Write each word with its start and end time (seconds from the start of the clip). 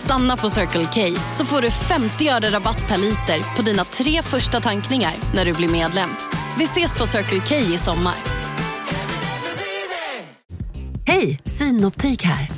Stanna 0.00 0.36
på 0.36 0.50
Circle 0.50 0.88
K 0.94 1.00
så 1.32 1.44
får 1.44 1.62
du 1.62 1.70
50 1.70 2.28
öre 2.28 2.50
rabatt 2.50 2.88
per 2.88 2.98
liter 2.98 3.56
på 3.56 3.62
dina 3.62 3.84
tre 3.84 4.22
första 4.22 4.60
tankningar 4.60 5.12
när 5.34 5.44
du 5.44 5.52
blir 5.52 5.68
medlem. 5.68 6.10
Vi 6.58 6.64
ses 6.64 6.98
på 6.98 7.06
Circle 7.06 7.40
K 7.48 7.54
i 7.56 7.78
sommar. 7.78 8.14
Hej, 11.06 11.38
Synoptik 11.44 12.22
här. 12.22 12.48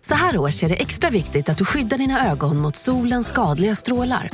Så 0.00 0.14
här 0.14 0.38
års 0.38 0.62
är 0.62 0.68
det 0.68 0.74
extra 0.74 1.10
viktigt 1.10 1.48
att 1.48 1.58
du 1.58 1.64
skyddar 1.64 1.98
dina 1.98 2.30
ögon 2.30 2.58
mot 2.58 2.76
solens 2.76 3.28
skadliga 3.28 3.74
strålar. 3.74 4.30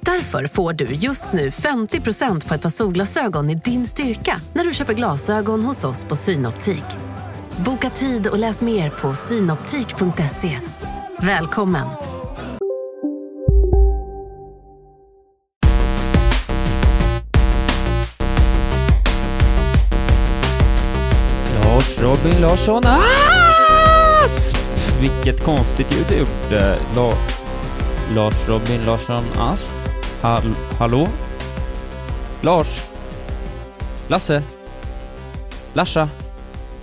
Därför 0.00 0.46
får 0.46 0.72
du 0.72 0.84
just 0.84 1.32
nu 1.32 1.50
50% 1.50 2.48
på 2.48 2.54
ett 2.54 2.62
par 2.62 2.70
solglasögon 2.70 3.50
i 3.50 3.54
din 3.54 3.86
styrka 3.86 4.40
när 4.52 4.64
du 4.64 4.74
köper 4.74 4.94
glasögon 4.94 5.62
hos 5.62 5.84
oss 5.84 6.04
på 6.04 6.16
Synoptik. 6.16 6.84
Boka 7.56 7.90
tid 7.90 8.26
och 8.26 8.38
läs 8.38 8.62
mer 8.62 8.90
på 8.90 9.14
synoptik.se. 9.14 10.58
Välkommen! 11.22 11.86
Lars 21.64 21.98
Robin 21.98 22.40
Larsson 22.40 22.82
Asp! 22.86 24.56
Vilket 25.00 25.44
konstigt 25.44 25.92
ljud 25.92 26.06
jag 26.08 26.18
gjorde. 26.18 26.78
La, 26.96 27.12
Lars 28.14 28.48
Robin 28.48 28.84
Larsson 28.86 29.24
Asp? 29.38 29.70
Hall, 30.22 30.54
hallå? 30.78 31.08
Lars? 32.40 32.82
Lasse? 34.08 34.42
Larsa? 35.72 36.08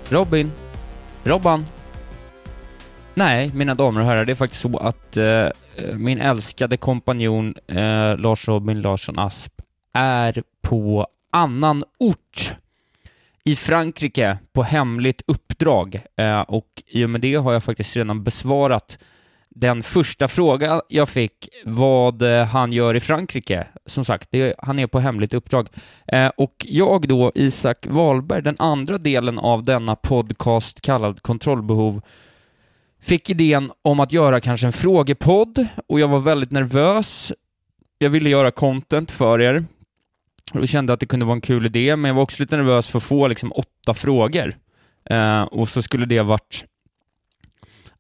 Robin? 0.10 0.52
Robban? 1.24 1.66
Nej, 3.18 3.52
mina 3.54 3.76
damer 3.76 4.02
och 4.02 4.08
herrar, 4.08 4.26
det 4.26 4.32
är 4.32 4.36
faktiskt 4.36 4.62
så 4.62 4.78
att 4.78 5.18
eh, 5.18 5.48
min 5.94 6.22
älskade 6.22 6.78
kompanjon 6.78 7.56
eh, 7.68 8.18
Lars 8.18 8.48
Robin 8.48 8.82
Larsson 8.82 9.20
Asp 9.20 9.62
är 9.94 10.44
på 10.62 11.08
annan 11.32 11.84
ort 12.00 12.54
i 13.44 13.56
Frankrike 13.56 14.38
på 14.54 14.64
hemligt 14.64 15.22
uppdrag 15.28 16.02
eh, 16.16 16.42
och 16.42 16.84
i 16.88 17.06
och 17.06 17.10
med 17.10 17.22
det 17.22 17.36
har 17.36 17.54
jag 17.54 17.64
faktiskt 17.64 17.98
redan 17.98 18.24
besvarat 18.24 19.00
den 19.50 19.84
första 19.84 20.28
fråga 20.28 20.82
jag 20.90 21.10
fick 21.10 21.50
vad 21.66 22.22
eh, 22.22 22.46
han 22.46 22.74
gör 22.74 22.96
i 22.96 23.00
Frankrike. 23.00 23.68
Som 23.86 24.06
sagt, 24.06 24.28
det, 24.32 24.56
han 24.58 24.80
är 24.80 24.88
på 24.88 25.00
hemligt 25.00 25.34
uppdrag. 25.34 25.70
Eh, 26.08 26.28
och 26.38 26.66
jag 26.68 27.08
då, 27.08 27.32
Isak 27.36 27.86
Wahlberg, 27.90 28.42
den 28.42 28.56
andra 28.60 28.98
delen 28.98 29.40
av 29.40 29.64
denna 29.64 29.96
podcast 29.96 30.82
kallad 30.82 31.22
Kontrollbehov, 31.22 32.02
fick 33.02 33.30
idén 33.30 33.72
om 33.82 34.00
att 34.00 34.12
göra 34.12 34.40
kanske 34.40 34.68
en 34.68 34.74
frågepodd 34.74 35.68
och 35.88 36.00
jag 36.00 36.08
var 36.08 36.20
väldigt 36.20 36.52
nervös. 36.52 37.34
Jag 37.98 38.10
ville 38.10 38.30
göra 38.30 38.52
content 38.52 39.12
för 39.12 39.42
er 39.42 39.66
och 40.54 40.68
kände 40.68 40.94
att 40.94 41.00
det 41.00 41.06
kunde 41.06 41.26
vara 41.26 41.36
en 41.36 41.42
kul 41.42 41.66
idé, 41.66 41.96
men 41.96 42.10
jag 42.10 42.16
var 42.16 42.24
också 42.24 42.44
lite 42.44 42.58
nervös 42.58 42.88
för 42.88 42.98
att 42.98 43.04
få 43.04 43.28
liksom 43.28 43.52
åtta 43.52 43.94
frågor. 43.94 44.58
Eh, 45.10 45.42
och 45.42 45.70
så 45.70 45.82
skulle 45.82 46.06
det 46.06 46.22
varit 46.22 46.66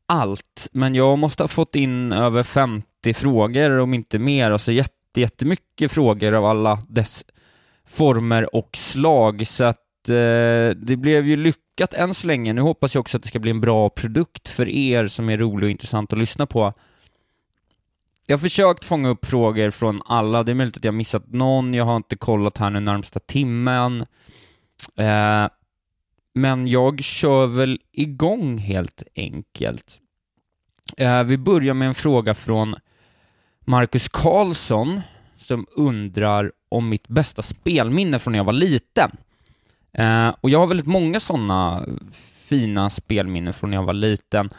allt, 0.06 0.68
men 0.72 0.96
jag 0.96 1.20
måste 1.20 1.44
ha 1.44 1.48
fått 1.48 1.76
in 1.76 2.12
över 2.12 2.44
50 2.44 3.14
frågor, 3.14 3.80
om 3.80 3.94
inte 3.94 4.20
mer, 4.20 4.52
alltså 4.52 4.72
jätte, 4.72 5.22
jättemycket 5.22 5.92
frågor 5.92 6.34
av 6.34 6.46
alla 6.46 6.82
dess 6.88 7.26
former 7.86 8.56
och 8.56 8.70
slag, 8.78 9.48
så 9.48 9.64
att 9.64 9.87
Eh, 10.10 10.70
det 10.70 10.98
blev 10.98 11.28
ju 11.28 11.36
lyckat 11.36 11.94
än 11.94 12.14
så 12.14 12.28
länge. 12.28 12.54
Nu 12.54 12.62
hoppas 12.62 12.96
jag 12.96 13.02
också 13.02 13.18
att 13.18 13.24
det 13.24 13.30
ska 13.30 13.40
bli 13.40 13.52
en 13.52 13.62
bra 13.62 13.90
produkt 13.90 14.48
för 14.48 14.70
er 14.70 15.08
som 15.08 15.30
är 15.30 15.38
rolig 15.38 15.68
och 15.68 15.72
intressant 15.72 16.14
att 16.14 16.20
lyssna 16.20 16.46
på. 16.46 16.74
Jag 18.26 18.38
har 18.38 18.40
försökt 18.42 18.86
fånga 18.86 19.10
upp 19.10 19.26
frågor 19.26 19.72
från 19.72 20.02
alla, 20.06 20.44
det 20.44 20.52
är 20.52 20.54
möjligt 20.54 20.78
att 20.78 20.84
jag 20.84 20.94
missat 20.94 21.28
någon, 21.28 21.74
jag 21.74 21.86
har 21.86 21.96
inte 21.96 22.16
kollat 22.16 22.58
här 22.58 22.70
nu 22.70 22.80
närmsta 22.80 23.20
timmen. 23.20 24.06
Eh, 24.96 25.48
men 26.34 26.68
jag 26.68 27.04
kör 27.04 27.48
väl 27.48 27.80
igång 27.92 28.58
helt 28.58 29.04
enkelt. 29.16 30.00
Eh, 30.98 31.24
vi 31.24 31.38
börjar 31.38 31.74
med 31.74 31.88
en 31.88 31.96
fråga 31.96 32.34
från 32.34 32.76
Marcus 33.60 34.10
Karlsson 34.10 35.02
som 35.38 35.66
undrar 35.76 36.52
om 36.70 36.90
mitt 36.90 37.08
bästa 37.08 37.42
spelminne 37.42 38.20
från 38.20 38.32
när 38.32 38.40
jag 38.40 38.46
var 38.46 38.54
liten. 38.54 39.12
Eh, 39.98 40.36
och 40.42 40.50
jag 40.50 40.60
har 40.60 40.68
väldigt 40.68 40.88
många 40.88 41.20
sådana 41.20 41.86
fina 42.46 42.90
spelminnen 42.90 43.54
från 43.54 43.70
när 43.70 43.78
jag 43.78 43.84
var 43.84 43.94
liten, 43.94 44.50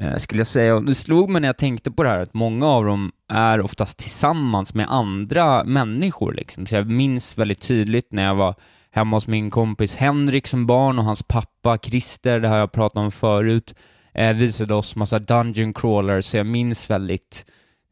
eh, 0.00 0.16
skulle 0.16 0.40
jag 0.40 0.46
säga. 0.46 0.74
Och 0.74 0.84
det 0.84 0.94
slog 0.94 1.30
mig 1.30 1.40
när 1.40 1.48
jag 1.48 1.56
tänkte 1.56 1.90
på 1.90 2.02
det 2.02 2.08
här 2.08 2.20
att 2.20 2.34
många 2.34 2.66
av 2.66 2.84
dem 2.84 3.12
är 3.28 3.60
oftast 3.60 3.98
tillsammans 3.98 4.74
med 4.74 4.86
andra 4.90 5.64
människor. 5.64 6.32
Liksom. 6.32 6.66
Så 6.66 6.74
jag 6.74 6.90
minns 6.90 7.38
väldigt 7.38 7.60
tydligt 7.60 8.12
när 8.12 8.24
jag 8.24 8.34
var 8.34 8.54
hemma 8.90 9.16
hos 9.16 9.26
min 9.26 9.50
kompis 9.50 9.96
Henrik 9.96 10.46
som 10.46 10.66
barn 10.66 10.98
och 10.98 11.04
hans 11.04 11.22
pappa 11.22 11.78
Christer, 11.78 12.40
det 12.40 12.48
har 12.48 12.56
jag 12.56 12.72
pratat 12.72 12.96
om 12.96 13.10
förut, 13.10 13.74
eh, 14.14 14.32
visade 14.32 14.74
oss 14.74 14.96
massa 14.96 15.18
dungeon 15.18 15.72
crawlers, 15.74 16.24
så 16.24 16.36
jag 16.36 16.46
minns 16.46 16.90
väldigt 16.90 17.44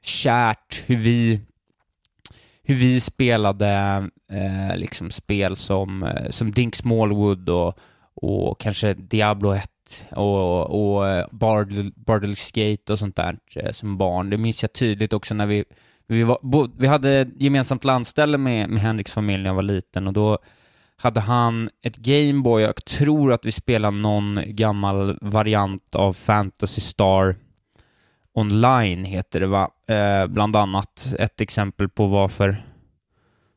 kärt 0.03 0.83
hur 0.87 0.97
vi 0.97 1.41
hur 2.67 2.75
vi 2.75 3.01
spelade 3.01 3.71
eh, 4.33 4.77
liksom 4.77 5.11
spel 5.11 5.57
som, 5.57 6.03
eh, 6.03 6.29
som 6.29 6.53
Dink 6.53 6.75
Smallwood 6.75 7.49
och, 7.49 7.79
och 8.15 8.61
kanske 8.61 8.95
Diablo 8.95 9.53
1 9.53 9.71
och, 10.11 10.95
och 10.95 11.09
eh, 11.09 11.27
Bardel, 11.31 12.37
Gate 12.55 12.93
och 12.93 12.99
sånt 12.99 13.17
där 13.17 13.39
eh, 13.55 13.71
som 13.71 13.97
barn. 13.97 14.31
Det 14.31 14.37
minns 14.37 14.63
jag 14.63 14.73
tydligt 14.73 15.13
också 15.13 15.35
när 15.35 15.47
vi 15.47 15.65
vi, 16.09 16.23
var, 16.23 16.39
bo, 16.43 16.69
vi 16.77 16.87
hade 16.87 17.29
gemensamt 17.39 17.85
landställe 17.85 18.39
med, 18.39 18.69
med 18.69 18.83
Henriks 18.83 19.13
familj 19.13 19.43
när 19.43 19.51
jag 19.51 19.55
var 19.55 19.63
liten 19.63 20.07
och 20.07 20.13
då 20.13 20.39
hade 20.97 21.21
han 21.21 21.71
ett 21.83 21.97
Gameboy, 21.97 22.63
jag 22.63 22.85
tror 22.85 23.33
att 23.33 23.45
vi 23.45 23.53
spelade 23.53 23.97
någon 23.97 24.41
gammal 24.47 25.19
variant 25.21 25.95
av 25.95 26.13
Fantasy 26.13 26.81
Star 26.81 27.37
Online 28.37 29.05
heter 29.05 29.41
det 29.41 29.47
va? 29.47 29.71
Eh, 29.89 30.27
bland 30.27 30.57
annat 30.57 31.15
ett 31.19 31.41
exempel 31.41 31.89
på 31.89 32.07
varför 32.07 32.67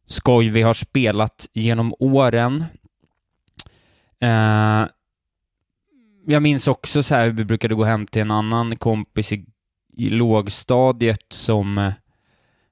skoj 0.05 0.49
vi 0.49 0.61
har 0.61 0.73
spelat 0.73 1.47
genom 1.53 1.95
åren. 1.99 2.65
Eh, 4.21 4.85
jag 6.25 6.41
minns 6.43 6.67
också 6.67 7.03
så 7.03 7.15
här 7.15 7.25
hur 7.25 7.31
vi 7.31 7.45
brukade 7.45 7.75
gå 7.75 7.83
hem 7.83 8.07
till 8.07 8.21
en 8.21 8.31
annan 8.31 8.75
kompis 8.75 9.33
i, 9.33 9.45
i 9.97 10.09
lågstadiet 10.09 11.25
som 11.29 11.77
eh, 11.77 11.93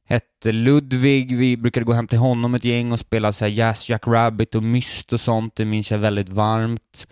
hette 0.05 0.51
Ludvig. 0.51 1.37
Vi 1.37 1.57
brukade 1.57 1.85
gå 1.85 1.93
hem 1.93 2.07
till 2.07 2.19
honom 2.19 2.55
ett 2.55 2.65
gäng 2.65 2.91
och 2.91 2.99
spela 2.99 3.31
så 3.31 3.45
här 3.45 3.51
Jazz 3.51 3.89
Jack 3.89 4.07
Rabbit 4.07 4.55
och 4.55 4.63
Myst 4.63 5.13
och 5.13 5.19
sånt. 5.19 5.55
Det 5.55 5.65
minns 5.65 5.91
jag 5.91 5.97
väldigt 5.97 6.29
varmt. 6.29 7.07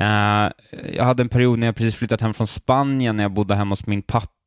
Uh, 0.00 0.50
jag 0.94 1.04
hade 1.04 1.22
en 1.22 1.28
period 1.28 1.58
när 1.58 1.66
jag 1.66 1.76
precis 1.76 1.94
flyttat 1.94 2.20
hem 2.20 2.34
från 2.34 2.46
Spanien, 2.46 3.16
när 3.16 3.24
jag 3.24 3.32
bodde 3.32 3.54
hemma 3.54 3.72
hos 3.72 3.86
min 3.86 4.02
pappa 4.02 4.37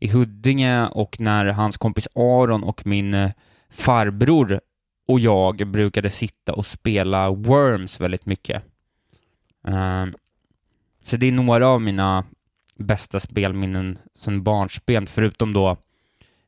i 0.00 0.08
Huddinge 0.08 0.86
och 0.86 1.20
när 1.20 1.46
hans 1.46 1.76
kompis 1.76 2.08
Aron 2.14 2.64
och 2.64 2.86
min 2.86 3.14
eh, 3.14 3.30
farbror 3.70 4.60
och 5.08 5.20
jag 5.20 5.66
brukade 5.66 6.10
sitta 6.10 6.52
och 6.52 6.66
spela 6.66 7.30
Worms 7.30 8.00
väldigt 8.00 8.26
mycket. 8.26 8.62
Ehm, 9.68 10.14
så 11.04 11.16
det 11.16 11.26
är 11.26 11.32
några 11.32 11.68
av 11.68 11.80
mina 11.80 12.24
bästa 12.74 13.20
spelminnen 13.20 13.98
sedan 14.14 14.42
barnsben, 14.42 15.06
förutom 15.06 15.52
då 15.52 15.76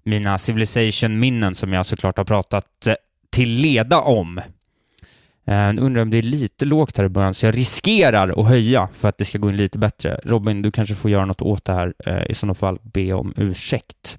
mina 0.03 0.39
Civilization-minnen 0.39 1.55
som 1.55 1.73
jag 1.73 1.87
såklart 1.87 2.17
har 2.17 2.25
pratat 2.25 2.87
eh, 2.87 2.95
till 3.31 3.51
leda 3.51 4.01
om. 4.01 4.41
Uh, 5.49 5.85
undrar 5.85 6.03
om 6.03 6.11
det 6.11 6.19
är 6.19 6.23
lite 6.23 6.65
lågt 6.65 6.99
här 6.99 7.05
i 7.05 7.09
början, 7.09 7.35
så 7.35 7.47
jag 7.47 7.57
riskerar 7.57 8.41
att 8.41 8.49
höja 8.49 8.89
för 8.93 9.09
att 9.09 9.19
det 9.19 9.25
ska 9.25 9.39
gå 9.39 9.51
in 9.51 9.57
lite 9.57 9.79
bättre. 9.79 10.21
Robin, 10.25 10.63
du 10.63 10.71
kanske 10.71 10.95
får 10.95 11.11
göra 11.11 11.25
något 11.25 11.43
åt 11.43 11.65
det 11.65 11.73
här, 11.73 11.95
uh, 12.09 12.31
i 12.31 12.35
sådana 12.35 12.55
fall 12.55 12.79
be 12.83 13.13
om 13.13 13.35
ursäkt. 13.37 14.19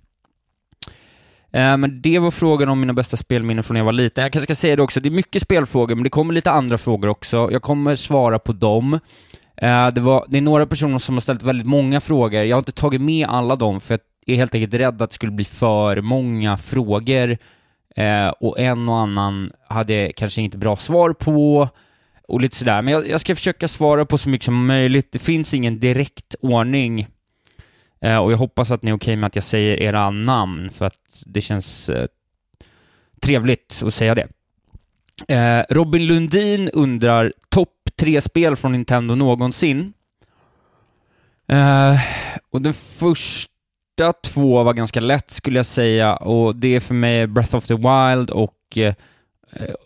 Eh, 1.51 1.77
men 1.77 2.01
det 2.01 2.19
var 2.19 2.31
frågan 2.31 2.69
om 2.69 2.79
mina 2.79 2.93
bästa 2.93 3.17
spelminnen 3.17 3.63
från 3.63 3.73
när 3.73 3.79
jag 3.79 3.85
var 3.85 3.93
liten. 3.93 4.21
Jag 4.21 4.31
kanske 4.31 4.45
ska 4.45 4.55
säga 4.55 4.75
det 4.75 4.81
också, 4.81 4.99
det 4.99 5.09
är 5.09 5.11
mycket 5.11 5.41
spelfrågor, 5.41 5.95
men 5.95 6.03
det 6.03 6.09
kommer 6.09 6.33
lite 6.33 6.51
andra 6.51 6.77
frågor 6.77 7.07
också. 7.07 7.49
Jag 7.51 7.61
kommer 7.61 7.95
svara 7.95 8.39
på 8.39 8.53
dem. 8.53 8.99
Det, 9.93 10.01
var, 10.01 10.25
det 10.29 10.37
är 10.37 10.41
några 10.41 10.65
personer 10.65 10.97
som 10.97 11.15
har 11.15 11.21
ställt 11.21 11.43
väldigt 11.43 11.67
många 11.67 12.01
frågor. 12.01 12.43
Jag 12.43 12.55
har 12.55 12.59
inte 12.59 12.71
tagit 12.71 13.01
med 13.01 13.27
alla 13.27 13.55
dem, 13.55 13.81
för 13.81 13.99
jag 14.25 14.33
är 14.33 14.37
helt 14.37 14.55
enkelt 14.55 14.73
rädd 14.73 15.01
att 15.01 15.09
det 15.09 15.13
skulle 15.13 15.31
bli 15.31 15.45
för 15.45 16.01
många 16.01 16.57
frågor 16.57 17.37
Eh, 17.99 18.27
och 18.27 18.59
en 18.59 18.89
och 18.89 18.97
annan 18.99 19.51
hade 19.67 20.11
kanske 20.15 20.41
inte 20.41 20.57
bra 20.57 20.77
svar 20.77 21.13
på 21.13 21.69
och 22.27 22.41
lite 22.41 22.55
sådär. 22.55 22.81
Men 22.81 22.93
jag, 22.93 23.09
jag 23.09 23.21
ska 23.21 23.35
försöka 23.35 23.67
svara 23.67 24.05
på 24.05 24.17
så 24.17 24.29
mycket 24.29 24.45
som 24.45 24.65
möjligt. 24.65 25.11
Det 25.11 25.19
finns 25.19 25.53
ingen 25.53 25.79
direkt 25.79 26.35
ordning 26.41 27.07
eh, 28.01 28.17
och 28.17 28.31
jag 28.31 28.37
hoppas 28.37 28.71
att 28.71 28.83
ni 28.83 28.91
är 28.91 28.95
okej 28.95 29.15
med 29.15 29.27
att 29.27 29.35
jag 29.35 29.43
säger 29.43 29.77
era 29.77 30.09
namn 30.09 30.69
för 30.69 30.85
att 30.85 31.23
det 31.25 31.41
känns 31.41 31.89
eh, 31.89 32.07
trevligt 33.21 33.81
att 33.85 33.93
säga 33.93 34.15
det. 34.15 34.27
Eh, 35.35 35.65
Robin 35.69 36.05
Lundin 36.05 36.69
undrar 36.69 37.33
topp 37.49 37.89
tre 37.95 38.21
spel 38.21 38.55
från 38.55 38.71
Nintendo 38.71 39.15
någonsin. 39.15 39.93
Eh, 41.47 41.99
och 42.49 42.61
den 42.61 42.73
första 42.73 43.58
två 44.23 44.63
var 44.63 44.73
ganska 44.73 44.99
lätt 44.99 45.31
skulle 45.31 45.59
jag 45.59 45.65
säga 45.65 46.15
och 46.15 46.55
det 46.55 46.75
är 46.75 46.79
för 46.79 46.93
mig 46.93 47.27
Breath 47.27 47.55
of 47.55 47.67
the 47.67 47.75
Wild 47.75 48.29
och, 48.29 48.77
eh, 48.77 48.93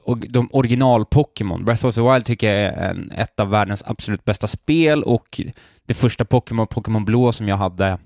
och 0.03 0.17
de 0.17 0.49
original-Pokémon. 0.51 1.65
Breath 1.65 1.85
of 1.85 1.95
the 1.95 2.01
Wild 2.01 2.25
tycker 2.25 2.47
jag 2.47 2.57
är 2.57 2.89
en, 2.89 3.11
ett 3.11 3.39
av 3.39 3.49
världens 3.49 3.83
absolut 3.85 4.25
bästa 4.25 4.47
spel 4.47 5.03
och 5.03 5.41
det 5.85 5.93
första 5.93 6.25
Pokémon, 6.25 6.67
Pokémon 6.67 7.05
Blå 7.05 7.31
som 7.31 7.47
jag 7.47 7.57
hade, 7.57 7.97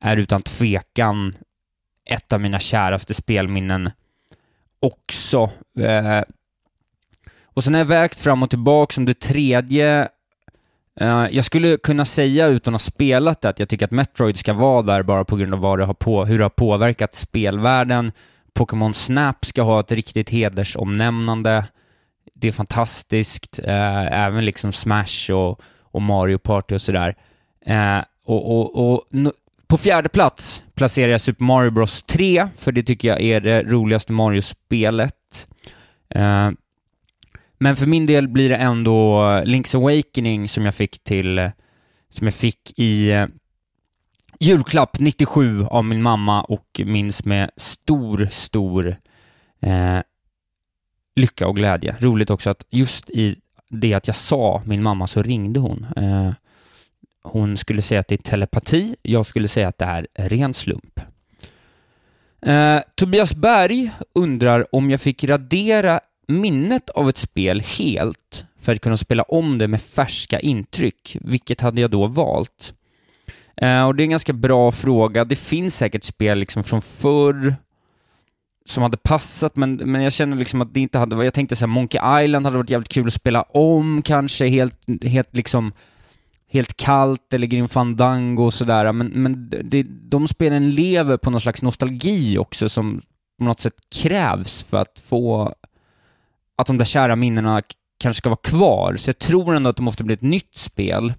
är 0.00 0.16
utan 0.16 0.42
tvekan 0.42 1.34
ett 2.04 2.32
av 2.32 2.40
mina 2.40 2.58
käraste 2.58 3.14
spelminnen 3.14 3.90
också. 4.80 5.50
Eh, 5.80 6.22
och 7.44 7.64
sen 7.64 7.74
har 7.74 7.80
jag 7.80 7.86
vägt 7.86 8.18
fram 8.18 8.42
och 8.42 8.50
tillbaka 8.50 8.94
som 8.94 9.04
det 9.04 9.20
tredje. 9.20 10.08
Eh, 11.00 11.26
jag 11.30 11.44
skulle 11.44 11.76
kunna 11.76 12.04
säga 12.04 12.46
utan 12.46 12.74
att 12.74 12.82
ha 12.82 12.86
spelat 12.90 13.40
det 13.40 13.48
att 13.48 13.58
jag 13.58 13.68
tycker 13.68 13.84
att 13.84 13.90
Metroid 13.90 14.36
ska 14.36 14.52
vara 14.52 14.82
där 14.82 15.02
bara 15.02 15.24
på 15.24 15.36
grund 15.36 15.54
av 15.54 15.60
vad 15.60 15.78
det 15.78 15.84
har 15.84 15.94
på, 15.94 16.24
hur 16.24 16.38
det 16.38 16.44
har 16.44 16.50
påverkat 16.50 17.14
spelvärlden. 17.14 18.12
Pokémon 18.54 18.94
Snap 18.94 19.44
ska 19.44 19.62
ha 19.62 19.80
ett 19.80 19.92
riktigt 19.92 20.30
hedersomnämnande. 20.30 21.64
Det 22.34 22.48
är 22.48 22.52
fantastiskt. 22.52 23.60
Eh, 23.64 24.24
även 24.24 24.44
liksom 24.44 24.72
Smash 24.72 25.32
och, 25.32 25.60
och 25.82 26.02
Mario 26.02 26.38
Party 26.38 26.74
och 26.74 26.82
sådär. 26.82 27.16
Eh, 27.66 27.98
och, 28.24 28.58
och, 28.58 28.92
och 28.92 29.04
på 29.66 29.76
fjärde 29.78 30.08
plats 30.08 30.64
placerar 30.74 31.12
jag 31.12 31.20
Super 31.20 31.44
Mario 31.44 31.70
Bros 31.70 32.02
3, 32.02 32.48
för 32.56 32.72
det 32.72 32.82
tycker 32.82 33.08
jag 33.08 33.20
är 33.20 33.40
det 33.40 33.62
roligaste 33.62 34.12
Mario-spelet. 34.12 35.48
Men 37.58 37.76
för 37.76 37.86
min 37.86 38.06
del 38.06 38.28
blir 38.28 38.48
det 38.48 38.56
ändå 38.56 39.20
Link's 39.44 39.76
Awakening 39.76 40.48
som 40.48 40.64
jag 40.64 40.74
fick 40.74 41.04
till, 41.04 41.50
som 42.08 42.26
jag 42.26 42.34
fick 42.34 42.78
i 42.78 43.10
eh, 43.10 43.26
julklapp 44.40 44.98
97 44.98 45.64
av 45.64 45.84
min 45.84 46.02
mamma 46.02 46.42
och 46.42 46.80
minns 46.84 47.24
med 47.24 47.50
stor, 47.56 48.28
stor 48.30 48.96
eh, 49.60 49.98
lycka 51.16 51.48
och 51.48 51.56
glädje. 51.56 51.96
Roligt 52.00 52.30
också 52.30 52.50
att 52.50 52.64
just 52.70 53.10
i 53.10 53.36
det 53.68 53.94
att 53.94 54.06
jag 54.06 54.16
sa 54.16 54.62
min 54.64 54.82
mamma 54.82 55.06
så 55.06 55.22
ringde 55.22 55.60
hon. 55.60 55.86
Eh, 55.96 56.30
hon 57.22 57.56
skulle 57.56 57.82
säga 57.82 58.00
att 58.00 58.08
det 58.08 58.14
är 58.14 58.30
telepati, 58.30 58.96
jag 59.02 59.26
skulle 59.26 59.48
säga 59.48 59.68
att 59.68 59.78
det 59.78 59.84
är 59.84 60.06
ren 60.14 60.54
slump. 60.54 61.00
Eh, 62.42 62.80
Tobias 62.94 63.34
Berg 63.34 63.90
undrar 64.14 64.74
om 64.74 64.90
jag 64.90 65.00
fick 65.00 65.24
radera 65.24 66.00
minnet 66.28 66.90
av 66.90 67.08
ett 67.08 67.18
spel 67.18 67.60
helt 67.60 68.46
för 68.60 68.72
att 68.72 68.80
kunna 68.80 68.96
spela 68.96 69.22
om 69.22 69.58
det 69.58 69.68
med 69.68 69.80
färska 69.82 70.40
intryck, 70.40 71.16
vilket 71.20 71.60
hade 71.60 71.80
jag 71.80 71.90
då 71.90 72.06
valt? 72.06 72.74
Eh, 73.56 73.86
och 73.86 73.94
det 73.94 74.02
är 74.02 74.04
en 74.04 74.10
ganska 74.10 74.32
bra 74.32 74.72
fråga. 74.72 75.24
Det 75.24 75.36
finns 75.36 75.76
säkert 75.76 76.04
spel 76.04 76.38
liksom 76.38 76.64
från 76.64 76.82
förr 76.82 77.54
som 78.66 78.82
hade 78.82 78.96
passat, 78.96 79.56
men, 79.56 79.74
men 79.74 80.02
jag 80.02 80.12
känner 80.12 80.36
liksom 80.36 80.60
att 80.60 80.74
det 80.74 80.80
inte 80.80 80.98
hade 80.98 81.24
Jag 81.24 81.34
tänkte 81.34 81.56
såhär, 81.56 81.66
Monkey 81.66 82.24
Island 82.24 82.46
hade 82.46 82.58
varit 82.58 82.70
jävligt 82.70 82.88
kul 82.88 83.06
att 83.06 83.12
spela 83.12 83.42
om 83.42 84.02
kanske, 84.02 84.48
helt, 84.48 85.04
helt 85.04 85.36
liksom 85.36 85.72
helt 86.50 86.76
kallt 86.76 87.34
eller 87.34 87.46
Grim 87.46 87.68
Fandango 87.68 88.44
och 88.44 88.54
sådär, 88.54 88.92
men, 88.92 89.06
men 89.06 89.50
det, 89.64 89.82
de 89.82 90.28
spelen 90.28 90.70
lever 90.70 91.16
på 91.16 91.30
någon 91.30 91.40
slags 91.40 91.62
nostalgi 91.62 92.38
också 92.38 92.68
som 92.68 93.02
på 93.38 93.44
något 93.44 93.60
sätt 93.60 93.74
krävs 93.90 94.62
för 94.62 94.76
att 94.76 94.98
få 95.08 95.54
att 96.58 96.66
de 96.66 96.78
där 96.78 96.84
kära 96.84 97.16
minnena 97.16 97.62
kanske 97.98 98.18
ska 98.18 98.28
vara 98.28 98.40
kvar, 98.42 98.96
så 98.96 99.08
jag 99.08 99.18
tror 99.18 99.56
ändå 99.56 99.70
att 99.70 99.76
det 99.76 99.82
måste 99.82 100.04
bli 100.04 100.14
ett 100.14 100.22
nytt 100.22 100.56
spel. 100.56 101.14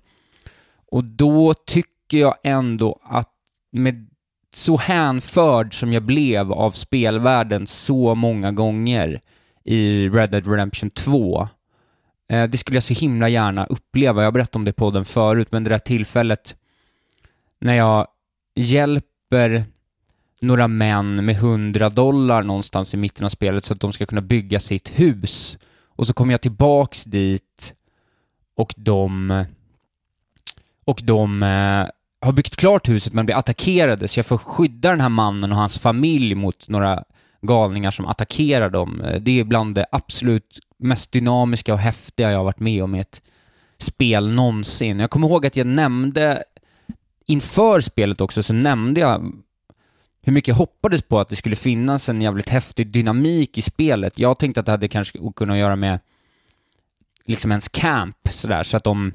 Och 0.91 1.03
då 1.03 1.53
tycker 1.53 2.17
jag 2.17 2.35
ändå 2.43 2.99
att 3.03 3.33
med 3.71 4.09
så 4.53 4.77
hänförd 4.77 5.79
som 5.79 5.93
jag 5.93 6.03
blev 6.03 6.51
av 6.51 6.71
spelvärlden 6.71 7.67
så 7.67 8.15
många 8.15 8.51
gånger 8.51 9.21
i 9.63 10.09
Red 10.09 10.31
Dead 10.31 10.47
Redemption 10.47 10.89
2, 10.89 11.47
eh, 12.31 12.49
det 12.49 12.57
skulle 12.57 12.75
jag 12.75 12.83
så 12.83 12.93
himla 12.93 13.29
gärna 13.29 13.65
uppleva. 13.65 14.21
Jag 14.21 14.27
har 14.27 14.31
berättat 14.31 14.55
om 14.55 14.65
det 14.65 14.73
på 14.73 14.91
den 14.91 15.05
förut, 15.05 15.51
men 15.51 15.63
det 15.63 15.69
där 15.69 15.79
tillfället 15.79 16.55
när 17.61 17.73
jag 17.73 18.07
hjälper 18.55 19.63
några 20.41 20.67
män 20.67 21.25
med 21.25 21.35
hundra 21.35 21.89
dollar 21.89 22.43
någonstans 22.43 22.93
i 22.93 22.97
mitten 22.97 23.25
av 23.25 23.29
spelet 23.29 23.65
så 23.65 23.73
att 23.73 23.79
de 23.79 23.93
ska 23.93 24.05
kunna 24.05 24.21
bygga 24.21 24.59
sitt 24.59 24.99
hus. 24.99 25.57
Och 25.87 26.07
så 26.07 26.13
kommer 26.13 26.33
jag 26.33 26.41
tillbaks 26.41 27.03
dit 27.03 27.73
och 28.55 28.73
de 28.77 29.45
och 30.85 31.01
de 31.03 31.43
eh, 31.43 31.87
har 32.21 32.31
byggt 32.31 32.55
klart 32.55 32.89
huset 32.89 33.13
men 33.13 33.25
blir 33.25 33.35
attackerade 33.35 34.07
så 34.07 34.19
jag 34.19 34.25
får 34.25 34.37
skydda 34.37 34.89
den 34.89 35.01
här 35.01 35.09
mannen 35.09 35.51
och 35.51 35.57
hans 35.57 35.79
familj 35.79 36.35
mot 36.35 36.69
några 36.69 37.03
galningar 37.41 37.91
som 37.91 38.05
attackerar 38.05 38.69
dem. 38.69 39.01
Eh, 39.01 39.21
det 39.21 39.39
är 39.39 39.43
bland 39.43 39.75
det 39.75 39.85
absolut 39.91 40.59
mest 40.77 41.11
dynamiska 41.11 41.73
och 41.73 41.79
häftiga 41.79 42.31
jag 42.31 42.37
har 42.37 42.45
varit 42.45 42.59
med 42.59 42.83
om 42.83 42.95
i 42.95 42.99
ett 42.99 43.21
spel 43.77 44.29
någonsin. 44.29 44.99
Jag 44.99 45.09
kommer 45.09 45.27
ihåg 45.27 45.45
att 45.45 45.55
jag 45.55 45.67
nämnde 45.67 46.43
inför 47.25 47.81
spelet 47.81 48.21
också 48.21 48.43
så 48.43 48.53
nämnde 48.53 48.99
jag 48.99 49.33
hur 50.29 50.33
mycket 50.33 50.47
jag 50.47 50.55
hoppades 50.55 51.01
på 51.01 51.19
att 51.19 51.29
det 51.29 51.35
skulle 51.35 51.55
finnas 51.55 52.09
en 52.09 52.21
jävligt 52.21 52.49
häftig 52.49 52.87
dynamik 52.87 53.57
i 53.57 53.61
spelet. 53.61 54.19
Jag 54.19 54.39
tänkte 54.39 54.59
att 54.59 54.65
det 54.65 54.71
hade 54.71 54.87
kanske 54.87 55.19
kunnat 55.35 55.57
göra 55.57 55.75
med 55.75 55.99
liksom 57.25 57.51
ens 57.51 57.67
camp 57.67 58.17
sådär, 58.31 58.63
så 58.63 58.77
att 58.77 58.87
om, 58.87 59.13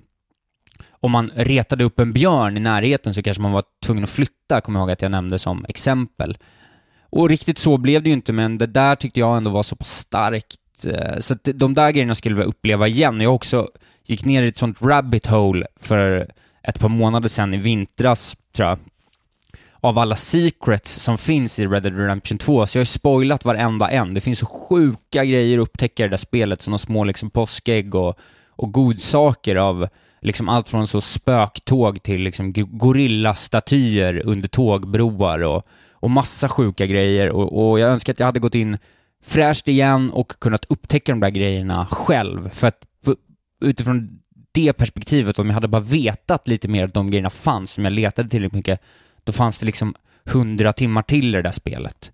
om 0.91 1.11
man 1.11 1.31
retade 1.35 1.85
upp 1.85 2.01
en 2.01 2.13
björn 2.13 2.57
i 2.57 2.61
närheten 2.61 3.15
så 3.15 3.23
kanske 3.23 3.43
man 3.43 3.53
var 3.53 3.65
tvungen 3.85 4.05
att 4.05 4.11
flytta, 4.11 4.61
kommer 4.61 4.79
jag 4.79 4.83
ihåg 4.83 4.91
att 4.91 5.03
jag 5.03 5.11
nämnde 5.11 5.39
som 5.39 5.65
exempel. 5.69 6.39
Och 7.01 7.29
riktigt 7.29 7.59
så 7.59 7.77
blev 7.77 8.03
det 8.03 8.09
ju 8.09 8.15
inte, 8.15 8.33
men 8.33 8.59
det 8.59 8.67
där 8.67 8.95
tyckte 8.95 9.21
jag 9.21 9.37
ändå 9.37 9.51
var 9.51 9.63
så 9.63 9.77
pass 9.77 9.99
starkt. 9.99 10.87
Eh, 10.87 11.19
så 11.19 11.35
att 11.35 11.49
de 11.55 11.75
där 11.75 11.91
grejerna 11.91 12.15
skulle 12.15 12.41
jag 12.41 12.47
uppleva 12.47 12.89
igen. 12.89 13.21
Jag 13.21 13.35
också 13.35 13.69
gick 14.05 14.25
ner 14.25 14.43
i 14.43 14.49
ett 14.49 14.57
sånt 14.57 14.83
rabbit 14.83 15.27
hole 15.27 15.67
för 15.77 16.31
ett 16.63 16.81
par 16.81 16.89
månader 16.89 17.29
sedan 17.29 17.55
i 17.55 17.57
vintras, 17.57 18.37
tror 18.57 18.69
jag, 18.69 18.79
av 19.85 19.99
alla 19.99 20.17
secrets 20.17 20.95
som 20.95 21.19
finns 21.19 21.59
i 21.59 21.67
Red 21.67 21.83
Dead 21.83 21.99
Redemption 21.99 22.39
2, 22.39 22.67
så 22.67 22.79
jag 22.79 22.81
har 22.81 22.85
spoilat 22.85 23.45
varenda 23.45 23.91
en. 23.91 24.15
Det 24.15 24.21
finns 24.21 24.39
så 24.39 24.47
sjuka 24.47 25.25
grejer 25.25 25.59
att 25.59 25.63
upptäcka 25.63 26.03
i 26.03 26.07
det 26.07 26.11
där 26.11 26.17
spelet, 26.17 26.63
sådana 26.63 26.79
små 26.79 27.05
liksom 27.05 27.31
påskägg 27.31 27.95
och, 27.95 28.19
och 28.49 28.73
godsaker 28.73 29.57
av 29.57 29.89
liksom 30.21 30.49
allt 30.49 30.69
från 30.69 30.87
så 30.87 31.01
spöktåg 31.01 32.03
till 32.03 32.23
liksom 32.23 32.53
gorillastatyer 32.57 34.23
under 34.25 34.49
tågbroar 34.49 35.39
och, 35.39 35.67
och 35.93 36.11
massa 36.11 36.49
sjuka 36.49 36.87
grejer. 36.87 37.31
Och, 37.31 37.71
och 37.71 37.81
jag 37.81 37.91
önskar 37.91 38.13
att 38.13 38.21
jag 38.21 38.27
hade 38.27 38.41
gått 38.41 38.55
in 38.55 38.79
fräscht 39.25 39.69
igen 39.69 40.11
och 40.11 40.33
kunnat 40.39 40.65
upptäcka 40.69 41.13
de 41.13 41.21
där 41.21 41.31
grejerna 41.31 41.87
själv, 41.87 42.49
för 42.49 42.67
att 42.67 42.87
utifrån 43.61 44.21
det 44.53 44.73
perspektivet, 44.73 45.39
om 45.39 45.47
jag 45.47 45.55
hade 45.55 45.69
bara 45.69 45.83
vetat 45.83 46.49
lite 46.49 46.69
mer 46.69 46.85
att 46.85 46.95
de 46.95 47.11
grejerna 47.11 47.31
fanns, 47.31 47.79
om 47.79 47.85
jag 47.85 47.93
letade 47.93 48.29
tillräckligt 48.29 48.57
mycket, 48.57 48.81
då 49.25 49.33
fanns 49.33 49.59
det 49.59 49.67
liksom 49.67 49.95
hundra 50.25 50.73
timmar 50.73 51.03
till 51.03 51.29
i 51.29 51.37
det 51.37 51.43
där 51.43 51.53
spelet. 51.53 52.13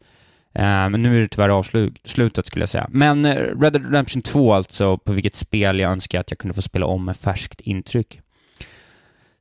Eh, 0.55 0.63
men 0.63 1.03
nu 1.03 1.17
är 1.17 1.21
det 1.21 1.29
tyvärr 1.29 1.49
avslutat 1.49 2.47
skulle 2.47 2.63
jag 2.63 2.69
säga. 2.69 2.87
Men 2.91 3.25
eh, 3.25 3.35
Red 3.35 3.73
Dead 3.73 3.85
Redemption 3.85 4.23
2 4.23 4.53
alltså, 4.53 4.99
på 4.99 5.13
vilket 5.13 5.35
spel 5.35 5.81
jag 5.81 5.93
önskar 5.93 6.21
att 6.21 6.31
jag 6.31 6.39
kunde 6.39 6.55
få 6.55 6.63
spela 6.63 6.87
om 6.87 7.05
med 7.05 7.17
färskt 7.17 7.61
intryck. 7.61 8.21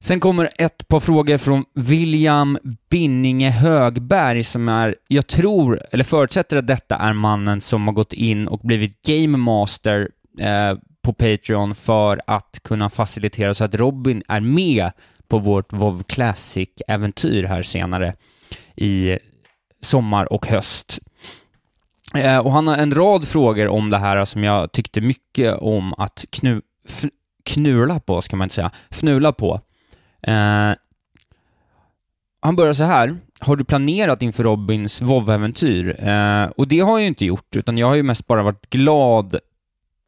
Sen 0.02 0.20
kommer 0.20 0.50
ett 0.58 0.88
par 0.88 1.00
frågor 1.00 1.38
från 1.38 1.66
William 1.74 2.58
Binninge 2.90 3.50
Högberg 3.50 4.44
som 4.44 4.70
är, 4.70 4.96
jag 5.08 5.28
tror, 5.28 5.82
eller 5.92 6.04
förutsätter 6.04 6.58
att 6.58 6.68
detta 6.68 6.96
är 6.96 7.14
mannen 7.14 7.62
som 7.62 7.88
har 7.88 7.94
gått 7.94 8.14
in 8.14 8.48
och 8.48 8.60
blivit 8.60 9.02
Game 9.02 9.38
Master 9.38 10.10
eh, 10.40 10.78
på 11.02 11.14
Patreon 11.14 11.76
för 11.76 12.22
att 12.28 12.60
kunna 12.64 12.90
facilitera 12.90 13.54
så 13.54 13.64
att 13.64 13.76
Robin 13.76 14.24
är 14.28 14.40
med 14.40 14.92
på 15.30 15.40
vårt 15.40 15.74
WoW 15.74 16.04
Classic-äventyr 16.04 17.44
här 17.44 17.64
senare 17.64 18.14
i 18.76 19.18
sommar 19.82 20.34
och 20.34 20.48
höst. 20.48 21.00
Eh, 22.16 22.38
och 22.38 22.52
han 22.52 22.68
har 22.68 22.78
en 22.78 22.94
rad 22.94 23.28
frågor 23.28 23.68
om 23.68 23.90
det 23.90 23.98
här 23.98 24.26
som 24.26 24.44
jag 24.44 24.72
tyckte 24.72 25.02
mycket 25.02 25.58
om 25.58 25.94
att 25.94 26.26
knu, 26.30 26.62
knula 27.44 28.00
på, 28.00 28.22
ska 28.22 28.36
man 28.36 28.46
inte 28.46 28.56
säga, 28.56 28.72
fnula 28.90 29.32
på. 29.32 29.62
Eh, 30.22 30.72
han 32.42 32.56
börjar 32.56 32.74
så 32.74 32.84
här. 32.84 33.18
har 33.40 33.56
du 33.56 33.64
planerat 33.64 34.22
inför 34.22 34.44
Robins 34.44 35.02
WoW-äventyr? 35.02 36.10
Eh, 36.10 36.46
och 36.46 36.68
det 36.68 36.80
har 36.80 36.92
jag 36.92 37.02
ju 37.02 37.08
inte 37.08 37.26
gjort, 37.26 37.56
utan 37.56 37.78
jag 37.78 37.88
har 37.88 37.96
ju 37.96 38.04
mest 38.04 38.28
bara 38.28 38.44
varit 38.44 38.70
glad 38.70 39.36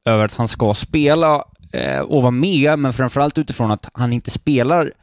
över 0.05 0.25
att 0.25 0.35
han 0.35 0.47
ska 0.47 0.73
spela 0.73 1.43
eh, 1.73 1.99
och 1.99 2.21
vara 2.21 2.31
med, 2.31 2.79
men 2.79 2.93
framförallt 2.93 3.37
utifrån 3.37 3.71
att 3.71 3.89
han 3.93 4.13
inte 4.13 4.31
spelar 4.31 4.93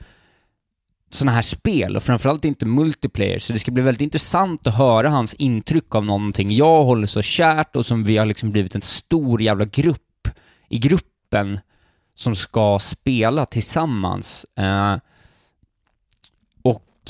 sådana 1.10 1.32
här 1.32 1.42
spel 1.42 1.96
och 1.96 2.02
framförallt 2.02 2.44
inte 2.44 2.66
multiplayer, 2.66 3.38
så 3.38 3.52
det 3.52 3.58
ska 3.58 3.70
bli 3.70 3.82
väldigt 3.82 4.02
intressant 4.02 4.66
att 4.66 4.74
höra 4.74 5.08
hans 5.08 5.34
intryck 5.34 5.94
av 5.94 6.04
någonting 6.04 6.52
jag 6.52 6.84
håller 6.84 7.06
så 7.06 7.22
kärt 7.22 7.76
och 7.76 7.86
som 7.86 8.04
vi 8.04 8.16
har 8.16 8.26
liksom 8.26 8.52
blivit 8.52 8.74
en 8.74 8.80
stor 8.80 9.42
jävla 9.42 9.64
grupp 9.64 10.28
i 10.68 10.78
gruppen 10.78 11.60
som 12.14 12.34
ska 12.34 12.78
spela 12.78 13.46
tillsammans. 13.46 14.46
Eh, 14.58 14.96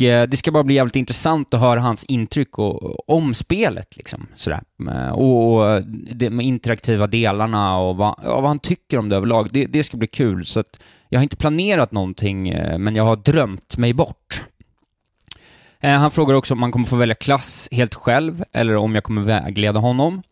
Eh, 0.03 0.23
det 0.23 0.37
ska 0.37 0.53
bara 0.53 0.65
bli 0.65 0.75
jävligt 0.75 0.97
intressant 0.97 1.55
att 1.55 1.61
höra 1.61 1.81
hans 1.81 2.05
intryck 2.05 2.59
och, 2.59 3.11
om 3.11 3.35
spelet 3.35 3.97
liksom. 3.97 4.27
Sådär. 4.37 4.61
Eh, 4.91 5.11
och, 5.11 5.53
och 5.53 5.83
de 6.15 6.41
interaktiva 6.41 7.07
delarna 7.07 7.79
och 7.79 7.97
vad, 7.97 8.15
vad 8.25 8.45
han 8.45 8.59
tycker 8.59 8.99
om 8.99 9.09
det 9.09 9.17
överlag. 9.17 9.49
Det, 9.53 9.67
det 9.67 9.85
ska 9.85 9.97
bli 9.97 10.09
kul. 10.09 10.47
Så 10.47 10.61
att 10.61 10.81
jag 11.09 11.19
har 11.19 11.23
inte 11.23 11.37
planerat 11.37 11.93
någonting, 11.93 12.49
eh, 12.49 12.79
men 12.79 12.97
jag 12.97 13.05
har 13.05 13.17
drömt 13.17 13.77
mig 13.77 13.93
bort. 13.93 14.43
Eh, 15.81 15.91
han 15.91 16.11
frågar 16.11 16.35
också 16.35 16.55
om 16.55 16.61
man 16.61 16.73
kommer 16.73 16.87
få 16.87 16.97
välja 16.97 17.15
klass 17.15 17.69
helt 17.73 17.95
själv 17.95 18.45
eller 18.53 18.77
om 18.77 18.95
jag 18.95 19.05
kommer 19.05 19.23
vägleda 19.23 19.81
honom. 19.81 20.23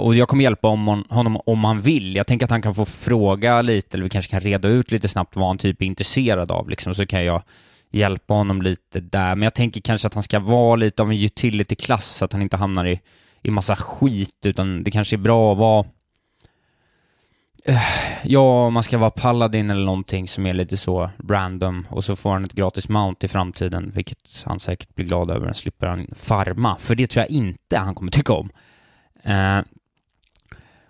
Och 0.00 0.14
jag 0.14 0.28
kommer 0.28 0.44
hjälpa 0.44 0.68
om 0.68 1.04
honom 1.08 1.40
om 1.46 1.64
han 1.64 1.80
vill. 1.80 2.16
Jag 2.16 2.26
tänker 2.26 2.46
att 2.46 2.50
han 2.50 2.62
kan 2.62 2.74
få 2.74 2.84
fråga 2.84 3.62
lite, 3.62 3.96
eller 3.96 4.04
vi 4.04 4.10
kanske 4.10 4.30
kan 4.30 4.40
reda 4.40 4.68
ut 4.68 4.92
lite 4.92 5.08
snabbt 5.08 5.36
vad 5.36 5.46
han 5.46 5.58
typ 5.58 5.82
är 5.82 5.86
intresserad 5.86 6.50
av, 6.50 6.68
liksom, 6.68 6.94
så 6.94 7.06
kan 7.06 7.24
jag 7.24 7.42
hjälpa 7.90 8.34
honom 8.34 8.62
lite 8.62 9.00
där. 9.00 9.34
Men 9.34 9.42
jag 9.42 9.54
tänker 9.54 9.80
kanske 9.80 10.06
att 10.06 10.14
han 10.14 10.22
ska 10.22 10.38
vara 10.38 10.76
lite 10.76 11.02
av 11.02 11.10
en 11.10 11.18
utility-klass, 11.18 12.06
så 12.06 12.24
att 12.24 12.32
han 12.32 12.42
inte 12.42 12.56
hamnar 12.56 12.84
i, 12.84 13.00
i 13.42 13.50
massa 13.50 13.76
skit, 13.76 14.46
utan 14.46 14.84
det 14.84 14.90
kanske 14.90 15.16
är 15.16 15.18
bra 15.18 15.52
att 15.52 15.58
vara 15.58 15.86
eh, 17.64 17.82
Ja, 18.24 18.70
man 18.70 18.82
ska 18.82 18.98
vara 18.98 19.10
paladin 19.10 19.70
eller 19.70 19.84
någonting 19.84 20.28
som 20.28 20.46
är 20.46 20.54
lite 20.54 20.76
så 20.76 21.10
random 21.28 21.86
och 21.90 22.04
så 22.04 22.16
får 22.16 22.32
han 22.32 22.44
ett 22.44 22.52
gratis 22.52 22.88
mount 22.88 23.26
i 23.26 23.28
framtiden, 23.28 23.90
vilket 23.94 24.42
han 24.46 24.60
säkert 24.60 24.94
blir 24.94 25.06
glad 25.06 25.30
över. 25.30 25.52
slipper 25.52 25.86
han 25.86 26.06
farma, 26.16 26.76
för 26.78 26.94
det 26.94 27.06
tror 27.06 27.20
jag 27.22 27.30
inte 27.30 27.78
han 27.78 27.94
kommer 27.94 28.12
tycka 28.12 28.32
om. 28.32 28.50
Eh, 29.22 29.60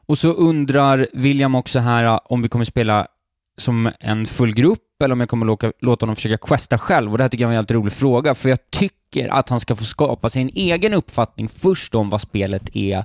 och 0.06 0.18
så 0.18 0.32
undrar 0.32 1.08
William 1.12 1.54
också 1.54 1.78
här 1.78 2.04
eh, 2.04 2.20
om 2.24 2.42
vi 2.42 2.48
kommer 2.48 2.64
spela 2.64 3.06
som 3.56 3.90
en 4.00 4.26
full 4.26 4.54
grupp 4.54 5.02
eller 5.04 5.12
om 5.12 5.20
jag 5.20 5.28
kommer 5.28 5.46
låta, 5.46 5.72
låta 5.80 6.02
honom 6.02 6.16
försöka 6.16 6.36
questa 6.36 6.78
själv. 6.78 7.12
Och 7.12 7.18
det 7.18 7.24
här 7.24 7.28
tycker 7.28 7.44
jag 7.44 7.48
är 7.48 7.52
en 7.52 7.58
helt 7.58 7.70
rolig 7.70 7.92
fråga, 7.92 8.34
för 8.34 8.48
jag 8.48 8.70
tycker 8.70 9.28
att 9.28 9.48
han 9.48 9.60
ska 9.60 9.76
få 9.76 9.84
skapa 9.84 10.28
sin 10.28 10.50
egen 10.54 10.94
uppfattning 10.94 11.48
först 11.48 11.94
om 11.94 12.10
vad 12.10 12.20
spelet 12.20 12.76
är. 12.76 13.04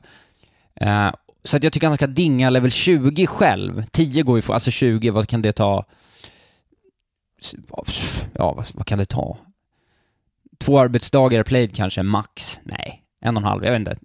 Eh, 0.75 1.12
så 1.43 1.58
att 1.58 1.63
jag 1.63 1.74
tycker 1.74 1.88
att 1.88 1.91
han 1.91 1.98
ska 1.98 2.08
dinga 2.08 2.50
level 2.50 2.72
20 2.72 3.27
själv. 3.27 3.86
10 3.91 4.24
går 4.24 4.38
ju 4.38 4.41
för, 4.41 4.53
alltså 4.53 4.72
20, 4.72 5.10
vad 5.10 5.27
kan 5.27 5.41
det 5.41 5.51
ta? 5.51 5.86
Ja, 8.34 8.53
vad, 8.53 8.67
vad 8.74 8.86
kan 8.86 9.00
det 9.00 9.05
ta? 9.05 9.38
Två 10.60 10.79
arbetsdagar 10.79 11.43
played 11.43 11.75
kanske, 11.75 12.03
max? 12.03 12.60
Nej, 12.63 13.03
en 13.22 13.38
och 13.38 13.41
en 13.41 13.48
halv, 13.48 13.65
jag 13.65 13.72
vet 13.72 13.79
inte. 13.79 13.98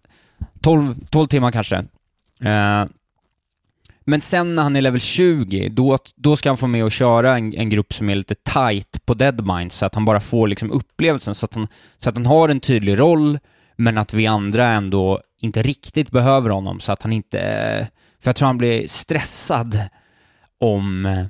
12, 0.61 1.07
12 1.11 1.27
timmar 1.27 1.53
kanske. 1.53 1.77
Eh, 2.41 2.85
men 4.07 4.21
sen 4.21 4.55
när 4.55 4.63
han 4.63 4.77
är 4.77 4.81
level 4.81 5.01
20, 5.01 5.69
då, 5.69 5.99
då 6.17 6.37
ska 6.37 6.49
han 6.49 6.57
få 6.57 6.67
med 6.67 6.85
och 6.85 6.93
köra 6.93 7.37
en, 7.37 7.55
en 7.55 7.71
grupp 7.71 7.95
som 7.95 8.11
är 8.11 8.15
lite 8.15 8.35
tight 8.35 9.07
på 9.07 9.15
Deadmind, 9.15 9.73
så 9.73 9.87
att 9.87 9.95
han 9.95 10.05
bara 10.05 10.21
får 10.21 10.49
liksom 10.49 10.71
upplevelsen, 10.71 11.35
så 11.35 11.45
att, 11.47 11.55
han, 11.55 11.69
så 11.99 12.09
att 12.09 12.17
han 12.17 12.27
har 12.27 12.49
en 12.49 12.61
tydlig 12.61 12.99
roll, 12.99 13.39
men 13.77 13.99
att 13.99 14.15
vi 14.15 14.27
andra 14.27 14.69
ändå 14.69 15.21
inte 15.41 15.63
riktigt 15.63 16.11
behöver 16.11 16.51
honom, 16.51 16.81
så 16.81 16.93
att 16.93 17.03
han 17.03 17.13
inte... 17.13 17.41
Eh, 17.41 17.87
för 18.21 18.29
jag 18.29 18.37
tror 18.37 18.47
han 18.47 18.59
blir 18.59 18.87
stressad 18.87 19.81
om 20.61 21.27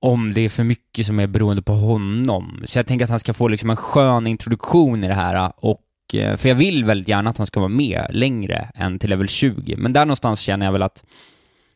om 0.00 0.32
det 0.32 0.40
är 0.40 0.48
för 0.48 0.64
mycket 0.64 1.06
som 1.06 1.20
är 1.20 1.26
beroende 1.26 1.62
på 1.62 1.72
honom. 1.72 2.64
Så 2.66 2.78
jag 2.78 2.86
tänker 2.86 3.04
att 3.04 3.10
han 3.10 3.20
ska 3.20 3.34
få 3.34 3.48
liksom 3.48 3.70
en 3.70 3.76
skön 3.76 4.26
introduktion 4.26 5.04
i 5.04 5.08
det 5.08 5.14
här 5.14 5.52
och 5.56 6.14
eh, 6.14 6.36
för 6.36 6.48
jag 6.48 6.56
vill 6.56 6.84
väldigt 6.84 7.08
gärna 7.08 7.30
att 7.30 7.38
han 7.38 7.46
ska 7.46 7.60
vara 7.60 7.68
med 7.68 8.06
längre 8.10 8.68
än 8.74 8.98
till 8.98 9.10
level 9.10 9.28
20, 9.28 9.76
men 9.76 9.92
där 9.92 10.04
någonstans 10.04 10.40
känner 10.40 10.66
jag 10.66 10.72
väl 10.72 10.82
att 10.82 11.04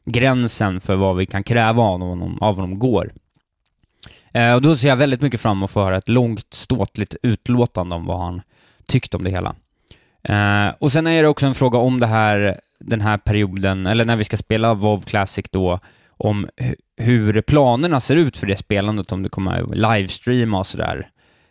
gränsen 0.06 0.80
för 0.80 0.96
vad 0.96 1.16
vi 1.16 1.26
kan 1.26 1.42
kräva 1.42 1.82
av 1.82 2.00
honom, 2.00 2.38
av 2.40 2.54
honom 2.54 2.78
går. 2.78 3.12
Eh, 4.32 4.54
och 4.54 4.62
då 4.62 4.76
ser 4.76 4.88
jag 4.88 4.96
väldigt 4.96 5.20
mycket 5.20 5.40
fram 5.40 5.58
emot 5.58 5.70
att 5.70 5.72
få 5.72 5.84
höra 5.84 5.96
ett 5.96 6.08
långt 6.08 6.54
ståtligt 6.54 7.16
utlåtande 7.22 7.94
om 7.94 8.06
vad 8.06 8.20
han 8.20 8.42
tyckt 8.86 9.14
om 9.14 9.24
det 9.24 9.30
hela. 9.30 9.54
Eh, 10.22 10.74
och 10.78 10.92
sen 10.92 11.06
är 11.06 11.22
det 11.22 11.28
också 11.28 11.46
en 11.46 11.54
fråga 11.54 11.78
om 11.78 12.00
det 12.00 12.06
här, 12.06 12.60
den 12.80 13.00
här 13.00 13.18
perioden, 13.18 13.86
eller 13.86 14.04
när 14.04 14.16
vi 14.16 14.24
ska 14.24 14.36
spela 14.36 14.74
WoW 14.74 15.00
Classic 15.00 15.46
då, 15.50 15.80
om 16.08 16.48
hur 16.96 17.40
planerna 17.40 18.00
ser 18.00 18.16
ut 18.16 18.36
för 18.36 18.46
det 18.46 18.56
spelandet, 18.56 19.12
om 19.12 19.22
det 19.22 19.28
kommer 19.28 19.74
livestreama 19.74 20.58
och 20.58 20.66
sådär. 20.66 21.10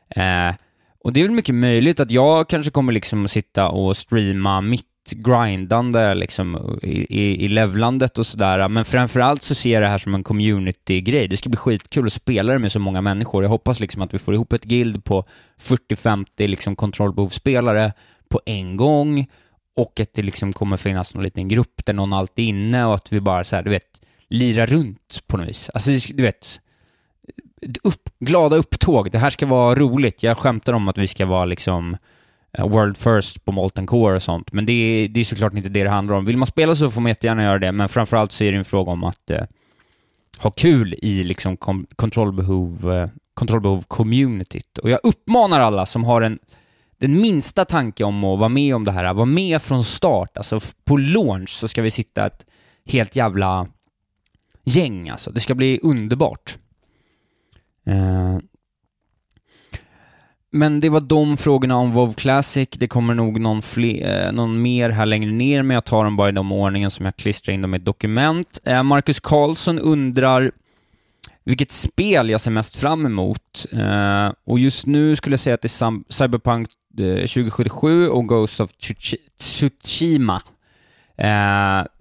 Eh, 0.09 0.55
och 1.03 1.13
det 1.13 1.19
är 1.19 1.23
väl 1.23 1.35
mycket 1.35 1.55
möjligt 1.55 1.99
att 1.99 2.11
jag 2.11 2.49
kanske 2.49 2.71
kommer 2.71 2.93
liksom 2.93 3.25
att 3.25 3.31
sitta 3.31 3.69
och 3.69 3.97
streama 3.97 4.61
mitt 4.61 4.94
grindande 5.11 6.15
liksom 6.15 6.79
i, 6.83 7.21
i, 7.21 7.45
i 7.45 7.47
levlandet 7.47 8.17
och 8.17 8.25
sådär, 8.25 8.67
men 8.67 8.85
framförallt 8.85 9.43
så 9.43 9.55
ser 9.55 9.73
jag 9.73 9.81
det 9.81 9.87
här 9.87 9.97
som 9.97 10.15
en 10.15 10.23
community-grej. 10.23 11.27
Det 11.27 11.37
ska 11.37 11.49
bli 11.49 11.57
skitkul 11.57 12.05
att 12.05 12.13
spela 12.13 12.53
det 12.53 12.59
med 12.59 12.71
så 12.71 12.79
många 12.79 13.01
människor. 13.01 13.43
Jag 13.43 13.49
hoppas 13.49 13.79
liksom 13.79 14.01
att 14.01 14.13
vi 14.13 14.19
får 14.19 14.33
ihop 14.33 14.53
ett 14.53 14.63
guild 14.63 15.03
på 15.03 15.25
40-50 15.61 16.47
liksom 16.47 16.75
kontrollbehovsspelare 16.75 17.93
på 18.29 18.41
en 18.45 18.77
gång 18.77 19.27
och 19.75 19.99
att 19.99 20.13
det 20.13 20.21
liksom 20.21 20.53
kommer 20.53 20.77
finnas 20.77 21.13
någon 21.13 21.23
liten 21.23 21.47
grupp 21.47 21.85
där 21.85 21.93
någon 21.93 22.13
alltid 22.13 22.45
är 22.45 22.49
inne 22.49 22.85
och 22.85 22.95
att 22.95 23.13
vi 23.13 23.21
bara 23.21 23.43
så 23.43 23.55
här, 23.55 23.63
du 23.63 23.69
vet, 23.69 24.01
lirar 24.29 24.67
runt 24.67 25.23
på 25.27 25.37
något 25.37 25.49
vis. 25.49 25.69
Alltså, 25.73 26.13
du 26.13 26.23
vet, 26.23 26.61
upp, 27.83 28.09
glada 28.19 28.55
upptåg. 28.55 29.11
Det 29.11 29.17
här 29.17 29.29
ska 29.29 29.45
vara 29.45 29.75
roligt. 29.75 30.23
Jag 30.23 30.37
skämtar 30.37 30.73
om 30.73 30.87
att 30.87 30.97
vi 30.97 31.07
ska 31.07 31.25
vara 31.25 31.45
liksom 31.45 31.97
Eh, 32.57 32.67
world 32.67 32.97
first 32.97 33.45
på 33.45 33.51
Molten 33.51 33.87
Core 33.87 34.15
och 34.15 34.23
sånt, 34.23 34.51
men 34.51 34.65
det 34.65 34.73
är, 34.73 35.07
det 35.07 35.19
är 35.19 35.23
såklart 35.23 35.53
inte 35.53 35.69
det 35.69 35.83
det 35.83 35.89
handlar 35.89 36.15
om. 36.15 36.25
Vill 36.25 36.37
man 36.37 36.47
spela 36.47 36.75
så 36.75 36.91
får 36.91 37.01
man 37.01 37.09
jättegärna 37.09 37.43
göra 37.43 37.59
det, 37.59 37.71
men 37.71 37.89
framförallt 37.89 38.31
så 38.31 38.43
är 38.43 38.51
det 38.51 38.57
en 38.57 38.65
fråga 38.65 38.91
om 38.91 39.03
att 39.03 39.31
eh, 39.31 39.43
ha 40.37 40.51
kul 40.51 40.95
i 41.01 41.23
liksom 41.23 41.57
kontrollbehov, 41.95 42.93
eh, 42.93 43.09
kontrollbehov-communityt. 43.33 44.77
Och 44.77 44.89
jag 44.89 44.99
uppmanar 45.03 45.59
alla 45.59 45.85
som 45.85 46.03
har 46.03 46.21
en 46.21 46.39
den 46.97 47.21
minsta 47.21 47.65
tanke 47.65 48.03
om 48.03 48.23
att 48.23 48.39
vara 48.39 48.49
med 48.49 48.75
om 48.75 48.83
det 48.83 48.91
här, 48.91 49.13
vara 49.13 49.25
med 49.25 49.61
från 49.61 49.83
start. 49.83 50.37
Alltså 50.37 50.59
på 50.83 50.97
launch 50.97 51.49
så 51.49 51.67
ska 51.67 51.81
vi 51.81 51.91
sitta 51.91 52.25
ett 52.25 52.45
helt 52.85 53.15
jävla 53.15 53.67
gäng 54.63 55.09
alltså. 55.09 55.31
Det 55.31 55.39
ska 55.39 55.55
bli 55.55 55.79
underbart. 55.83 56.57
Eh, 57.85 58.37
men 60.55 60.79
det 60.79 60.89
var 60.89 61.01
de 61.01 61.37
frågorna 61.37 61.75
om 61.75 61.91
WoW 61.91 62.13
Classic. 62.13 62.69
Det 62.71 62.87
kommer 62.87 63.13
nog 63.13 63.39
någon, 63.39 63.61
fler, 63.61 64.25
eh, 64.25 64.31
någon 64.31 64.61
mer 64.61 64.89
här 64.89 65.05
längre 65.05 65.31
ner, 65.31 65.63
men 65.63 65.75
jag 65.75 65.85
tar 65.85 66.03
dem 66.03 66.15
bara 66.15 66.29
i 66.29 66.31
de 66.31 66.51
ordningen 66.51 66.91
som 66.91 67.05
jag 67.05 67.15
klistrar 67.15 67.53
in 67.53 67.61
dem 67.61 67.73
i 67.73 67.77
ett 67.77 67.85
dokument. 67.85 68.59
Eh, 68.63 68.83
Marcus 68.83 69.19
Karlsson 69.19 69.79
undrar 69.79 70.51
vilket 71.43 71.71
spel 71.71 72.29
jag 72.29 72.41
ser 72.41 72.51
mest 72.51 72.75
fram 72.75 73.05
emot. 73.05 73.65
Eh, 73.71 74.31
och 74.45 74.59
just 74.59 74.85
nu 74.85 75.15
skulle 75.15 75.33
jag 75.33 75.39
säga 75.39 75.53
att 75.53 75.61
det 75.61 75.81
är 75.81 76.13
Cyberpunk 76.13 76.69
2077 76.97 78.09
och 78.09 78.27
Ghost 78.27 78.59
of 78.59 78.71
Tsushima. 79.39 80.41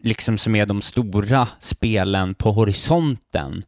liksom 0.02 0.38
som 0.38 0.56
är 0.56 0.66
de 0.66 0.82
stora 0.82 1.48
spelen 1.58 2.34
på 2.34 2.52
horisonten 2.52 3.62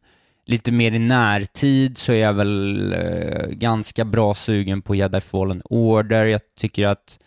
lite 0.47 0.71
mer 0.71 0.91
i 0.91 0.99
närtid 0.99 1.97
så 1.97 2.11
är 2.13 2.19
jag 2.19 2.33
väl 2.33 2.93
eh, 2.93 3.47
ganska 3.47 4.05
bra 4.05 4.33
sugen 4.33 4.81
på 4.81 4.95
Jedi 4.95 5.21
Fallen 5.21 5.61
Order. 5.65 6.25
Jag 6.25 6.41
tycker 6.55 6.87
att 6.87 7.19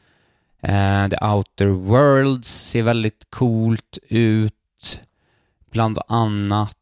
eh, 0.61 1.09
The 1.09 1.27
Outer 1.27 1.67
Worlds 1.67 2.49
ser 2.49 2.83
väldigt 2.83 3.27
coolt 3.31 3.99
ut, 4.09 5.01
bland 5.71 5.99
annat. 6.09 6.77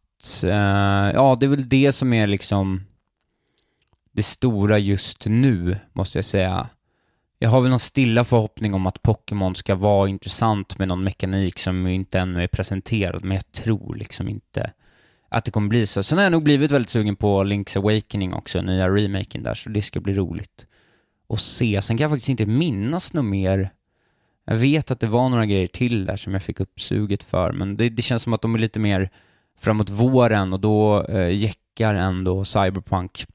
Eh, 0.45 1.11
ja, 1.15 1.37
det 1.41 1.47
är 1.47 1.51
väl 1.51 1.69
det 1.69 1.93
som 1.93 2.13
är 2.13 2.27
liksom 2.27 2.85
det 4.13 4.23
stora 4.23 4.79
just 4.79 5.27
nu, 5.27 5.77
måste 5.93 6.19
jag 6.19 6.25
säga. 6.25 6.69
Jag 7.39 7.51
har 7.51 7.61
väl 7.61 7.71
någon 7.71 7.81
stilla 7.81 8.25
förhoppning 8.25 8.75
om 8.75 8.87
att 8.87 9.03
Pokémon 9.03 9.55
ska 9.55 9.75
vara 9.75 10.09
intressant 10.09 10.79
med 10.79 10.89
någon 10.89 11.05
mekanik 11.05 11.59
som 11.59 11.87
inte 11.87 12.19
ännu 12.19 12.43
är 12.43 12.49
presenterad, 12.49 13.25
men 13.25 13.35
jag 13.35 13.53
tror 13.53 13.95
liksom 13.95 14.29
inte 14.29 14.73
att 15.29 15.45
det 15.45 15.51
kommer 15.51 15.69
bli 15.69 15.87
så. 15.87 16.03
Sen 16.03 16.19
har 16.19 16.23
jag 16.23 16.33
nog 16.33 16.43
blivit 16.43 16.71
väldigt 16.71 16.91
sugen 16.91 17.17
på 17.17 17.45
Link's 17.45 17.79
Awakening 17.79 18.35
också, 18.35 18.63
nya 18.63 18.89
remaken 18.89 19.43
där, 19.43 19.55
så 19.55 19.69
det 19.69 19.83
ska 19.83 20.01
bli 20.01 20.15
roligt 20.15 20.67
att 21.29 21.41
se. 21.41 21.83
Sen 21.83 21.97
kan 21.99 22.03
jag 22.03 22.11
faktiskt 22.11 22.29
inte 22.29 22.47
minnas 22.47 23.13
något 23.13 23.25
mer. 23.25 23.71
Jag 24.45 24.57
vet 24.57 24.91
att 24.91 25.01
det 25.01 25.07
var 25.07 25.29
några 25.29 25.47
grejer 25.47 25.67
till 25.67 26.07
där 26.07 26.17
som 26.17 26.33
jag 26.33 26.43
fick 26.43 26.61
upp 26.61 26.81
suget 26.81 27.25
för, 27.25 27.53
men 27.53 27.77
det, 27.77 27.89
det 27.89 28.03
känns 28.03 28.23
som 28.23 28.33
att 28.33 28.43
de 28.43 28.55
är 28.55 28.59
lite 28.59 28.81
mer 28.81 29.11
framåt 29.61 29.91
våren 29.91 30.53
och 30.53 30.61
då 30.61 31.05
eh, 31.05 31.35
jäckar 31.35 31.95
ändå 31.95 32.45
Cyberpunk 32.45 33.27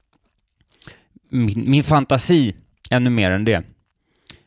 min, 1.34 1.70
min 1.70 1.82
fantasi 1.82 2.54
ännu 2.90 3.10
mer 3.10 3.30
än 3.30 3.44
det. 3.44 3.62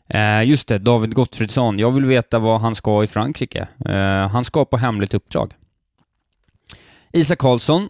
Eh, 0.08 0.44
just 0.44 0.68
det, 0.68 0.78
David 0.78 1.14
Gottfridsson. 1.14 1.80
Jag 1.80 1.92
vill 1.92 2.06
veta 2.06 2.40
vad 2.40 2.62
han 2.62 2.76
ska 2.76 3.04
i 3.04 3.08
Frankrike. 3.08 3.68
Eh, 3.86 4.28
han 4.28 4.44
ska 4.44 4.66
på 4.66 4.78
hemligt 4.78 5.14
uppdrag. 5.14 5.54
Isak 7.14 7.40
Karlsson. 7.40 7.90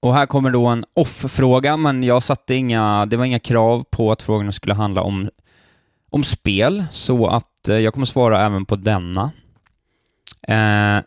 Och 0.00 0.14
här 0.14 0.26
kommer 0.26 0.50
då 0.50 0.66
en 0.66 0.84
off-fråga, 0.94 1.76
men 1.76 2.02
jag 2.02 2.22
satte 2.22 2.54
inga, 2.54 3.06
det 3.06 3.16
var 3.16 3.24
inga 3.24 3.38
krav 3.38 3.84
på 3.90 4.12
att 4.12 4.22
frågorna 4.22 4.52
skulle 4.52 4.74
handla 4.74 5.02
om, 5.02 5.30
om 6.10 6.24
spel, 6.24 6.84
så 6.90 7.26
att 7.26 7.68
eh, 7.68 7.76
jag 7.78 7.94
kommer 7.94 8.06
svara 8.06 8.46
även 8.46 8.64
på 8.64 8.76
denna. 8.76 9.32
Eh, 10.48 11.04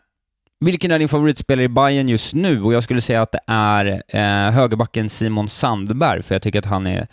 vilken 0.60 0.90
är 0.90 0.98
din 0.98 1.08
favoritspelare 1.08 1.64
i 1.64 1.68
Bayern 1.68 2.08
just 2.08 2.34
nu? 2.34 2.62
Och 2.62 2.72
jag 2.72 2.82
skulle 2.82 3.00
säga 3.00 3.22
att 3.22 3.32
det 3.32 3.40
är 3.46 4.02
eh, 4.08 4.52
högerbacken 4.52 5.10
Simon 5.10 5.48
Sandberg, 5.48 6.22
för 6.22 6.34
jag 6.34 6.42
tycker 6.42 6.58
att 6.58 6.64
han 6.64 6.86
är 6.86 7.06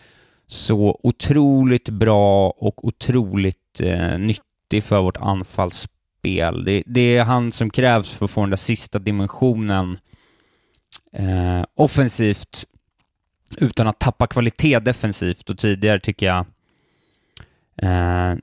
så 0.47 0.99
otroligt 1.03 1.89
bra 1.89 2.49
och 2.49 2.85
otroligt 2.85 3.81
eh, 3.81 4.17
nyttig 4.17 4.83
för 4.83 5.01
vårt 5.01 5.17
anfallsspel. 5.17 6.63
Det, 6.65 6.83
det, 6.85 7.17
är 7.17 7.23
han 7.23 7.51
som 7.51 7.69
krävs 7.69 8.11
för 8.11 8.25
att 8.25 8.31
få 8.31 8.41
den 8.41 8.49
där 8.49 8.57
sista 8.57 8.99
dimensionen 8.99 9.97
eh, 11.15 11.63
offensivt 11.75 12.65
utan 13.57 13.87
att 13.87 13.99
tappa 13.99 14.27
kvalitet 14.27 14.79
defensivt 14.79 15.49
och 15.49 15.57
tidigare 15.57 15.99
tycker 15.99 16.25
jag 16.25 16.45
eh, 17.75 18.37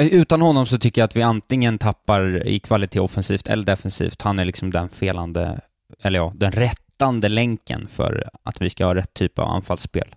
utan 0.00 0.42
honom 0.42 0.66
så 0.66 0.78
tycker 0.78 1.00
jag 1.00 1.06
att 1.06 1.16
vi 1.16 1.22
antingen 1.22 1.78
tappar 1.78 2.46
i 2.46 2.58
kvalitet 2.58 3.00
offensivt 3.00 3.48
eller 3.48 3.62
defensivt. 3.62 4.22
Han 4.22 4.38
är 4.38 4.44
liksom 4.44 4.70
den 4.70 4.88
felande, 4.88 5.60
eller 6.00 6.18
ja, 6.18 6.32
den 6.36 6.52
rättande 6.52 7.28
länken 7.28 7.88
för 7.88 8.30
att 8.42 8.60
vi 8.60 8.70
ska 8.70 8.86
ha 8.86 8.94
rätt 8.94 9.14
typ 9.14 9.38
av 9.38 9.48
anfallsspel. 9.48 10.14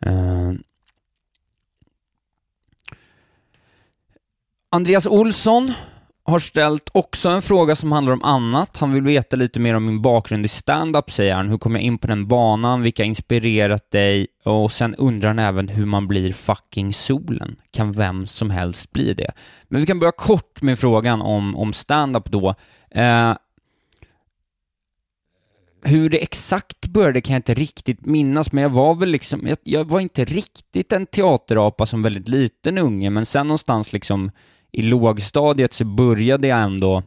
Eh, 0.00 0.52
Andreas 4.70 5.06
Olsson 5.06 5.72
har 6.24 6.38
ställt 6.38 6.90
också 6.92 7.28
en 7.28 7.42
fråga 7.42 7.76
som 7.76 7.92
handlar 7.92 8.12
om 8.12 8.22
annat. 8.22 8.76
Han 8.76 8.92
vill 8.92 9.02
veta 9.02 9.36
lite 9.36 9.60
mer 9.60 9.74
om 9.74 9.86
min 9.86 10.02
bakgrund 10.02 10.44
i 10.44 10.48
stand-up, 10.48 11.10
säger 11.10 11.34
han. 11.34 11.48
Hur 11.48 11.58
kom 11.58 11.74
jag 11.74 11.82
in 11.82 11.98
på 11.98 12.06
den 12.06 12.26
banan? 12.28 12.82
Vilka 12.82 13.02
har 13.02 13.08
inspirerat 13.08 13.90
dig? 13.90 14.26
Och 14.44 14.72
sen 14.72 14.94
undrar 14.94 15.28
han 15.28 15.38
även 15.38 15.68
hur 15.68 15.86
man 15.86 16.08
blir 16.08 16.32
fucking 16.32 16.92
solen. 16.92 17.56
Kan 17.70 17.92
vem 17.92 18.26
som 18.26 18.50
helst 18.50 18.92
bli 18.92 19.14
det? 19.14 19.32
Men 19.68 19.80
vi 19.80 19.86
kan 19.86 19.98
börja 19.98 20.12
kort 20.12 20.62
med 20.62 20.78
frågan 20.78 21.22
om, 21.22 21.56
om 21.56 21.72
stand-up 21.72 22.30
då. 22.30 22.54
Eh, 22.90 23.34
hur 25.82 26.10
det 26.10 26.22
exakt 26.22 26.86
började 26.86 27.20
kan 27.20 27.32
jag 27.32 27.38
inte 27.38 27.54
riktigt 27.54 28.06
minnas, 28.06 28.52
men 28.52 28.62
jag 28.62 28.70
var 28.70 28.94
väl 28.94 29.08
liksom, 29.08 29.46
jag, 29.46 29.58
jag 29.62 29.88
var 29.88 30.00
inte 30.00 30.24
riktigt 30.24 30.92
en 30.92 31.06
teaterapa 31.06 31.86
som 31.86 32.02
väldigt 32.02 32.28
liten 32.28 32.78
unge, 32.78 33.10
men 33.10 33.26
sen 33.26 33.46
någonstans 33.46 33.92
liksom 33.92 34.30
i 34.72 34.82
lågstadiet 34.82 35.72
så 35.72 35.84
började 35.84 36.48
jag 36.48 36.58
ändå 36.58 37.02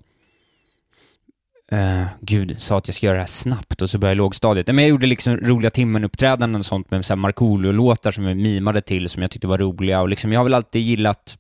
Uh, 1.74 2.05
gud, 2.22 2.62
sa 2.62 2.77
att 2.77 2.88
jag 2.88 2.96
ska 2.96 3.05
göra 3.05 3.15
det 3.15 3.22
här 3.22 3.27
snabbt 3.27 3.82
och 3.82 3.89
så 3.89 3.98
började 3.98 4.12
jag 4.12 4.17
lågstadiet. 4.17 4.67
Men 4.67 4.77
jag 4.77 4.88
gjorde 4.88 5.08
liksom 5.08 5.38
roliga 5.38 5.70
timmen-uppträdanden 5.70 6.60
och 6.60 6.65
sånt 6.65 6.91
med 6.91 7.17
Markoolio-låtar 7.17 8.12
som 8.12 8.25
jag 8.25 8.38
mimade 8.38 8.82
till, 8.82 9.10
som 9.10 9.22
jag 9.22 9.32
tyckte 9.32 9.48
var 9.48 9.58
roliga. 9.58 10.01
Och 10.01 10.10
liksom, 10.10 10.32
jag 10.32 10.39
har 10.39 10.43
väl 10.43 10.53
alltid 10.53 10.82
gillat 10.82 11.38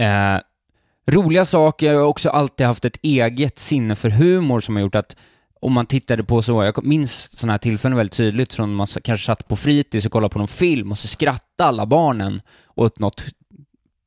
uh, 0.00 0.40
roliga 1.06 1.44
saker. 1.44 1.92
Jag 1.92 2.00
har 2.00 2.06
också 2.06 2.30
alltid 2.30 2.66
haft 2.66 2.84
ett 2.84 2.98
eget 3.02 3.58
sinne 3.58 3.96
för 3.96 4.10
humor 4.10 4.60
som 4.60 4.76
har 4.76 4.82
gjort 4.82 4.94
att 4.94 5.16
om 5.60 5.72
man 5.72 5.86
tittade 5.86 6.24
på 6.24 6.42
så, 6.42 6.64
jag 6.64 6.84
minns 6.84 7.38
sådana 7.38 7.52
här 7.52 7.58
tillfällen 7.58 7.96
väldigt 7.96 8.16
tydligt 8.16 8.54
från 8.54 8.74
man 8.74 8.86
kanske 8.86 9.26
satt 9.26 9.48
på 9.48 9.56
fritids 9.56 10.06
och 10.06 10.12
kollade 10.12 10.32
på 10.32 10.38
någon 10.38 10.48
film 10.48 10.92
och 10.92 10.98
så 10.98 11.08
skrattade 11.08 11.68
alla 11.68 11.86
barnen 11.86 12.40
åt 12.74 12.98
något 12.98 13.24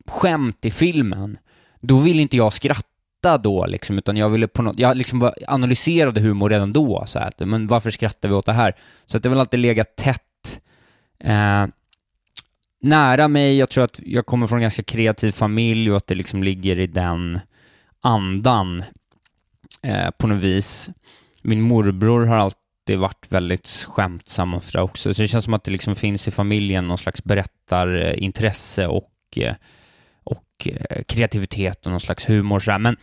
skämt 0.06 0.64
i 0.64 0.70
filmen, 0.70 1.38
då 1.80 1.98
vill 1.98 2.20
inte 2.20 2.36
jag 2.36 2.52
skratta 2.52 3.38
då 3.38 3.66
liksom, 3.66 3.98
utan 3.98 4.16
jag 4.16 4.28
ville 4.28 4.48
på 4.48 4.62
något, 4.62 4.78
jag 4.78 4.96
liksom 4.96 5.32
analyserade 5.48 6.20
humor 6.20 6.50
redan 6.50 6.72
då, 6.72 7.04
så 7.06 7.18
här, 7.18 7.32
men 7.38 7.66
varför 7.66 7.90
skrattar 7.90 8.28
vi 8.28 8.34
åt 8.34 8.46
det 8.46 8.52
här? 8.52 8.76
Så 9.06 9.16
att 9.16 9.22
det 9.22 9.28
har 9.28 9.34
väl 9.34 9.40
alltid 9.40 9.60
legat 9.60 9.96
tätt 9.96 10.60
eh, 11.18 11.66
nära 12.80 13.28
mig, 13.28 13.56
jag 13.56 13.70
tror 13.70 13.84
att 13.84 14.00
jag 14.04 14.26
kommer 14.26 14.46
från 14.46 14.58
en 14.58 14.62
ganska 14.62 14.82
kreativ 14.82 15.32
familj 15.32 15.90
och 15.90 15.96
att 15.96 16.06
det 16.06 16.14
liksom 16.14 16.42
ligger 16.42 16.80
i 16.80 16.86
den 16.86 17.40
andan 18.00 18.84
eh, 19.82 20.10
på 20.10 20.26
något 20.26 20.42
vis. 20.42 20.90
Min 21.42 21.60
morbror 21.60 22.26
har 22.26 22.36
alltid 22.36 22.98
varit 22.98 23.26
väldigt 23.28 23.68
skämtsam 23.88 24.54
och 24.54 24.62
sådär 24.62 24.84
också, 24.84 25.14
så 25.14 25.22
det 25.22 25.28
känns 25.28 25.44
som 25.44 25.54
att 25.54 25.64
det 25.64 25.70
liksom 25.70 25.96
finns 25.96 26.28
i 26.28 26.30
familjen 26.30 26.88
någon 26.88 26.98
slags 26.98 27.24
berättarintresse 27.24 28.86
och 28.86 29.12
eh, 29.36 29.54
och 30.60 30.68
eh, 30.68 31.02
kreativitet 31.02 31.86
och 31.86 31.90
någon 31.90 32.00
slags 32.00 32.28
humor 32.28 32.60
sådär. 32.60 32.78
Men 32.78 32.96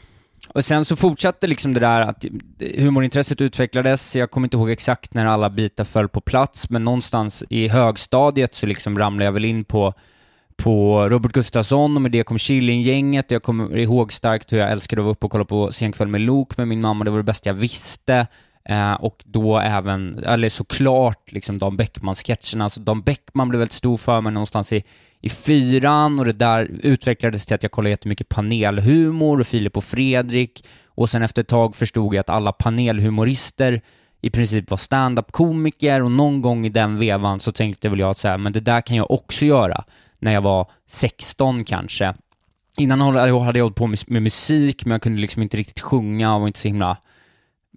och 0.50 0.66
sen 0.66 0.86
så 0.86 0.96
fortsatte 0.96 1.48
liksom 1.48 1.74
det 1.74 1.80
där 1.80 2.02
att 2.02 2.26
eh, 2.26 2.84
humorintresset 2.84 3.42
utvecklades. 3.42 4.16
Jag 4.16 4.32
kommer 4.32 4.48
inte 4.48 4.58
ihåg 4.58 4.70
exakt 4.70 5.14
när 5.14 5.26
alla 5.26 5.50
bitar 5.50 5.84
föll 5.84 6.10
på 6.10 6.22
plats, 6.22 6.70
men 6.70 6.84
någonstans 6.84 7.44
i 7.50 7.68
högstadiet 7.68 8.56
så 8.56 8.66
liksom 8.66 9.00
ramlade 9.00 9.26
jag 9.26 9.32
väl 9.32 9.46
in 9.46 9.64
på 9.64 9.94
på 10.58 11.10
Robert 11.10 11.32
Gustafsson 11.32 11.96
och 11.96 12.02
med 12.02 12.12
det 12.12 12.24
kom 12.24 12.38
Killinggänget. 12.38 13.32
Jag 13.32 13.44
kommer 13.44 13.78
ihåg 13.78 14.14
starkt 14.14 14.54
hur 14.54 14.58
jag 14.58 14.72
älskade 14.72 15.02
att 15.02 15.04
vara 15.04 15.12
uppe 15.12 15.26
och 15.26 15.32
kolla 15.32 15.46
på 15.46 15.72
Senkväll 15.72 16.08
med 16.08 16.22
Lok 16.22 16.58
med 16.58 16.68
min 16.68 16.82
mamma. 16.82 17.04
Det 17.06 17.12
var 17.12 17.18
det 17.18 17.24
bästa 17.24 17.50
jag 17.50 17.54
visste. 17.54 18.28
Eh, 18.70 18.94
och 18.94 19.24
då 19.26 19.60
även, 19.60 20.24
eller 20.24 20.50
såklart, 20.50 21.32
liksom 21.32 21.60
Dan 21.60 21.78
Bäckman-sketcherna. 21.78 22.64
Alltså 22.64 22.80
Dan 22.80 23.02
Bäckman 23.02 23.50
blev 23.50 23.60
väldigt 23.60 23.74
stor 23.74 23.98
för 23.98 24.22
mig 24.22 24.34
någonstans 24.34 24.74
i 24.74 24.84
i 25.22 25.30
fyran 25.30 26.20
och 26.20 26.26
det 26.26 26.34
där 26.34 26.72
utvecklades 26.84 27.46
till 27.46 27.56
att 27.56 27.64
jag 27.64 27.72
kollade 27.72 27.90
jättemycket 27.90 28.30
panelhumor 28.30 29.40
och 29.40 29.48
Filip 29.48 29.78
och 29.78 29.84
Fredrik 29.84 30.66
och 30.86 31.10
sen 31.10 31.24
efter 31.24 31.42
ett 31.42 31.48
tag 31.48 31.76
förstod 31.76 32.14
jag 32.14 32.20
att 32.20 32.30
alla 32.30 32.52
panelhumorister 32.52 33.82
i 34.22 34.30
princip 34.30 34.70
var 34.70 34.78
stand-up-komiker 34.78 36.02
och 36.02 36.12
någon 36.12 36.42
gång 36.42 36.66
i 36.66 36.70
den 36.70 36.98
vevan 36.98 37.40
så 37.40 37.52
tänkte 37.52 37.90
väl 37.90 38.00
jag 38.00 38.10
att 38.10 38.18
så 38.18 38.28
här, 38.28 38.38
men 38.38 38.54
det 38.54 38.60
där 38.60 38.82
kan 38.82 38.96
jag 38.96 39.12
också 39.12 39.46
göra 39.46 39.84
när 40.20 40.34
jag 40.34 40.42
var 40.42 40.72
16 40.88 41.66
kanske. 41.66 42.14
Innan 42.78 43.02
hade 43.02 43.28
jag 43.30 43.64
hållit 43.64 43.76
på 43.76 43.88
med, 43.88 44.00
med 44.08 44.22
musik, 44.22 44.86
men 44.86 44.92
jag 44.92 45.02
kunde 45.02 45.22
liksom 45.22 45.42
inte 45.42 45.58
riktigt 45.58 45.80
sjunga 45.80 46.36
och 46.36 46.40
var 46.40 46.48
inte 46.48 46.60
så 46.60 46.68
himla 46.68 46.98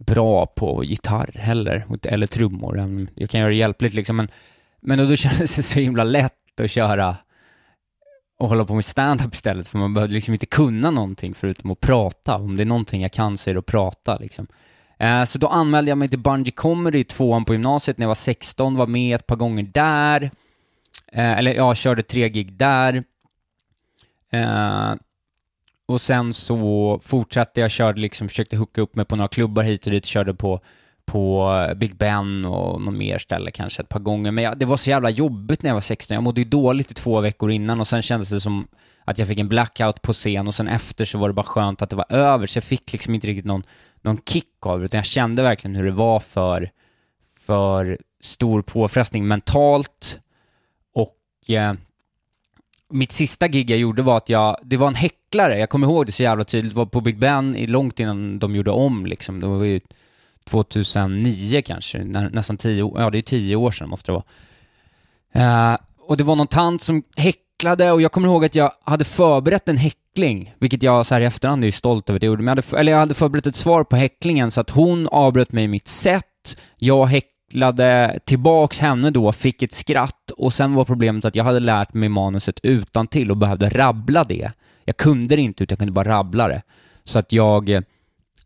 bra 0.06 0.46
på 0.46 0.84
gitarr 0.84 1.30
heller, 1.34 1.86
eller 2.02 2.26
trummor. 2.26 3.06
Jag 3.14 3.30
kan 3.30 3.40
göra 3.40 3.50
det 3.50 3.56
hjälpligt 3.56 3.94
liksom, 3.94 4.16
men, 4.16 4.28
men 4.80 4.98
då, 4.98 5.04
då 5.04 5.16
kändes 5.16 5.56
det 5.56 5.62
så 5.62 5.80
himla 5.80 6.04
lätt 6.04 6.60
att 6.60 6.70
köra 6.70 7.16
och 8.38 8.48
hålla 8.48 8.64
på 8.64 8.74
med 8.74 8.84
stand-up 8.84 9.34
istället, 9.34 9.68
för 9.68 9.78
man 9.78 9.94
behövde 9.94 10.14
liksom 10.14 10.34
inte 10.34 10.46
kunna 10.46 10.90
någonting 10.90 11.34
förutom 11.34 11.70
att 11.70 11.80
prata. 11.80 12.36
Om 12.36 12.56
det 12.56 12.62
är 12.62 12.66
någonting 12.66 13.02
jag 13.02 13.12
kan 13.12 13.38
så 13.38 13.50
är 13.50 13.54
det 13.54 13.60
att 13.60 13.66
prata 13.66 14.16
liksom. 14.16 14.46
Eh, 14.98 15.24
så 15.24 15.38
då 15.38 15.48
anmälde 15.48 15.90
jag 15.90 15.98
mig 15.98 16.08
till 16.08 16.18
Bungee 16.18 16.52
Comedy, 16.52 17.04
tvåan 17.04 17.44
på 17.44 17.52
gymnasiet, 17.52 17.98
när 17.98 18.04
jag 18.04 18.08
var 18.08 18.14
16, 18.14 18.76
var 18.76 18.86
med 18.86 19.14
ett 19.14 19.26
par 19.26 19.36
gånger 19.36 19.62
där. 19.62 20.30
Eh, 21.12 21.38
eller 21.38 21.54
ja, 21.54 21.74
körde 21.74 22.02
tre 22.02 22.28
gig 22.28 22.52
där. 22.52 23.04
Eh, 24.32 24.94
och 25.90 26.00
sen 26.00 26.34
så 26.34 27.00
fortsatte 27.02 27.60
jag, 27.60 27.70
körde 27.70 28.00
liksom, 28.00 28.28
försökte 28.28 28.56
hooka 28.56 28.80
upp 28.80 28.96
mig 28.96 29.04
på 29.04 29.16
några 29.16 29.28
klubbar 29.28 29.62
hit 29.62 29.86
och 29.86 29.92
dit, 29.92 30.06
körde 30.06 30.34
på 30.34 30.60
på 31.10 31.52
eh, 31.68 31.74
Big 31.74 31.96
Ben 31.96 32.44
och 32.44 32.80
någon 32.80 32.98
mer 32.98 33.18
ställe 33.18 33.50
kanske 33.50 33.82
ett 33.82 33.88
par 33.88 34.00
gånger. 34.00 34.30
Men 34.30 34.44
jag, 34.44 34.58
det 34.58 34.66
var 34.66 34.76
så 34.76 34.90
jävla 34.90 35.10
jobbigt 35.10 35.62
när 35.62 35.70
jag 35.70 35.74
var 35.74 35.80
16. 35.80 36.14
Jag 36.14 36.22
mådde 36.22 36.40
ju 36.40 36.44
dåligt 36.44 36.90
i 36.90 36.94
två 36.94 37.20
veckor 37.20 37.50
innan 37.50 37.80
och 37.80 37.88
sen 37.88 38.02
kändes 38.02 38.28
det 38.28 38.40
som 38.40 38.68
att 39.04 39.18
jag 39.18 39.28
fick 39.28 39.38
en 39.38 39.48
blackout 39.48 40.02
på 40.02 40.12
scen 40.12 40.46
och 40.46 40.54
sen 40.54 40.68
efter 40.68 41.04
så 41.04 41.18
var 41.18 41.28
det 41.28 41.34
bara 41.34 41.46
skönt 41.46 41.82
att 41.82 41.90
det 41.90 41.96
var 41.96 42.12
över. 42.12 42.46
Så 42.46 42.56
jag 42.56 42.64
fick 42.64 42.92
liksom 42.92 43.14
inte 43.14 43.26
riktigt 43.26 43.44
någon, 43.44 43.62
någon 44.02 44.18
kick 44.26 44.66
av 44.66 44.78
det, 44.78 44.84
utan 44.84 44.98
jag 44.98 45.06
kände 45.06 45.42
verkligen 45.42 45.76
hur 45.76 45.84
det 45.84 45.90
var 45.90 46.20
för, 46.20 46.70
för 47.46 47.98
stor 48.20 48.62
påfrestning 48.62 49.28
mentalt. 49.28 50.20
Och 50.94 51.50
eh, 51.50 51.74
mitt 52.90 53.12
sista 53.12 53.48
gig 53.48 53.70
jag 53.70 53.78
gjorde 53.78 54.02
var 54.02 54.16
att 54.16 54.28
jag, 54.28 54.56
det 54.62 54.76
var 54.76 54.88
en 54.88 54.94
häcklare, 54.94 55.58
jag 55.58 55.70
kommer 55.70 55.86
ihåg 55.86 56.06
det 56.06 56.12
så 56.12 56.22
jävla 56.22 56.44
tydligt, 56.44 56.72
det 56.72 56.78
var 56.78 56.86
på 56.86 57.00
Big 57.00 57.18
Ben 57.18 57.66
långt 57.68 58.00
innan 58.00 58.38
de 58.38 58.56
gjorde 58.56 58.70
om 58.70 59.06
liksom. 59.06 59.40
Det 59.40 59.46
var 59.46 59.64
ju 59.64 59.80
2009 60.44 61.62
kanske, 61.62 62.04
nästan 62.04 62.56
tio, 62.56 62.92
ja 62.96 63.10
det 63.10 63.18
är 63.18 63.22
tio 63.22 63.56
år 63.56 63.70
sedan 63.70 63.88
måste 63.88 64.12
det 64.12 64.14
vara. 64.14 65.72
Uh, 65.72 65.78
och 65.98 66.16
det 66.16 66.24
var 66.24 66.36
någon 66.36 66.46
tant 66.46 66.82
som 66.82 67.02
häcklade 67.16 67.92
och 67.92 68.02
jag 68.02 68.12
kommer 68.12 68.28
ihåg 68.28 68.44
att 68.44 68.54
jag 68.54 68.72
hade 68.84 69.04
förberett 69.04 69.68
en 69.68 69.76
häckling, 69.76 70.54
vilket 70.58 70.82
jag 70.82 71.06
så 71.06 71.14
här 71.14 71.22
i 71.22 71.24
efterhand 71.24 71.64
är 71.64 71.70
stolt 71.70 72.10
över 72.10 72.18
att 72.18 72.22
jag 72.22 72.30
gjorde, 72.30 72.42
men 72.42 72.56
jag 72.56 72.62
hade, 72.62 72.80
eller 72.80 72.92
jag 72.92 72.98
hade 72.98 73.14
förberett 73.14 73.46
ett 73.46 73.56
svar 73.56 73.84
på 73.84 73.96
häcklingen 73.96 74.50
så 74.50 74.60
att 74.60 74.70
hon 74.70 75.08
avbröt 75.08 75.52
mig 75.52 75.64
i 75.64 75.68
mitt 75.68 75.88
sätt, 75.88 76.56
jag 76.76 77.06
häcklade 77.06 77.39
tillbaks 78.24 78.80
henne 78.80 79.10
då, 79.10 79.32
fick 79.32 79.62
ett 79.62 79.72
skratt 79.72 80.30
och 80.30 80.52
sen 80.52 80.74
var 80.74 80.84
problemet 80.84 81.24
att 81.24 81.36
jag 81.36 81.44
hade 81.44 81.60
lärt 81.60 81.94
mig 81.94 82.08
manuset 82.08 82.60
utan 82.62 83.06
till 83.06 83.30
och 83.30 83.36
behövde 83.36 83.68
rabbla 83.68 84.24
det. 84.24 84.52
Jag 84.84 84.96
kunde 84.96 85.36
det 85.36 85.42
inte 85.42 85.62
utan 85.62 85.72
jag 85.74 85.78
kunde 85.78 85.92
bara 85.92 86.08
rabbla 86.08 86.48
det. 86.48 86.62
Så 87.04 87.18
att 87.18 87.32
jag 87.32 87.68
eh, 87.68 87.80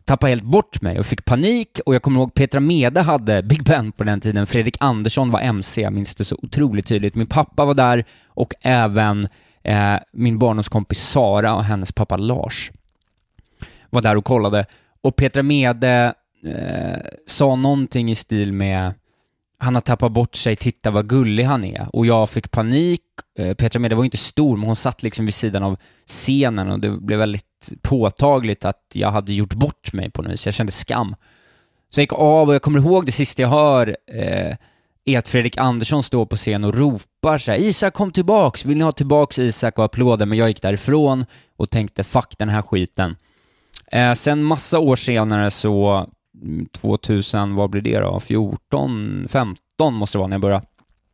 tappade 0.05 0.31
helt 0.31 0.45
bort 0.45 0.83
mig 0.83 0.99
och 0.99 1.07
fick 1.07 1.25
panik 1.25 1.81
och 1.87 1.95
jag 1.95 2.03
kommer 2.03 2.21
ihåg 2.21 2.35
Petra 2.35 2.61
Mede 2.61 3.01
hade 3.01 3.43
Big 3.43 3.65
Ben 3.65 3.93
på 3.93 4.05
den 4.05 4.21
tiden, 4.21 4.47
Fredrik 4.47 4.77
Andersson 4.81 5.31
var 5.31 5.41
MC, 5.41 5.83
jag 5.83 5.93
minns 5.93 6.15
det 6.15 6.25
så 6.25 6.37
otroligt 6.43 6.87
tydligt. 6.87 7.15
Min 7.15 7.27
pappa 7.27 7.65
var 7.65 7.75
där 7.75 8.05
och 8.27 8.55
även 8.61 9.29
eh, 9.63 9.97
min 10.13 10.39
barndomskompis 10.39 11.09
Sara 11.09 11.55
och 11.55 11.65
hennes 11.65 11.93
pappa 11.93 12.17
Lars 12.17 12.73
var 13.91 14.03
där 14.03 14.17
och 14.17 14.25
kollade. 14.25 14.67
Och 15.01 15.17
Petra 15.17 15.43
Mede 15.43 16.15
eh, 16.45 17.01
sa 17.27 17.57
någonting 17.57 18.11
i 18.11 18.15
stil 18.15 18.53
med 18.53 18.93
han 19.59 19.75
har 19.75 19.81
tappat 19.81 20.13
bort 20.13 20.37
sig, 20.37 20.57
titta 20.57 20.91
vad 20.91 21.09
gullig 21.09 21.45
han 21.45 21.65
är. 21.65 21.89
Och 21.93 22.07
jag 22.07 22.31
fick 22.31 22.51
panik. 22.51 23.03
Eh, 23.39 23.55
Petra 23.55 23.81
Mede 23.81 23.95
var 23.95 24.05
inte 24.05 24.17
stor, 24.17 24.57
men 24.57 24.67
hon 24.67 24.77
satt 24.77 25.03
liksom 25.03 25.25
vid 25.25 25.35
sidan 25.35 25.63
av 25.63 25.77
scenen 26.07 26.71
och 26.71 26.81
det 26.81 26.91
blev 26.91 27.19
väldigt 27.19 27.73
påtagligt 27.83 28.65
att 28.65 28.83
jag 28.93 29.11
hade 29.11 29.33
gjort 29.33 29.55
bort 29.55 29.93
mig 29.93 30.11
på 30.11 30.23
något 30.23 30.33
vis. 30.33 30.47
Jag 30.47 30.55
kände 30.55 30.73
skam. 30.73 31.17
Så 31.91 32.01
jag 32.01 32.03
gick 32.03 32.13
av 32.13 32.49
och 32.49 32.55
jag 32.55 32.63
kommer 32.63 32.79
ihåg 32.79 33.07
det 33.07 33.13
sista 33.13 33.43
jag 33.43 33.49
hör 33.49 33.97
eh, 34.07 34.57
är 35.05 35.19
att 35.19 35.29
Fredrik 35.29 35.59
Andersson 35.59 36.03
står 36.03 36.27
på 36.27 36.37
scen 36.37 36.65
och 36.65 36.75
ropar 36.75 37.39
så 37.39 37.51
här, 37.51 37.59
Isak 37.59 37.95
kom 37.95 38.13
tillbaks, 38.13 38.65
vill 38.65 38.79
ni 38.79 38.85
ha 38.85 38.93
tillbaks 38.93 39.39
Isak 39.39 39.79
och 39.79 39.85
applåder? 39.85 40.27
Men 40.27 40.39
jag 40.39 40.49
gick 40.49 40.63
därifrån 40.63 41.27
och 41.57 41.71
tänkte 41.71 42.05
fuck 42.05 42.35
den 42.39 42.49
här 42.49 42.63
skiten. 42.63 43.17
Eh, 43.87 44.13
sen 44.13 44.43
massa 44.43 44.79
år 44.79 44.97
senare 44.97 45.51
så 45.51 46.07
2000, 46.73 47.55
vad 47.55 47.71
blir 47.71 47.83
det 47.83 47.99
då? 48.01 48.21
14, 48.21 49.27
15 49.29 49.95
måste 49.95 50.19
det 50.19 50.21
vara 50.21 50.29
när 50.29 50.35
jag 50.35 50.41
började. 50.41 50.67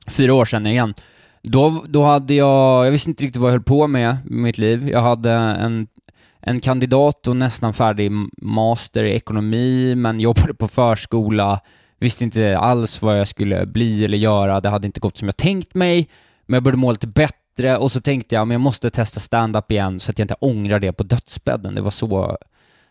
Fyra 0.07 0.35
år 0.35 0.45
sedan 0.45 0.67
igen. 0.67 0.95
Då, 1.43 1.85
då 1.89 2.05
hade 2.05 2.35
jag, 2.35 2.87
jag 2.87 2.91
visste 2.91 3.11
inte 3.11 3.25
riktigt 3.25 3.41
vad 3.41 3.51
jag 3.51 3.55
höll 3.55 3.63
på 3.63 3.87
med 3.87 4.17
i 4.31 4.33
mitt 4.33 4.59
liv. 4.59 4.89
Jag 4.89 5.03
hade 5.03 5.33
en, 5.33 5.87
en 6.41 6.61
kandidat 6.61 7.27
och 7.27 7.37
nästan 7.37 7.75
färdig 7.75 8.13
master 8.43 9.05
i 9.05 9.15
ekonomi, 9.15 9.95
men 9.95 10.21
jobbade 10.21 10.55
på 10.55 10.69
förskola, 10.69 11.61
visste 11.99 12.25
inte 12.25 12.59
alls 12.59 13.03
vad 13.03 13.21
jag 13.21 13.29
skulle 13.29 13.67
bli 13.67 14.05
eller 14.05 14.19
göra, 14.19 14.61
det 14.61 14.69
hade 14.69 14.87
inte 14.87 15.01
gått 15.01 15.19
som 15.19 15.29
jag 15.29 15.37
tänkt 15.37 15.75
mig, 15.75 16.09
men 16.47 16.55
jag 16.55 16.63
började 16.63 16.79
må 16.79 16.93
lite 16.93 17.07
bättre 17.07 17.77
och 17.77 17.93
så 17.93 18.01
tänkte 18.01 18.35
jag, 18.35 18.49
men 18.49 18.55
jag 18.55 18.61
måste 18.61 18.91
testa 18.91 19.21
stand-up 19.21 19.71
igen 19.71 20.01
så 20.01 20.11
att 20.11 20.19
jag 20.19 20.25
inte 20.25 20.37
ångrar 20.41 20.81
det 20.81 20.93
på 20.93 21.03
dödsbädden. 21.03 21.75
Det 21.75 21.81
var 21.81 21.91
så 21.91 22.39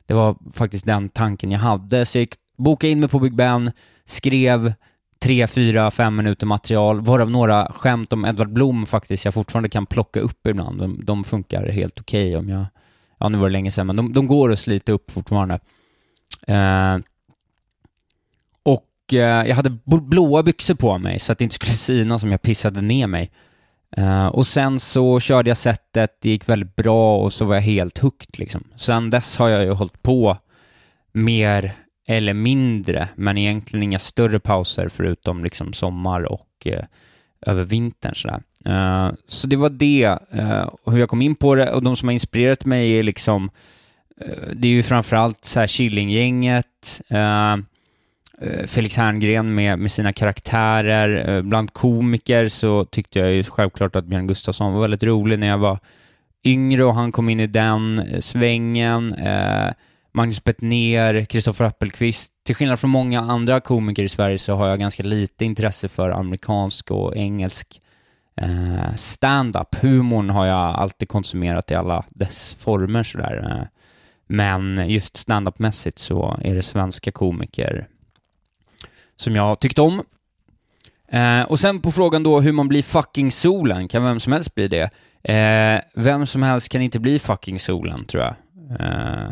det 0.09 0.15
var 0.15 0.35
faktiskt 0.53 0.85
den 0.85 1.09
tanken 1.09 1.51
jag 1.51 1.59
hade. 1.59 2.05
Så 2.05 2.17
jag 2.17 2.21
gick, 2.21 2.35
bokade 2.57 2.91
in 2.91 2.99
mig 2.99 3.09
på 3.09 3.19
Big 3.19 3.35
Ben, 3.35 3.71
skrev 4.05 4.73
tre, 5.19 5.47
fyra, 5.47 5.91
fem 5.91 6.15
minuter 6.15 6.45
material, 6.45 7.01
varav 7.01 7.31
några 7.31 7.71
skämt 7.71 8.13
om 8.13 8.25
Edvard 8.25 8.53
Blom 8.53 8.85
faktiskt 8.85 9.25
jag 9.25 9.33
fortfarande 9.33 9.69
kan 9.69 9.85
plocka 9.85 10.19
upp 10.19 10.47
ibland. 10.47 10.79
De, 10.79 11.05
de 11.05 11.23
funkar 11.23 11.69
helt 11.69 11.99
okej 11.99 12.29
okay 12.29 12.39
om 12.39 12.49
jag... 12.49 12.65
Ja, 13.17 13.29
nu 13.29 13.37
var 13.37 13.49
det 13.49 13.53
länge 13.53 13.71
sedan, 13.71 13.87
men 13.87 13.95
de, 13.95 14.13
de 14.13 14.27
går 14.27 14.51
att 14.51 14.59
slita 14.59 14.91
upp 14.91 15.11
fortfarande. 15.11 15.59
Eh, 16.47 16.97
och 18.63 19.13
eh, 19.13 19.47
jag 19.47 19.55
hade 19.55 19.77
blåa 19.85 20.43
byxor 20.43 20.75
på 20.75 20.97
mig 20.97 21.19
så 21.19 21.31
att 21.31 21.37
det 21.37 21.43
inte 21.43 21.55
skulle 21.55 21.73
synas 21.73 22.23
om 22.23 22.31
jag 22.31 22.41
pissade 22.41 22.81
ner 22.81 23.07
mig. 23.07 23.31
Uh, 23.97 24.27
och 24.27 24.47
sen 24.47 24.79
så 24.79 25.19
körde 25.19 25.49
jag 25.49 25.57
setet, 25.57 26.17
det 26.21 26.29
gick 26.29 26.49
väldigt 26.49 26.75
bra 26.75 27.17
och 27.17 27.33
så 27.33 27.45
var 27.45 27.55
jag 27.55 27.61
helt 27.61 27.97
hooked 27.97 28.39
liksom. 28.39 28.63
Sen 28.75 29.09
dess 29.09 29.37
har 29.37 29.49
jag 29.49 29.63
ju 29.63 29.71
hållit 29.71 30.01
på 30.01 30.37
mer 31.11 31.73
eller 32.07 32.33
mindre, 32.33 33.07
men 33.15 33.37
egentligen 33.37 33.83
inga 33.83 33.99
större 33.99 34.39
pauser 34.39 34.87
förutom 34.87 35.43
liksom 35.43 35.73
sommar 35.73 36.23
och 36.23 36.67
uh, 36.67 36.83
över 37.41 37.63
vintern 37.63 38.15
sådär. 38.15 38.41
Uh, 38.67 39.15
så 39.27 39.47
det 39.47 39.55
var 39.55 39.69
det, 39.69 40.17
och 40.83 40.91
hur 40.91 40.99
jag 40.99 41.09
kom 41.09 41.21
in 41.21 41.35
på 41.35 41.55
det 41.55 41.71
och 41.71 41.83
de 41.83 41.95
som 41.95 42.07
har 42.07 42.13
inspirerat 42.13 42.65
mig 42.65 42.91
är 42.91 43.03
liksom, 43.03 43.49
det 44.53 44.67
är 44.67 44.71
ju 44.71 44.83
framförallt 44.83 45.45
så 45.45 45.59
här 45.59 45.67
Killinggänget, 45.67 47.01
Eh, 48.41 48.65
Felix 48.67 48.97
Herngren 48.97 49.55
med, 49.55 49.79
med 49.79 49.91
sina 49.91 50.13
karaktärer. 50.13 51.29
Eh, 51.29 51.41
bland 51.41 51.73
komiker 51.73 52.47
så 52.47 52.85
tyckte 52.85 53.19
jag 53.19 53.31
ju 53.31 53.43
självklart 53.43 53.95
att 53.95 54.05
Björn 54.05 54.27
Gustafsson 54.27 54.73
var 54.73 54.81
väldigt 54.81 55.03
rolig 55.03 55.39
när 55.39 55.47
jag 55.47 55.57
var 55.57 55.79
yngre 56.43 56.83
och 56.83 56.95
han 56.95 57.11
kom 57.11 57.29
in 57.29 57.39
i 57.39 57.47
den 57.47 57.99
eh, 57.99 58.19
svängen. 58.19 59.15
Magnus 60.11 60.43
Bettner, 60.43 61.25
Kristoffer 61.25 61.65
Appelqvist. 61.65 62.31
Till 62.45 62.55
skillnad 62.55 62.79
från 62.79 62.89
många 62.89 63.21
andra 63.21 63.59
komiker 63.59 64.03
i 64.03 64.09
Sverige 64.09 64.37
så 64.37 64.55
har 64.55 64.67
jag 64.67 64.79
ganska 64.79 65.03
lite 65.03 65.45
intresse 65.45 65.87
för 65.87 66.09
amerikansk 66.09 66.91
och 66.91 67.15
engelsk 67.15 67.81
stand-up. 68.95 69.75
Humorn 69.81 70.29
har 70.29 70.45
jag 70.45 70.75
alltid 70.75 71.09
konsumerat 71.09 71.71
i 71.71 71.75
alla 71.75 72.05
dess 72.09 72.55
former 72.59 73.03
sådär. 73.03 73.67
Men 74.27 74.89
just 74.89 75.17
stand-up-mässigt 75.17 75.99
så 75.99 76.39
är 76.41 76.55
det 76.55 76.61
svenska 76.61 77.11
komiker 77.11 77.87
som 79.19 79.35
jag 79.35 79.59
tyckte 79.59 79.81
om. 79.81 80.03
Eh, 81.07 81.41
och 81.41 81.59
sen 81.59 81.81
på 81.81 81.91
frågan 81.91 82.23
då 82.23 82.41
hur 82.41 82.51
man 82.51 82.67
blir 82.67 82.83
fucking 82.83 83.31
solen, 83.31 83.87
kan 83.87 84.03
vem 84.03 84.19
som 84.19 84.33
helst 84.33 84.55
bli 84.55 84.67
det? 84.67 84.89
Eh, 85.23 85.81
vem 85.93 86.25
som 86.25 86.43
helst 86.43 86.69
kan 86.69 86.81
inte 86.81 86.99
bli 86.99 87.19
fucking 87.19 87.59
solen, 87.59 88.05
tror 88.05 88.23
jag. 88.23 88.35
Eh, 88.79 89.31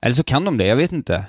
eller 0.00 0.14
så 0.14 0.24
kan 0.24 0.44
de 0.44 0.58
det, 0.58 0.66
jag 0.66 0.76
vet 0.76 0.92
inte. 0.92 1.24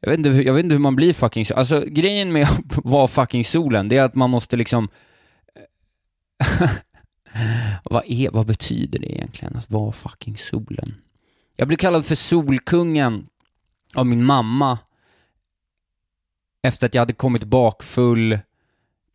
Jag 0.00 0.10
vet 0.10 0.18
inte, 0.18 0.28
jag 0.28 0.54
vet 0.54 0.64
inte 0.64 0.74
hur 0.74 0.80
man 0.80 0.96
blir 0.96 1.12
fucking 1.12 1.46
solen. 1.46 1.58
Alltså 1.58 1.84
grejen 1.86 2.32
med 2.32 2.42
att 2.42 2.60
vara 2.84 3.08
fucking 3.08 3.44
solen, 3.44 3.88
det 3.88 3.96
är 3.96 4.02
att 4.02 4.14
man 4.14 4.30
måste 4.30 4.56
liksom... 4.56 4.88
vad, 7.84 8.04
är, 8.06 8.30
vad 8.30 8.46
betyder 8.46 8.98
det 8.98 9.12
egentligen, 9.12 9.56
att 9.56 9.70
vara 9.70 9.92
fucking 9.92 10.36
solen? 10.36 10.94
Jag 11.56 11.68
blev 11.68 11.76
kallad 11.76 12.04
för 12.04 12.14
Solkungen 12.14 13.26
av 13.94 14.06
min 14.06 14.24
mamma 14.24 14.78
efter 16.62 16.86
att 16.86 16.94
jag 16.94 17.02
hade 17.02 17.12
kommit 17.12 17.44
bakfull 17.44 18.38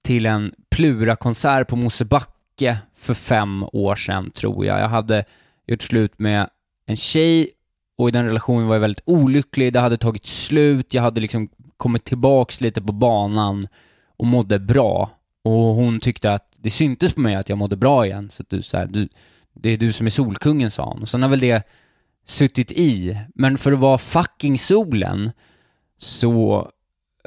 till 0.01 0.25
en 0.25 0.51
Plura-konsert 0.69 1.67
på 1.67 1.75
Mosebacke 1.75 2.77
för 2.95 3.13
fem 3.13 3.65
år 3.73 3.95
sedan, 3.95 4.31
tror 4.31 4.65
jag. 4.65 4.79
Jag 4.79 4.89
hade 4.89 5.25
gjort 5.67 5.81
slut 5.81 6.19
med 6.19 6.49
en 6.85 6.97
tjej 6.97 7.49
och 7.97 8.09
i 8.09 8.11
den 8.11 8.25
relationen 8.25 8.67
var 8.67 8.75
jag 8.75 8.81
väldigt 8.81 9.03
olycklig. 9.05 9.73
Det 9.73 9.79
hade 9.79 9.97
tagit 9.97 10.25
slut, 10.25 10.93
jag 10.93 11.01
hade 11.01 11.21
liksom 11.21 11.49
kommit 11.77 12.03
tillbaks 12.03 12.61
lite 12.61 12.81
på 12.81 12.93
banan 12.93 13.67
och 14.17 14.25
mådde 14.25 14.59
bra. 14.59 15.09
Och 15.43 15.51
hon 15.51 15.99
tyckte 15.99 16.33
att 16.33 16.53
det 16.57 16.69
syntes 16.69 17.13
på 17.13 17.21
mig 17.21 17.35
att 17.35 17.49
jag 17.49 17.57
mådde 17.57 17.75
bra 17.75 18.05
igen, 18.05 18.29
så 18.29 18.41
att 18.41 18.49
du, 18.49 18.61
så 18.61 18.77
här, 18.77 18.85
du, 18.85 19.09
det 19.53 19.69
är 19.69 19.77
du 19.77 19.91
som 19.91 20.05
är 20.05 20.11
solkungen, 20.11 20.71
sa 20.71 20.85
hon. 20.85 21.01
Och 21.01 21.09
sen 21.09 21.21
har 21.21 21.29
väl 21.29 21.39
det 21.39 21.67
suttit 22.25 22.71
i. 22.71 23.17
Men 23.35 23.57
för 23.57 23.71
att 23.71 23.79
vara 23.79 23.97
fucking 23.97 24.57
solen 24.57 25.31
så 25.97 26.71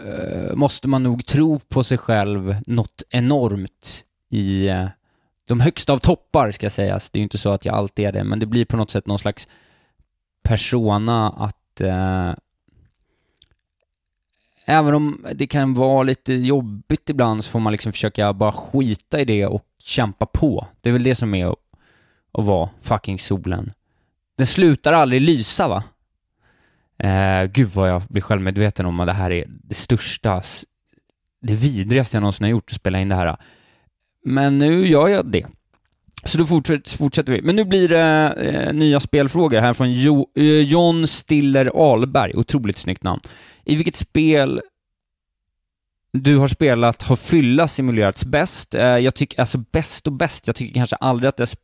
Eh, 0.04 0.54
måste 0.54 0.88
man 0.88 1.02
nog 1.02 1.26
tro 1.26 1.58
på 1.58 1.84
sig 1.84 1.98
själv 1.98 2.56
något 2.66 3.02
enormt 3.10 4.04
i 4.30 4.70
uh, 4.70 4.86
de 5.44 5.60
högsta 5.60 5.92
av 5.92 5.98
toppar, 5.98 6.50
ska 6.50 6.70
sägas. 6.70 7.10
Det 7.10 7.16
är 7.16 7.20
ju 7.20 7.24
inte 7.24 7.38
så 7.38 7.50
att 7.50 7.64
jag 7.64 7.74
alltid 7.74 8.06
är 8.06 8.12
det, 8.12 8.24
men 8.24 8.38
det 8.38 8.46
blir 8.46 8.64
på 8.64 8.76
något 8.76 8.90
sätt 8.90 9.06
någon 9.06 9.18
slags 9.18 9.48
persona 10.42 11.30
att 11.30 11.80
uh, 11.80 12.34
även 14.64 14.94
om 14.94 15.26
det 15.34 15.46
kan 15.46 15.74
vara 15.74 16.02
lite 16.02 16.32
jobbigt 16.32 17.10
ibland 17.10 17.44
så 17.44 17.50
får 17.50 17.60
man 17.60 17.72
liksom 17.72 17.92
försöka 17.92 18.32
bara 18.32 18.52
skita 18.52 19.20
i 19.20 19.24
det 19.24 19.46
och 19.46 19.64
kämpa 19.78 20.26
på. 20.26 20.66
Det 20.80 20.88
är 20.88 20.92
väl 20.92 21.02
det 21.02 21.14
som 21.14 21.34
är 21.34 21.46
att, 21.46 21.58
att 22.32 22.44
vara 22.44 22.70
fucking 22.82 23.18
solen. 23.18 23.72
Den 24.36 24.46
slutar 24.46 24.92
aldrig 24.92 25.22
lysa 25.22 25.68
va? 25.68 25.84
Eh, 26.98 27.44
gud 27.44 27.68
vad 27.68 27.90
jag 27.90 28.02
blir 28.08 28.22
självmedveten 28.22 28.86
om 28.86 29.00
att 29.00 29.06
det 29.06 29.12
här 29.12 29.30
är 29.30 29.44
det 29.48 29.74
största, 29.74 30.42
det 31.42 31.54
vidrigaste 31.54 32.16
jag 32.16 32.20
någonsin 32.20 32.44
har 32.44 32.50
gjort, 32.50 32.70
att 32.70 32.76
spela 32.76 33.00
in 33.00 33.08
det 33.08 33.14
här. 33.14 33.36
Men 34.24 34.58
nu 34.58 34.88
gör 34.88 35.08
jag 35.08 35.26
det. 35.26 35.46
Så 36.24 36.38
då 36.38 36.46
fortsätter 36.46 37.32
vi. 37.32 37.42
Men 37.42 37.56
nu 37.56 37.64
blir 37.64 37.88
det 37.88 38.34
eh, 38.36 38.72
nya 38.72 39.00
spelfrågor 39.00 39.60
här 39.60 39.72
från 39.72 39.92
jo, 39.92 40.30
eh, 40.36 40.44
John 40.44 41.06
Stiller 41.06 41.92
Alberg, 41.92 42.32
otroligt 42.36 42.78
snyggt 42.78 43.02
namn. 43.02 43.20
I 43.64 43.76
vilket 43.76 43.96
spel 43.96 44.60
du 46.12 46.36
har 46.36 46.48
spelat 46.48 47.02
har 47.02 47.16
fylla 47.16 47.68
simulerats 47.68 48.24
bäst? 48.24 48.74
Eh, 48.74 48.82
jag 48.82 49.14
tycker, 49.14 49.40
alltså 49.40 49.58
bäst 49.58 50.06
och 50.06 50.12
bäst, 50.12 50.46
jag 50.46 50.56
tycker 50.56 50.74
kanske 50.74 50.96
aldrig 50.96 51.28
att 51.28 51.36
det 51.36 51.54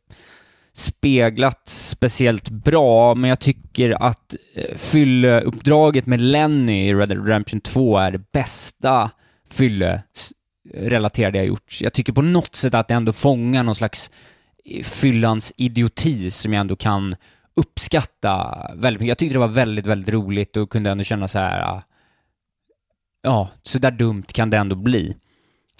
speglat 0.77 1.61
speciellt 1.65 2.49
bra, 2.49 3.15
men 3.15 3.29
jag 3.29 3.39
tycker 3.39 4.03
att 4.03 4.35
eh, 4.55 4.75
fylleuppdraget 4.75 6.05
med 6.05 6.19
Lenny 6.19 6.87
i 6.87 6.93
Red 6.93 7.09
Dead 7.09 7.27
Redemption 7.27 7.61
2 7.61 7.97
är 7.97 8.11
det 8.11 8.31
bästa 8.31 9.11
fylle-relaterade 9.49 11.37
jag 11.37 11.47
gjort. 11.47 11.77
Jag 11.81 11.93
tycker 11.93 12.13
på 12.13 12.21
något 12.21 12.55
sätt 12.55 12.73
att 12.73 12.87
det 12.87 12.93
ändå 12.93 13.13
fångar 13.13 13.63
någon 13.63 13.75
slags 13.75 14.11
eh, 14.65 14.83
fyllans 14.83 15.53
idioti 15.57 16.31
som 16.31 16.53
jag 16.53 16.61
ändå 16.61 16.75
kan 16.75 17.15
uppskatta 17.55 18.57
väldigt 18.75 19.01
mycket. 19.01 19.09
Jag 19.09 19.17
tyckte 19.17 19.35
det 19.35 19.39
var 19.39 19.47
väldigt, 19.47 19.85
väldigt 19.85 20.13
roligt 20.13 20.57
och 20.57 20.69
kunde 20.69 20.89
ändå 20.89 21.03
känna 21.03 21.27
så 21.27 21.39
här, 21.39 21.61
ah, 21.61 21.83
ja, 23.21 23.49
så 23.63 23.79
där 23.79 23.91
dumt 23.91 24.25
kan 24.27 24.49
det 24.49 24.57
ändå 24.57 24.75
bli. 24.75 25.15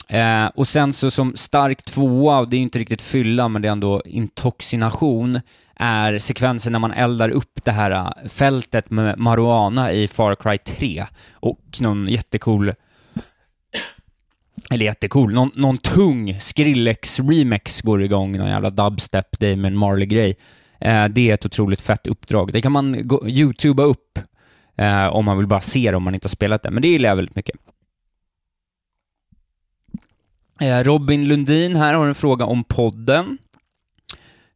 Eh, 0.07 0.45
och 0.45 0.67
sen 0.67 0.93
så 0.93 1.11
som 1.11 1.35
stark 1.35 1.83
tvåa, 1.83 2.39
och 2.39 2.49
det 2.49 2.55
är 2.55 2.57
ju 2.57 2.63
inte 2.63 2.79
riktigt 2.79 3.01
fylla, 3.01 3.47
men 3.47 3.61
det 3.61 3.67
är 3.67 3.71
ändå 3.71 4.01
intoxination, 4.05 5.39
är 5.75 6.19
sekvensen 6.19 6.71
när 6.71 6.79
man 6.79 6.91
eldar 6.93 7.29
upp 7.29 7.59
det 7.63 7.71
här 7.71 7.91
eh, 7.91 8.29
fältet 8.29 8.89
med 8.89 9.19
marijuana 9.19 9.91
i 9.91 10.07
Far 10.07 10.35
Cry 10.35 10.57
3 10.57 11.05
och 11.33 11.59
någon 11.81 12.07
jättecool 12.07 12.73
eller 14.69 14.85
jättecool, 14.85 15.33
någon, 15.33 15.51
någon 15.55 15.77
tung 15.77 16.33
Skrillex-remix 16.39 17.81
går 17.85 18.03
igång, 18.03 18.37
någon 18.37 18.49
jävla 18.49 18.69
dubstep, 18.69 19.39
Damon 19.39 19.77
Marley-grej. 19.77 20.35
Eh, 20.79 21.05
det 21.05 21.29
är 21.29 21.33
ett 21.33 21.45
otroligt 21.45 21.81
fett 21.81 22.07
uppdrag. 22.07 22.53
Det 22.53 22.61
kan 22.61 22.71
man 22.71 23.07
go- 23.07 23.27
youtuba 23.27 23.83
upp 23.83 24.19
eh, 24.77 25.07
om 25.07 25.25
man 25.25 25.37
vill 25.37 25.47
bara 25.47 25.61
se 25.61 25.91
det 25.91 25.97
om 25.97 26.03
man 26.03 26.13
inte 26.13 26.25
har 26.25 26.29
spelat 26.29 26.63
det, 26.63 26.71
men 26.71 26.81
det 26.81 26.87
gillar 26.87 27.09
jag 27.09 27.15
väldigt 27.15 27.35
mycket. 27.35 27.55
Eh, 30.61 30.83
Robin 30.83 31.27
Lundin 31.27 31.75
här 31.75 31.93
har 31.93 32.07
en 32.07 32.15
fråga 32.15 32.45
om 32.45 32.63
podden. 32.63 33.37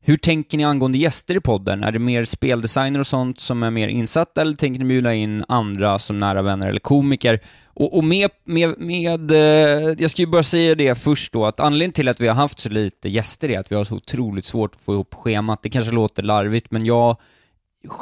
Hur 0.02 0.16
tänker 0.16 0.58
ni 0.58 0.64
angående 0.64 0.98
gäster 0.98 1.38
i 1.38 1.40
podden? 1.40 1.84
Är 1.84 1.92
det 1.92 2.00
mer 2.00 2.26
speldesigner 2.26 3.00
och 3.00 3.08
sånt 3.08 3.40
som 3.40 3.64
är 3.64 3.72
mer 3.72 3.88
insatta, 3.88 4.42
eller 4.42 4.54
tänker 4.54 4.80
ni 4.80 4.86
bjuda 4.86 5.14
in 5.14 5.46
andra 5.48 6.00
som 6.00 6.18
nära 6.18 6.42
vänner 6.42 6.68
eller 6.68 6.80
komiker? 6.80 7.40
Och, 7.66 7.98
och 7.98 8.04
med, 8.04 8.30
med, 8.44 8.80
med 8.80 9.32
eh, 9.32 9.96
jag 10.00 10.12
ska 10.12 10.22
ju 10.22 10.28
bara 10.28 10.44
säga 10.44 10.76
det 10.76 10.96
först 10.96 11.34
då, 11.34 11.46
att 11.46 11.60
anledningen 11.60 11.94
till 11.94 12.08
att 12.08 12.20
vi 12.20 12.28
har 12.28 12.36
haft 12.36 12.60
så 12.60 12.70
lite 12.70 13.10
gäster 13.10 13.52
är 13.52 13.60
att 13.60 13.72
vi 13.72 13.76
har 13.76 13.84
så 13.84 13.96
otroligt 13.96 14.46
svårt 14.46 14.76
att 14.76 14.82
få 14.82 14.94
ihop 14.94 15.14
schemat. 15.14 15.64
Det 15.64 15.70
kanske 15.70 15.92
låter 15.92 16.24
larvigt, 16.24 16.72
men 16.72 16.86
jag 16.86 17.18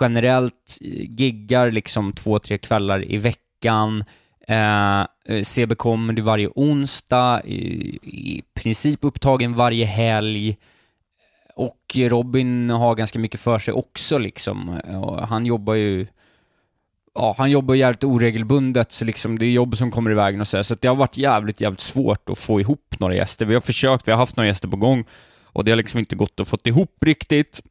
generellt 0.02 0.78
eh, 0.82 1.12
giggar 1.20 1.72
liksom 1.72 2.14
två, 2.14 2.40
tre 2.40 2.58
kvällar 2.58 3.12
i 3.12 3.18
veckan. 3.18 4.04
Eh, 4.48 5.02
eh 5.26 5.44
CB 5.44 5.76
Comedy 5.76 6.22
varje 6.22 6.50
onsdag, 6.56 7.42
i, 7.46 8.00
i 8.04 8.44
princip 8.54 9.00
upptagen 9.02 9.56
varje 9.56 9.86
helg. 9.86 10.58
Och 11.56 11.96
Robin 11.96 12.70
har 12.70 12.96
ganska 12.96 13.20
mycket 13.20 13.40
för 13.40 13.60
sig 13.60 13.74
också 13.74 14.18
liksom. 14.18 14.70
Och 14.80 15.28
han 15.28 15.46
jobbar 15.46 15.74
ju 15.74 16.08
ja, 17.18 17.36
han 17.38 17.52
jobbar 17.52 17.76
jävligt 17.76 18.04
oregelbundet, 18.04 18.92
så 18.92 19.06
liksom 19.06 19.40
det 19.40 19.46
är 19.46 19.50
jobb 19.50 19.78
som 19.78 19.92
kommer 19.92 20.12
i 20.12 20.14
vägen 20.14 20.42
och 20.42 20.48
så, 20.48 20.64
så 20.64 20.76
det 20.76 20.88
har 20.88 20.96
varit 20.96 21.18
jävligt, 21.18 21.62
jävligt 21.62 21.80
svårt 21.80 22.30
att 22.30 22.38
få 22.38 22.60
ihop 22.60 22.96
några 23.00 23.16
gäster. 23.16 23.46
Vi 23.46 23.54
har 23.54 23.62
försökt, 23.62 24.08
vi 24.08 24.12
har 24.12 24.20
haft 24.20 24.38
några 24.38 24.48
gäster 24.48 24.68
på 24.68 24.78
gång 24.78 25.06
och 25.44 25.66
det 25.66 25.72
har 25.72 25.76
liksom 25.76 26.00
inte 26.00 26.16
gått 26.16 26.40
att 26.40 26.48
få 26.48 26.58
ihop 26.64 26.96
riktigt. 27.02 27.62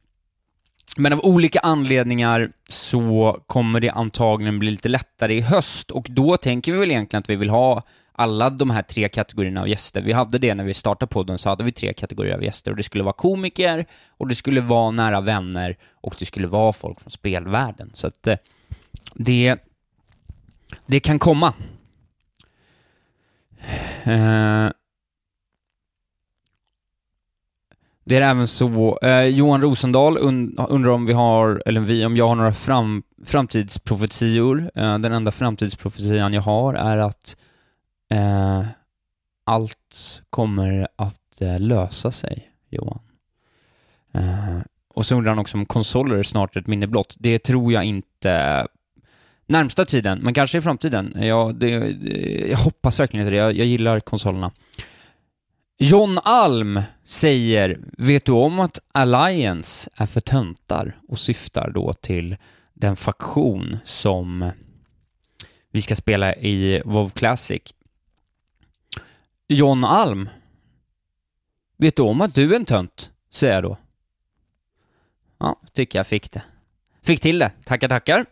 Men 0.97 1.13
av 1.13 1.19
olika 1.25 1.59
anledningar 1.59 2.51
så 2.67 3.39
kommer 3.47 3.79
det 3.79 3.89
antagligen 3.89 4.59
bli 4.59 4.71
lite 4.71 4.89
lättare 4.89 5.35
i 5.35 5.41
höst 5.41 5.91
och 5.91 6.07
då 6.09 6.37
tänker 6.37 6.71
vi 6.71 6.77
väl 6.77 6.91
egentligen 6.91 7.21
att 7.21 7.29
vi 7.29 7.35
vill 7.35 7.49
ha 7.49 7.83
alla 8.11 8.49
de 8.49 8.69
här 8.69 8.81
tre 8.81 9.09
kategorierna 9.09 9.61
av 9.61 9.67
gäster. 9.67 10.01
Vi 10.01 10.13
hade 10.13 10.37
det 10.37 10.55
när 10.55 10.63
vi 10.63 10.73
startade 10.73 11.09
podden, 11.09 11.37
så 11.37 11.49
hade 11.49 11.63
vi 11.63 11.71
tre 11.71 11.93
kategorier 11.93 12.35
av 12.35 12.43
gäster 12.43 12.71
och 12.71 12.77
det 12.77 12.83
skulle 12.83 13.03
vara 13.03 13.13
komiker 13.13 13.85
och 14.07 14.27
det 14.27 14.35
skulle 14.35 14.61
vara 14.61 14.91
nära 14.91 15.21
vänner 15.21 15.77
och 15.93 16.15
det 16.19 16.25
skulle 16.25 16.47
vara 16.47 16.73
folk 16.73 17.01
från 17.01 17.11
spelvärlden. 17.11 17.91
Så 17.93 18.07
att 18.07 18.27
eh, 18.27 18.37
det, 19.13 19.55
det 20.85 20.99
kan 20.99 21.19
komma. 21.19 21.53
Uh, 24.07 24.69
det 28.07 28.15
är 28.15 28.21
även 28.21 28.47
så, 28.47 28.99
eh, 29.01 29.23
Johan 29.23 29.61
Rosendahl 29.61 30.17
und, 30.17 30.59
undrar 30.69 30.91
om 30.91 31.05
vi 31.05 31.13
har, 31.13 31.63
eller 31.65 31.81
vi, 31.81 32.05
om 32.05 32.17
jag 32.17 32.27
har 32.27 32.35
några 32.35 32.53
fram, 32.53 33.03
framtidsprofetior. 33.25 34.71
Eh, 34.75 34.97
den 34.97 35.13
enda 35.13 35.31
framtidsprofetian 35.31 36.33
jag 36.33 36.41
har 36.41 36.73
är 36.73 36.97
att 36.97 37.37
eh, 38.11 38.65
allt 39.45 40.21
kommer 40.29 40.87
att 40.95 41.41
eh, 41.41 41.59
lösa 41.59 42.11
sig, 42.11 42.49
Johan. 42.69 42.99
Eh, 44.13 44.59
och 44.93 45.05
så 45.05 45.15
undrar 45.15 45.31
han 45.31 45.39
också 45.39 45.57
om 45.57 45.65
konsoler 45.65 46.17
är 46.17 46.23
snart 46.23 46.55
ett 46.55 46.67
minne 46.67 46.87
blott. 46.87 47.15
Det 47.19 47.39
tror 47.39 47.73
jag 47.73 47.83
inte 47.83 48.67
närmsta 49.45 49.85
tiden, 49.85 50.19
men 50.21 50.33
kanske 50.33 50.57
i 50.57 50.61
framtiden. 50.61 51.13
Jag, 51.15 51.55
det, 51.55 51.69
jag 52.49 52.57
hoppas 52.57 52.99
verkligen 52.99 53.25
inte 53.25 53.35
det. 53.35 53.37
Jag, 53.37 53.53
jag 53.53 53.67
gillar 53.67 53.99
konsolerna. 53.99 54.51
John 55.79 56.19
Alm 56.23 56.81
säger, 57.03 57.79
vet 57.97 58.25
du 58.25 58.31
om 58.31 58.59
att 58.59 58.79
Alliance 58.91 59.89
är 59.95 60.05
för 60.05 60.21
töntar? 60.21 60.99
Och 61.07 61.19
syftar 61.19 61.69
då 61.69 61.93
till 61.93 62.37
den 62.73 62.95
faktion 62.95 63.77
som 63.85 64.51
vi 65.71 65.81
ska 65.81 65.95
spela 65.95 66.35
i 66.35 66.81
WoW 66.85 67.09
Classic. 67.09 67.61
John 69.47 69.83
Alm, 69.83 70.29
vet 71.77 71.95
du 71.95 72.01
om 72.01 72.21
att 72.21 72.35
du 72.35 72.51
är 72.51 72.55
en 72.55 72.65
tönt? 72.65 73.11
Säger 73.29 73.53
jag 73.53 73.63
då. 73.63 73.77
Ja, 75.37 75.59
tycker 75.73 75.99
jag 75.99 76.07
fick 76.07 76.31
det. 76.31 76.43
Fick 77.01 77.21
till 77.21 77.39
det. 77.39 77.51
Tackar, 77.63 77.87
tackar. 77.87 78.25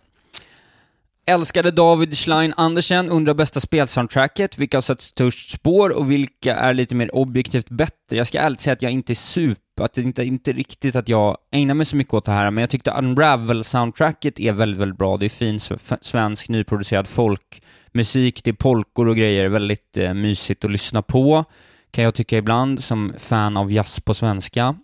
Älskade 1.28 1.72
David 1.72 2.18
Schlein 2.18 2.54
Andersen 2.58 3.10
undrar 3.10 3.34
bästa 3.34 3.60
spelsoundtracket, 3.60 4.58
vilka 4.58 4.78
har 4.78 4.82
satt 4.82 5.02
störst 5.02 5.52
spår 5.52 5.90
och 5.90 6.12
vilka 6.12 6.56
är 6.56 6.74
lite 6.74 6.96
mer 6.96 7.16
objektivt 7.16 7.70
bättre? 7.70 8.18
Jag 8.18 8.28
ska 8.28 8.40
ärligt 8.40 8.60
säga 8.60 8.74
att 8.74 8.82
jag 8.82 8.92
inte 8.92 9.14
är 9.14 9.16
super, 9.16 9.84
att 9.84 9.94
det 9.94 10.02
inte, 10.02 10.24
inte 10.24 10.54
riktigt 10.54 10.96
att 10.96 11.10
jag 11.10 11.38
ägnar 11.52 11.74
mig 11.74 11.86
så 11.86 11.96
mycket 11.96 12.14
åt 12.14 12.26
det 12.26 12.32
här, 12.32 12.52
men 12.52 12.62
jag 12.62 12.70
tyckte 12.70 12.92
Unravel-soundtracket 12.92 14.40
är 14.40 14.52
väldigt, 14.52 14.80
väldigt 14.80 14.98
bra. 14.98 15.18
Det 15.18 15.26
är 15.26 15.30
fin 15.30 15.60
svensk 16.02 16.50
nyproducerad 16.50 17.08
folkmusik, 17.08 18.44
det 18.44 18.50
är 18.50 18.54
polkor 18.54 19.08
och 19.08 19.16
grejer, 19.16 19.48
väldigt 19.48 19.98
eh, 19.98 20.14
mysigt 20.14 20.66
att 20.66 20.72
lyssna 20.72 21.02
på, 21.02 21.46
kan 21.92 22.04
jag 22.04 22.16
tycka 22.16 22.38
ibland, 22.38 22.84
som 22.84 23.14
fan 23.18 23.58
av 23.58 23.72
jazz 23.72 24.00
på 24.00 24.14
svenska. 24.14 24.76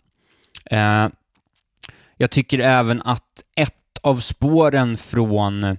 Eh, 0.66 1.08
jag 2.18 2.32
tycker 2.32 2.60
även 2.60 3.02
att 3.02 3.44
ett 3.56 4.00
av 4.02 4.20
spåren 4.20 4.98
från 4.98 5.78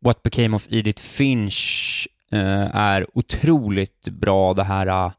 What 0.00 0.22
Became 0.22 0.56
of 0.56 0.66
Edith 0.70 1.02
Finch 1.02 2.08
eh, 2.32 2.76
är 2.76 3.06
otroligt 3.14 4.08
bra. 4.08 4.54
Det 4.54 4.64
här 4.64 5.12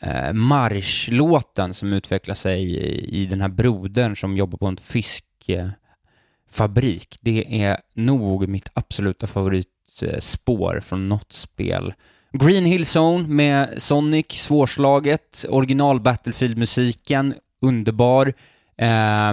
eh, 0.00 0.32
marschlåten 0.32 1.74
som 1.74 1.92
utvecklar 1.92 2.34
sig 2.34 2.62
i, 2.62 3.22
i 3.22 3.26
den 3.26 3.40
här 3.40 3.48
brodern 3.48 4.16
som 4.16 4.36
jobbar 4.36 4.58
på 4.58 4.66
en 4.66 4.76
fiskfabrik. 4.76 7.18
Det 7.20 7.62
är 7.62 7.80
nog 7.94 8.48
mitt 8.48 8.68
absoluta 8.74 9.26
favoritspår 9.26 10.80
från 10.80 11.08
något 11.08 11.32
spel. 11.32 11.94
Green 12.32 12.64
Hill 12.64 12.84
Zone 12.96 13.28
med 13.28 13.82
Sonic, 13.82 14.26
svårslaget, 14.30 15.44
original 15.48 16.00
Battlefield-musiken, 16.00 17.34
underbar. 17.60 18.32
Eh, 18.76 19.32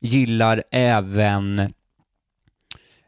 gillar 0.00 0.62
även 0.70 1.72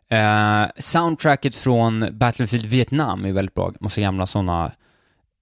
Eh, 0.09 0.67
soundtracket 0.79 1.55
från 1.55 2.07
Battlefield 2.13 2.67
Vietnam 2.67 3.25
är 3.25 3.33
väldigt 3.33 3.55
bra. 3.55 3.73
Massa 3.81 4.01
gamla 4.01 4.27
sådana 4.27 4.73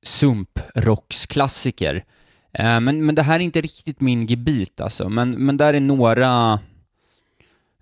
sumprocksklassiker. 0.03 2.05
Eh, 2.53 2.81
men, 2.81 3.07
men 3.07 3.15
det 3.15 3.23
här 3.23 3.35
är 3.35 3.41
inte 3.41 3.61
riktigt 3.61 4.01
min 4.01 4.27
gebit 4.27 4.81
alltså. 4.81 5.09
Men, 5.09 5.31
men 5.31 5.57
där 5.57 5.75
är 5.75 5.81
några, 5.81 6.61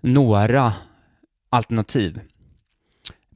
några 0.01 0.73
alternativ. 1.49 2.19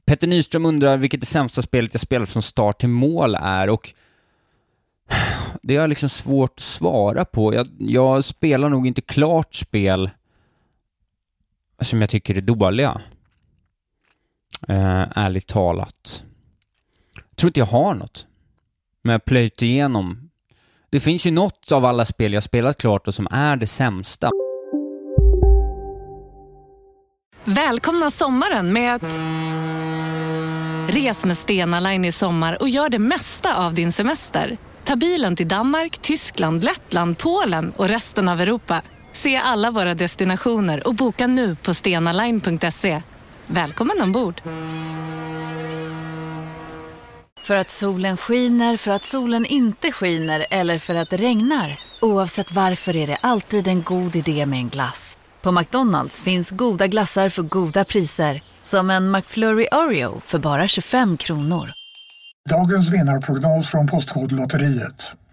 Petter 0.04 0.26
Nyström 0.26 0.66
undrar 0.66 0.96
vilket 0.96 1.20
det 1.20 1.26
sämsta 1.26 1.62
spelet 1.62 1.94
jag 1.94 2.00
spelat 2.00 2.28
från 2.28 2.42
start 2.42 2.80
till 2.80 2.88
mål 2.88 3.34
är 3.34 3.70
och 3.70 3.94
det 5.62 5.76
är 5.76 5.88
liksom 5.88 6.08
svårt 6.08 6.50
att 6.50 6.60
svara 6.60 7.24
på. 7.24 7.54
Jag, 7.54 7.66
jag 7.78 8.24
spelar 8.24 8.68
nog 8.68 8.86
inte 8.86 9.00
klart 9.00 9.54
spel 9.54 10.10
som 11.80 12.00
jag 12.00 12.10
tycker 12.10 12.36
är 12.36 12.40
dåliga 12.40 13.00
eh, 14.68 15.06
ärligt 15.14 15.46
talat. 15.46 16.24
Jag 17.14 17.36
tror 17.36 17.48
inte 17.48 17.60
jag 17.60 17.66
har 17.66 17.94
något. 17.94 18.26
Men 19.02 19.12
jag 19.12 19.14
har 19.14 19.24
plöjt 19.24 19.62
igenom. 19.62 20.30
Det 20.90 21.00
finns 21.00 21.26
ju 21.26 21.30
något 21.30 21.72
av 21.72 21.84
alla 21.84 22.04
spel 22.04 22.32
jag 22.32 22.42
spelat 22.42 22.78
klart 22.78 23.08
och 23.08 23.14
som 23.14 23.28
är 23.30 23.56
det 23.56 23.66
sämsta. 23.66 24.30
Välkomna 27.44 28.10
sommaren 28.10 28.72
med 28.72 28.94
att... 28.94 29.18
Res 30.88 31.24
med 31.24 31.38
Stena 31.38 31.80
Line 31.80 32.04
i 32.04 32.12
sommar 32.12 32.62
och 32.62 32.68
gör 32.68 32.88
det 32.88 32.98
mesta 32.98 33.56
av 33.56 33.74
din 33.74 33.92
semester. 33.92 34.56
Ta 34.84 34.96
bilen 34.96 35.36
till 35.36 35.48
Danmark, 35.48 35.98
Tyskland, 35.98 36.64
Lettland, 36.64 37.18
Polen 37.18 37.72
och 37.76 37.88
resten 37.88 38.28
av 38.28 38.40
Europa. 38.40 38.82
Se 39.12 39.36
alla 39.36 39.70
våra 39.70 39.94
destinationer 39.94 40.86
och 40.86 40.94
boka 40.94 41.26
nu 41.26 41.56
på 41.56 41.74
stenaline.se. 41.74 43.02
Välkommen 43.50 44.02
ombord! 44.02 44.40
För 47.40 47.56
att 47.56 47.70
solen 47.70 48.16
skiner, 48.16 48.76
för 48.76 48.90
att 48.90 49.04
solen 49.04 49.46
inte 49.46 49.92
skiner 49.92 50.46
eller 50.50 50.78
för 50.78 50.94
att 50.94 51.10
det 51.10 51.16
regnar. 51.16 51.78
Oavsett 52.00 52.52
varför 52.52 52.96
är 52.96 53.06
det 53.06 53.18
alltid 53.20 53.68
en 53.68 53.82
god 53.82 54.16
idé 54.16 54.46
med 54.46 54.58
en 54.58 54.68
glass. 54.68 55.18
På 55.42 55.52
McDonalds 55.52 56.22
finns 56.22 56.50
goda 56.50 56.86
glassar 56.86 57.28
för 57.28 57.42
goda 57.42 57.84
priser. 57.84 58.42
Som 58.64 58.90
en 58.90 59.10
McFlurry 59.10 59.68
Oreo 59.72 60.20
för 60.20 60.38
bara 60.38 60.68
25 60.68 61.16
kronor. 61.16 61.70
Dagens 62.50 62.88
vinnarprognos 62.88 63.68
från 63.70 63.86
Postkodlotteriet. 63.86 65.12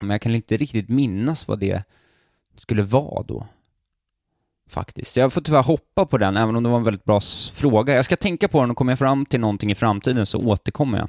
Men 0.00 0.10
jag 0.10 0.20
kan 0.20 0.34
inte 0.34 0.56
riktigt 0.56 0.88
minnas 0.88 1.48
vad 1.48 1.58
det 1.58 1.82
skulle 2.56 2.82
vara 2.82 3.22
då. 3.22 3.46
Faktiskt. 4.68 5.16
Jag 5.16 5.32
får 5.32 5.40
tyvärr 5.40 5.62
hoppa 5.62 6.06
på 6.06 6.18
den, 6.18 6.36
även 6.36 6.56
om 6.56 6.62
det 6.62 6.68
var 6.68 6.76
en 6.76 6.84
väldigt 6.84 7.04
bra 7.04 7.20
fråga. 7.54 7.94
Jag 7.94 8.04
ska 8.04 8.16
tänka 8.16 8.48
på 8.48 8.60
den 8.60 8.70
och 8.70 8.76
kommer 8.76 8.92
jag 8.92 8.98
fram 8.98 9.26
till 9.26 9.40
någonting 9.40 9.70
i 9.70 9.74
framtiden 9.74 10.26
så 10.26 10.38
återkommer 10.38 10.98
jag. 10.98 11.08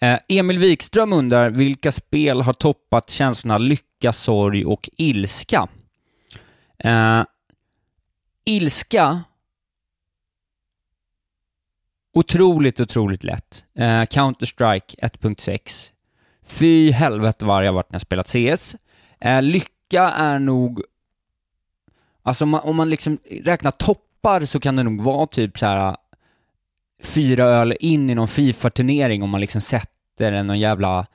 Eh, 0.00 0.18
Emil 0.28 0.58
Wikström 0.58 1.12
undrar, 1.12 1.50
vilka 1.50 1.92
spel 1.92 2.40
har 2.40 2.52
toppat 2.52 3.10
känslorna 3.10 3.58
lycka, 3.58 4.12
sorg 4.12 4.64
och 4.64 4.90
ilska? 4.96 5.68
Eh, 6.78 7.22
ilska 8.44 9.22
Otroligt, 12.18 12.80
otroligt 12.80 13.24
lätt. 13.24 13.64
Eh, 13.74 14.02
Counter-Strike 14.02 14.94
1.6. 15.02 15.92
Fy 16.48 16.90
helvete 16.90 17.44
vad 17.44 17.66
jag 17.66 17.72
varit 17.72 17.90
när 17.92 17.94
jag 17.94 18.02
spelat 18.02 18.28
CS. 18.28 18.76
Eh, 19.20 19.42
lycka 19.42 20.02
är 20.02 20.38
nog... 20.38 20.82
Alltså 22.22 22.44
om 22.44 22.50
man, 22.50 22.60
om 22.60 22.76
man 22.76 22.90
liksom 22.90 23.18
räknar 23.44 23.70
toppar 23.70 24.40
så 24.40 24.60
kan 24.60 24.76
det 24.76 24.82
nog 24.82 25.00
vara 25.00 25.26
typ 25.26 25.58
så 25.58 25.66
här 25.66 25.88
eh, 25.88 25.94
fyra 27.02 27.44
öl 27.44 27.74
in 27.80 28.10
i 28.10 28.14
någon 28.14 28.28
Fifa-turnering 28.28 29.22
om 29.22 29.30
man 29.30 29.40
liksom 29.40 29.60
sätter 29.60 30.32
en 30.32 30.46
någon 30.46 30.58
jävla 30.58 31.06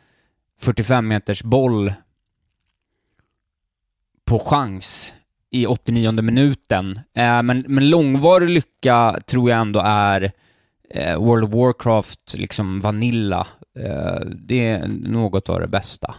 45 0.59 1.07
meters 1.07 1.43
boll 1.43 1.93
på 4.25 4.39
chans 4.39 5.13
i 5.49 5.65
89 5.65 6.11
minuten. 6.11 6.99
Eh, 7.13 7.43
men, 7.43 7.65
men 7.67 7.89
långvarig 7.89 8.49
lycka 8.49 9.19
tror 9.25 9.49
jag 9.49 9.59
ändå 9.59 9.79
är 9.85 10.31
eh, 10.89 11.17
World 11.17 11.43
of 11.43 11.53
Warcraft, 11.53 12.35
liksom 12.37 12.79
Vanilla. 12.79 13.47
Eh, 13.79 14.19
det 14.25 14.67
är 14.67 14.87
något 14.87 15.49
av 15.49 15.59
det 15.59 15.67
bästa 15.67 16.15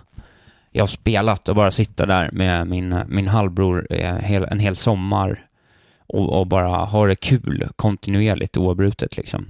jag 0.76 0.82
har 0.82 0.86
spelat 0.86 1.48
och 1.48 1.56
bara 1.56 1.70
sitta 1.70 2.06
där 2.06 2.30
med 2.32 2.66
min, 2.66 3.00
min 3.08 3.28
halvbror 3.28 3.86
eh, 3.90 4.32
en 4.32 4.58
hel 4.58 4.76
sommar 4.76 5.46
och, 6.06 6.40
och, 6.40 6.46
bara 6.46 6.84
ha 6.84 7.06
det 7.06 7.16
kul 7.16 7.68
kontinuerligt 7.76 8.56
oavbrutet 8.56 9.16
liksom. 9.16 9.46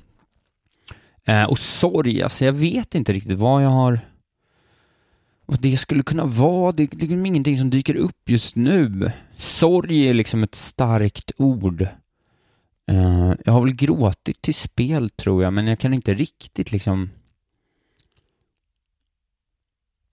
Eh, 1.24 1.44
och 1.44 1.58
sorg, 1.58 2.22
alltså 2.22 2.44
jag 2.44 2.52
vet 2.52 2.94
inte 2.94 3.12
riktigt 3.12 3.38
vad 3.38 3.64
jag 3.64 3.68
har 3.68 4.00
vad 5.46 5.60
det 5.60 5.76
skulle 5.76 6.02
kunna 6.02 6.24
vara, 6.24 6.72
det, 6.72 6.86
det 6.86 6.96
är 6.96 7.00
liksom 7.00 7.26
ingenting 7.26 7.56
som 7.56 7.70
dyker 7.70 7.96
upp 7.96 8.30
just 8.30 8.56
nu. 8.56 9.10
Sorg 9.36 10.08
är 10.08 10.14
liksom 10.14 10.42
ett 10.42 10.54
starkt 10.54 11.32
ord. 11.36 11.82
Uh, 12.90 13.32
jag 13.44 13.52
har 13.52 13.60
väl 13.60 13.74
gråtit 13.74 14.42
till 14.42 14.54
spel 14.54 15.10
tror 15.10 15.42
jag, 15.42 15.52
men 15.52 15.66
jag 15.66 15.78
kan 15.78 15.94
inte 15.94 16.14
riktigt 16.14 16.72
liksom... 16.72 17.10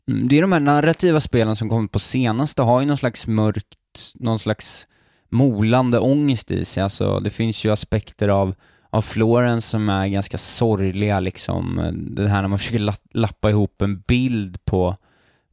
Mm, 0.07 0.27
det 0.27 0.37
är 0.37 0.41
de 0.41 0.51
här 0.51 0.59
narrativa 0.59 1.19
spelen 1.19 1.55
som 1.55 1.69
kommer 1.69 1.87
på 1.87 1.99
senaste, 1.99 2.61
har 2.61 2.81
ju 2.81 2.87
någon 2.87 2.97
slags 2.97 3.27
mörkt, 3.27 4.13
någon 4.15 4.39
slags 4.39 4.87
molande 5.29 5.99
ångest 5.99 6.51
i 6.51 6.65
sig. 6.65 6.83
Alltså, 6.83 7.19
det 7.19 7.29
finns 7.29 7.65
ju 7.65 7.71
aspekter 7.71 8.29
av, 8.29 8.55
av 8.89 9.01
Florence 9.01 9.69
som 9.69 9.89
är 9.89 10.07
ganska 10.07 10.37
sorgliga 10.37 11.19
liksom. 11.19 11.79
Eh, 11.79 11.91
det 11.91 12.29
här 12.29 12.41
när 12.41 12.49
man 12.49 12.59
försöker 12.59 12.93
lappa 13.13 13.49
ihop 13.49 13.81
en 13.81 13.99
bild 13.99 14.65
på 14.65 14.97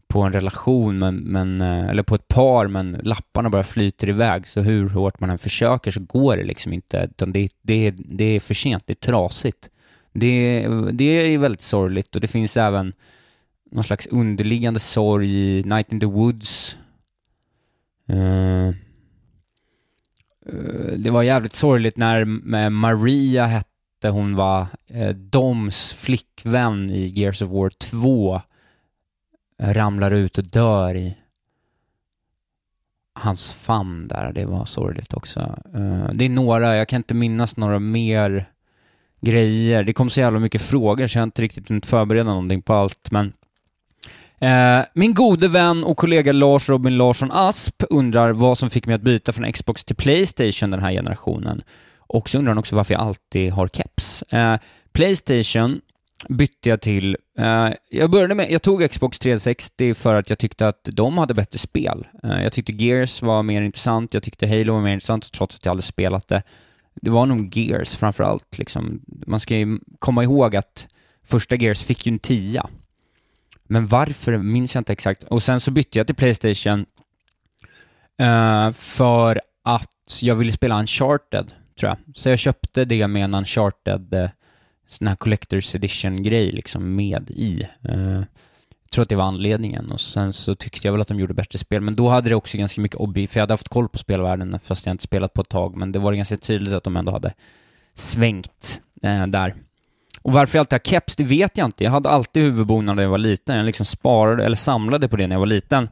på 0.09 0.23
en 0.23 0.33
relation, 0.33 0.99
men, 0.99 1.17
men, 1.17 1.61
eh, 1.61 1.89
eller 1.89 2.03
på 2.03 2.15
ett 2.15 2.29
par, 2.29 2.67
men 2.67 3.01
lapparna 3.03 3.51
bara 3.51 3.65
flyter 3.65 4.09
iväg. 4.09 4.47
Så 4.47 4.61
hur 4.61 4.89
hårt 4.89 5.21
man 5.21 5.31
än 5.31 5.39
försöker 5.39 5.91
så 5.91 6.01
går 6.01 6.37
det 6.37 6.45
liksom 6.45 6.73
inte. 6.73 7.09
Utan 7.11 7.33
det, 7.33 7.49
det, 7.63 7.91
det 7.91 8.25
är 8.25 8.41
för 8.41 8.55
sent, 8.55 8.83
det 8.87 8.93
är 8.93 9.07
trasigt. 9.07 9.71
Det, 10.13 10.67
det 10.93 11.05
är 11.05 11.39
väldigt 11.39 11.61
sorgligt 11.61 12.15
och 12.15 12.21
det 12.21 12.29
finns 12.29 12.57
även 12.57 12.93
någon 13.71 13.85
slags 13.85 14.07
underliggande 14.07 14.81
sorg 14.81 15.59
i 15.59 15.63
Night 15.63 15.93
in 15.93 16.01
the 16.01 16.07
Woods. 16.07 16.77
Uh, 18.11 18.75
det 20.97 21.11
var 21.11 21.23
jävligt 21.23 21.55
sorgligt 21.55 21.97
när 21.97 22.25
Maria 22.71 23.47
hette, 23.47 24.09
hon 24.09 24.37
var 24.37 24.67
uh, 24.95 25.03
eh, 25.03 25.15
Doms 25.15 25.93
flickvän 25.93 26.91
i 26.91 27.07
Gears 27.07 27.43
of 27.43 27.51
War 27.51 27.71
2 27.71 28.41
ramlar 29.63 30.11
ut 30.11 30.39
och 30.39 30.45
dör 30.45 30.95
i 30.95 31.17
hans 33.15 33.53
famn 33.53 34.09
där. 34.09 34.33
Det 34.33 34.45
var 34.45 34.65
sorgligt 34.65 35.15
också. 35.15 35.59
Det 36.13 36.25
är 36.25 36.29
några, 36.29 36.77
jag 36.77 36.89
kan 36.89 36.97
inte 36.97 37.15
minnas 37.15 37.57
några 37.57 37.79
mer 37.79 38.53
grejer. 39.21 39.85
Det 39.85 39.93
kom 39.93 40.11
så 40.11 40.21
jävla 40.21 40.39
mycket 40.39 40.63
frågor 40.63 41.07
så 41.07 41.19
jag 41.19 41.21
har 41.21 41.27
inte 41.27 41.43
riktigt 41.43 41.69
hunnit 41.69 41.87
förbereda 41.87 42.25
någonting 42.25 42.63
på 42.63 42.75
allt, 42.75 43.11
men 43.11 43.33
Eh, 44.41 44.81
min 44.95 45.15
gode 45.15 45.49
vän 45.49 45.85
och 45.85 45.97
kollega 45.97 46.33
Lars 46.33 46.69
Robin 46.69 46.97
Larsson 46.97 47.33
Asp 47.33 47.83
undrar 47.91 48.33
vad 48.33 48.59
som 48.59 48.71
fick 48.71 48.87
mig 48.87 48.95
att 48.95 49.03
byta 49.03 49.33
från 49.33 49.53
Xbox 49.53 49.85
till 49.85 49.97
Playstation 49.97 50.71
den 50.71 50.81
här 50.81 50.93
generationen. 50.93 51.63
Och 51.99 52.29
så 52.29 52.39
undrar 52.39 52.51
han 52.51 52.59
också 52.59 52.77
varför 52.77 52.95
jag 52.95 53.01
alltid 53.01 53.53
har 53.53 53.69
keps. 53.69 54.23
Eh, 54.23 54.57
Playstation 54.93 55.81
bytte 56.29 56.69
jag 56.69 56.81
till, 56.81 57.17
eh, 57.39 57.69
jag 57.91 58.11
började 58.11 58.35
med, 58.35 58.51
jag 58.51 58.63
tog 58.63 58.91
Xbox 58.91 59.19
360 59.19 59.95
för 59.95 60.15
att 60.15 60.31
jag 60.31 60.39
tyckte 60.39 60.69
att 60.69 60.89
de 60.93 61.19
hade 61.19 61.35
bättre 61.35 61.59
spel. 61.59 62.07
Jag 62.23 62.53
tyckte 62.53 62.73
Gears 62.73 63.23
var 63.23 63.43
mer 63.43 63.63
intressant, 63.63 64.15
jag 64.15 64.23
tyckte 64.23 64.47
Halo 64.47 64.73
var 64.73 64.81
mer 64.81 64.93
intressant 64.93 65.33
trots 65.33 65.57
att 65.57 65.65
jag 65.65 65.71
aldrig 65.71 65.85
spelat 65.85 66.29
det. 66.29 66.43
Det 66.95 67.11
var 67.11 67.27
nog 67.27 67.57
Gears 67.57 67.97
framför 67.97 68.25
allt 68.25 68.59
liksom. 68.59 69.01
Man 69.27 69.41
ska 69.41 69.57
ju 69.57 69.79
komma 69.99 70.23
ihåg 70.23 70.57
att 70.57 70.89
första 71.25 71.57
Gears 71.57 71.83
fick 71.83 72.07
ju 72.07 72.13
en 72.13 72.19
tia. 72.19 72.69
Men 73.69 73.87
varför 73.87 74.39
minns 74.39 74.75
jag 74.75 74.81
inte 74.81 74.93
exakt. 74.93 75.25
Och 75.25 75.43
sen 75.43 75.61
så 75.61 75.71
bytte 75.71 75.99
jag 75.99 76.07
till 76.07 76.17
Playstation 76.17 76.87
uh, 78.23 78.73
för 78.73 79.41
att 79.65 80.21
jag 80.23 80.37
ville 80.37 80.53
spela 80.53 80.79
Uncharted, 80.79 81.53
tror 81.81 81.91
jag. 81.91 82.17
Så 82.17 82.29
jag 82.29 82.39
köpte 82.39 82.85
det 82.85 83.09
med 83.09 83.25
en 83.25 83.35
Uncharted 83.35 84.15
eh, 84.15 84.31
sån 84.87 85.07
här 85.07 85.17
Collector's 85.17 85.77
Edition-grej 85.77 86.53
liksom 86.53 86.97
med 86.97 87.31
i. 87.31 87.69
Uh, 87.89 88.23
jag 88.83 88.93
tror 88.93 89.03
att 89.03 89.09
det 89.09 89.17
var 89.17 89.25
anledningen 89.25 89.93
och 89.93 90.01
sen 90.01 90.33
så 90.33 90.55
tyckte 90.55 90.89
jag 90.89 90.93
väl 90.93 91.01
att 91.01 91.09
de 91.09 91.21
gjorde 91.21 91.35
bättre 91.35 91.59
spel, 91.59 91.81
men 91.81 91.97
då 91.97 92.09
hade 92.09 92.29
det 92.29 92.35
också 92.35 92.59
ganska 92.59 92.81
mycket 92.81 92.97
obby, 92.97 93.27
för 93.27 93.39
jag 93.39 93.43
hade 93.43 93.53
haft 93.53 93.69
koll 93.69 93.89
på 93.89 93.99
spelvärlden 93.99 94.61
fast 94.65 94.87
jag 94.87 94.95
inte 94.95 95.05
spelat 95.05 95.35
på 95.35 95.41
ett 95.41 95.49
tag, 95.49 95.77
men 95.77 95.93
det 95.93 95.99
var 95.99 96.13
ganska 96.13 96.37
tydligt 96.37 96.75
att 96.75 96.85
de 96.85 96.97
ändå 96.97 97.13
hade 97.13 97.35
svängt 97.95 98.81
eh, 99.03 99.27
där. 99.27 99.55
Och 100.29 100.35
varför 100.35 100.59
jag 100.59 100.61
alltid 100.61 100.73
har 100.73 100.91
keps, 100.91 101.17
det 101.17 101.25
vet 101.25 101.59
jag 101.59 101.65
inte. 101.65 101.85
Jag 101.85 101.91
hade 101.91 102.09
alltid 102.09 102.43
huvudbonad 102.43 102.97
när 102.97 103.03
jag 103.03 103.11
var 103.11 103.19
liten. 103.19 103.57
Jag 103.57 103.67
liksom 103.67 103.87
sparade, 103.87 104.45
eller 104.45 104.57
samlade 104.57 105.09
på 105.09 105.17
det 105.17 105.27
när 105.27 105.35
jag 105.35 105.41
var 105.41 105.47
liten. 105.47 105.89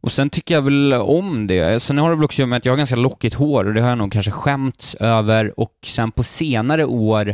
Och 0.00 0.12
sen 0.12 0.30
tycker 0.30 0.54
jag 0.54 0.62
väl 0.62 0.92
om 0.92 1.46
det. 1.46 1.82
Sen 1.82 1.98
har 1.98 2.10
det 2.10 2.16
väl 2.16 2.24
också 2.24 2.46
med 2.46 2.56
att 2.56 2.64
jag 2.64 2.72
har 2.72 2.76
ganska 2.76 2.96
lockigt 2.96 3.34
hår 3.34 3.64
och 3.64 3.74
det 3.74 3.80
har 3.80 3.88
jag 3.88 3.98
nog 3.98 4.12
kanske 4.12 4.30
skämts 4.30 4.94
över 4.94 5.60
och 5.60 5.72
sen 5.84 6.10
på 6.10 6.22
senare 6.22 6.84
år 6.84 7.28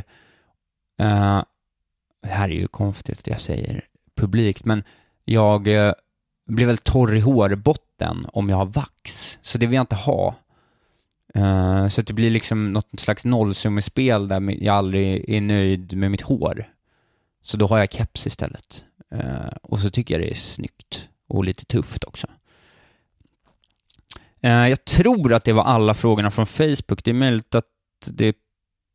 eh, 1.01 1.43
det 2.23 2.29
här 2.29 2.49
är 2.49 2.55
ju 2.55 2.69
konstigt 2.69 3.19
att 3.19 3.27
jag 3.27 3.41
säger 3.41 3.85
publikt, 4.17 4.65
men 4.65 4.85
jag 5.25 5.67
eh, 5.67 5.93
blir 6.47 6.67
väl 6.67 6.79
torr 6.79 7.17
i 7.17 7.21
hårbotten 7.21 8.27
om 8.33 8.49
jag 8.49 8.57
har 8.57 8.67
vax, 8.67 9.39
så 9.43 9.59
det 9.59 9.67
vill 9.67 9.75
jag 9.75 9.83
inte 9.83 9.97
ha. 9.97 10.35
Uh, 11.39 11.89
så 11.89 12.01
att 12.01 12.07
det 12.07 12.13
blir 12.13 12.31
liksom 12.31 12.73
något 12.73 12.89
slags 13.01 13.25
nollsummespel 13.25 14.29
där 14.29 14.65
jag 14.65 14.77
aldrig 14.77 15.31
är 15.31 15.41
nöjd 15.41 15.97
med 15.97 16.11
mitt 16.11 16.21
hår. 16.21 16.73
Så 17.43 17.57
då 17.57 17.67
har 17.67 17.79
jag 17.79 17.93
keps 17.93 18.27
istället. 18.27 18.85
Uh, 19.15 19.53
och 19.63 19.79
så 19.79 19.91
tycker 19.91 20.15
jag 20.15 20.23
det 20.23 20.31
är 20.31 20.35
snyggt 20.35 21.09
och 21.29 21.45
lite 21.45 21.65
tufft 21.65 22.05
också. 22.05 22.27
Uh, 24.45 24.69
jag 24.69 24.85
tror 24.85 25.35
att 25.35 25.45
det 25.45 25.53
var 25.53 25.65
alla 25.65 25.95
frågorna 25.95 26.31
från 26.31 26.47
Facebook. 26.47 27.05
Det 27.05 27.11
är 27.11 27.15
möjligt 27.15 27.55
att 27.55 27.65
det 28.07 28.37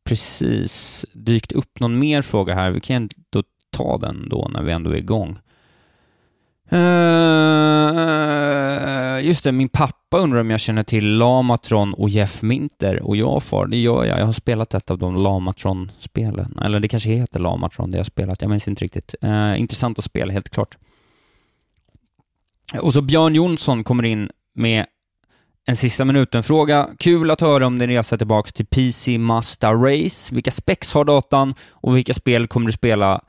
precis 0.04 1.04
dykt 1.12 1.52
upp 1.52 1.80
någon 1.80 1.98
mer 1.98 2.22
fråga 2.22 2.54
här. 2.54 2.70
Vi 2.70 2.80
kan 2.80 2.96
ändå 2.96 3.48
ta 3.70 3.98
den 3.98 4.28
då 4.28 4.48
när 4.52 4.62
vi 4.62 4.72
ändå 4.72 4.90
är 4.90 4.96
igång. 4.96 5.38
Uh, 6.72 6.78
just 9.26 9.44
det, 9.44 9.52
min 9.52 9.68
pappa 9.68 10.18
undrar 10.18 10.40
om 10.40 10.50
jag 10.50 10.60
känner 10.60 10.82
till 10.82 11.16
Lamatron 11.16 11.94
och 11.94 12.08
Jeff 12.08 12.42
Minter 12.42 13.02
och 13.02 13.16
jag 13.16 13.42
far, 13.42 13.66
det 13.66 13.76
gör 13.76 14.04
jag. 14.04 14.20
Jag 14.20 14.26
har 14.26 14.32
spelat 14.32 14.74
ett 14.74 14.90
av 14.90 14.98
de 14.98 15.16
Lamatron-spelen. 15.16 16.58
Eller 16.64 16.80
det 16.80 16.88
kanske 16.88 17.10
heter 17.10 17.40
Lamatron, 17.40 17.90
det 17.90 17.96
jag 17.96 18.00
har 18.00 18.04
spelat. 18.04 18.42
Jag 18.42 18.50
minns 18.50 18.68
inte 18.68 18.84
riktigt. 18.84 19.14
Uh, 19.24 19.60
intressanta 19.60 20.02
spel, 20.02 20.30
helt 20.30 20.50
klart. 20.50 20.76
Och 22.80 22.92
så 22.92 23.02
Björn 23.02 23.34
Jonsson 23.34 23.84
kommer 23.84 24.04
in 24.04 24.30
med 24.54 24.86
en 25.66 25.76
sista 25.76 26.04
minuten-fråga. 26.04 26.88
Kul 26.98 27.30
att 27.30 27.40
höra 27.40 27.66
om 27.66 27.78
din 27.78 27.88
resa 27.88 28.18
tillbaka 28.18 28.50
till 28.50 28.66
PC 28.66 29.18
Master 29.18 29.74
Race. 29.74 30.34
Vilka 30.34 30.50
specs 30.50 30.94
har 30.94 31.04
datan 31.04 31.54
och 31.70 31.96
vilka 31.96 32.14
spel 32.14 32.46
kommer 32.46 32.66
du 32.66 32.72
spela 32.72 33.20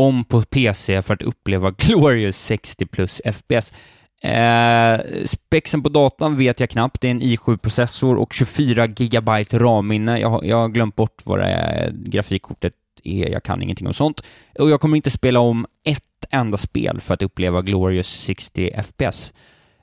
om 0.00 0.24
på 0.24 0.42
PC 0.42 1.02
för 1.02 1.14
att 1.14 1.22
uppleva 1.22 1.70
Glorious 1.78 2.36
60 2.36 2.86
plus 2.86 3.22
FPS? 3.24 3.72
Eh, 4.22 5.00
spexen 5.24 5.82
på 5.82 5.88
datan 5.88 6.36
vet 6.36 6.60
jag 6.60 6.70
knappt. 6.70 7.00
Det 7.00 7.08
är 7.08 7.10
en 7.10 7.22
i7-processor 7.22 8.16
och 8.16 8.32
24 8.32 8.86
GB 8.86 9.30
RAM-minne. 9.52 10.20
Jag, 10.20 10.46
jag 10.46 10.56
har 10.56 10.68
glömt 10.68 10.96
bort 10.96 11.20
vad 11.24 11.38
det 11.38 11.46
är, 11.46 11.90
grafikkortet 11.90 12.74
är. 13.04 13.28
Jag 13.28 13.42
kan 13.42 13.62
ingenting 13.62 13.86
om 13.86 13.94
sånt. 13.94 14.24
Och 14.58 14.70
jag 14.70 14.80
kommer 14.80 14.96
inte 14.96 15.10
spela 15.10 15.40
om 15.40 15.66
ett 15.84 16.04
enda 16.30 16.58
spel 16.58 17.00
för 17.00 17.14
att 17.14 17.22
uppleva 17.22 17.62
Glorious 17.62 18.08
60 18.08 18.70
FPS. 18.84 19.34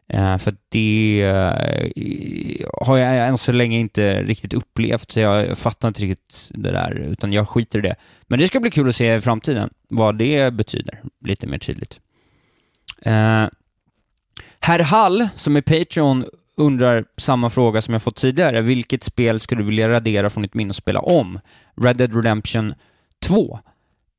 Eh, 0.10 0.38
för 0.38 0.56
det 0.70 1.22
eh, 1.22 2.70
har 2.82 2.98
jag 2.98 3.28
än 3.28 3.38
så 3.38 3.52
länge 3.52 3.80
inte 3.80 4.24
riktigt 4.24 4.54
upplevt, 4.54 5.12
så 5.12 5.20
jag 5.20 5.58
fattar 5.58 5.88
inte 5.88 6.02
riktigt 6.02 6.50
det 6.50 6.72
där, 6.72 6.92
utan 6.92 7.34
jag 7.34 7.50
skiter 7.50 7.80
i 7.80 7.82
det. 7.82 7.96
Men 8.28 8.40
det 8.40 8.48
ska 8.48 8.60
bli 8.60 8.70
kul 8.70 8.90
att 8.90 8.96
se 8.96 9.16
i 9.16 9.22
framtiden 9.22 9.70
vad 9.90 10.18
det 10.18 10.54
betyder, 10.54 11.02
lite 11.26 11.48
mer 11.48 11.58
tydligt. 11.58 12.00
Eh, 13.02 13.46
Herr 14.60 14.80
Hall, 14.80 15.28
som 15.36 15.56
är 15.56 15.62
Patreon, 15.62 16.26
undrar 16.58 17.06
samma 17.18 17.50
fråga 17.50 17.82
som 17.82 17.94
jag 17.94 18.02
fått 18.02 18.16
tidigare. 18.16 18.62
Vilket 18.62 19.04
spel 19.04 19.40
skulle 19.40 19.62
du 19.62 19.66
vilja 19.66 19.90
radera 19.90 20.30
från 20.30 20.44
ditt 20.44 20.54
minne 20.54 20.70
och 20.70 20.76
spela 20.76 21.00
om? 21.00 21.40
Red 21.76 21.98
Dead 21.98 22.16
Redemption 22.16 22.74
2. 23.20 23.60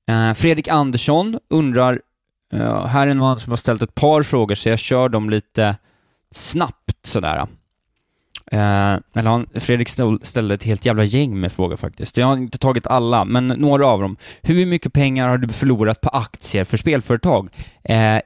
Eh, 0.08 0.34
Fredrik 0.34 0.68
Andersson 0.68 1.38
undrar, 1.48 2.00
Uh, 2.54 2.86
här 2.86 3.06
är 3.06 3.10
en 3.10 3.18
man 3.18 3.36
som 3.36 3.50
har 3.52 3.56
ställt 3.56 3.82
ett 3.82 3.94
par 3.94 4.22
frågor, 4.22 4.54
så 4.54 4.68
jag 4.68 4.78
kör 4.78 5.08
dem 5.08 5.30
lite 5.30 5.76
snabbt 6.30 7.06
sådär. 7.06 7.46
Uh, 8.52 8.98
eller 9.14 9.30
han, 9.30 9.46
Fredrik 9.54 9.88
ställde 10.22 10.54
ett 10.54 10.64
helt 10.64 10.86
jävla 10.86 11.04
gäng 11.04 11.40
med 11.40 11.52
frågor 11.52 11.76
faktiskt. 11.76 12.16
Jag 12.16 12.26
har 12.26 12.36
inte 12.36 12.58
tagit 12.58 12.86
alla, 12.86 13.24
men 13.24 13.46
några 13.46 13.86
av 13.86 14.00
dem. 14.00 14.16
Hur 14.42 14.66
mycket 14.66 14.92
pengar 14.92 15.28
har 15.28 15.38
du 15.38 15.48
förlorat 15.48 16.00
på 16.00 16.08
aktier 16.08 16.64
för 16.64 16.76
spelföretag? 16.76 17.48
Uh, 17.90 18.20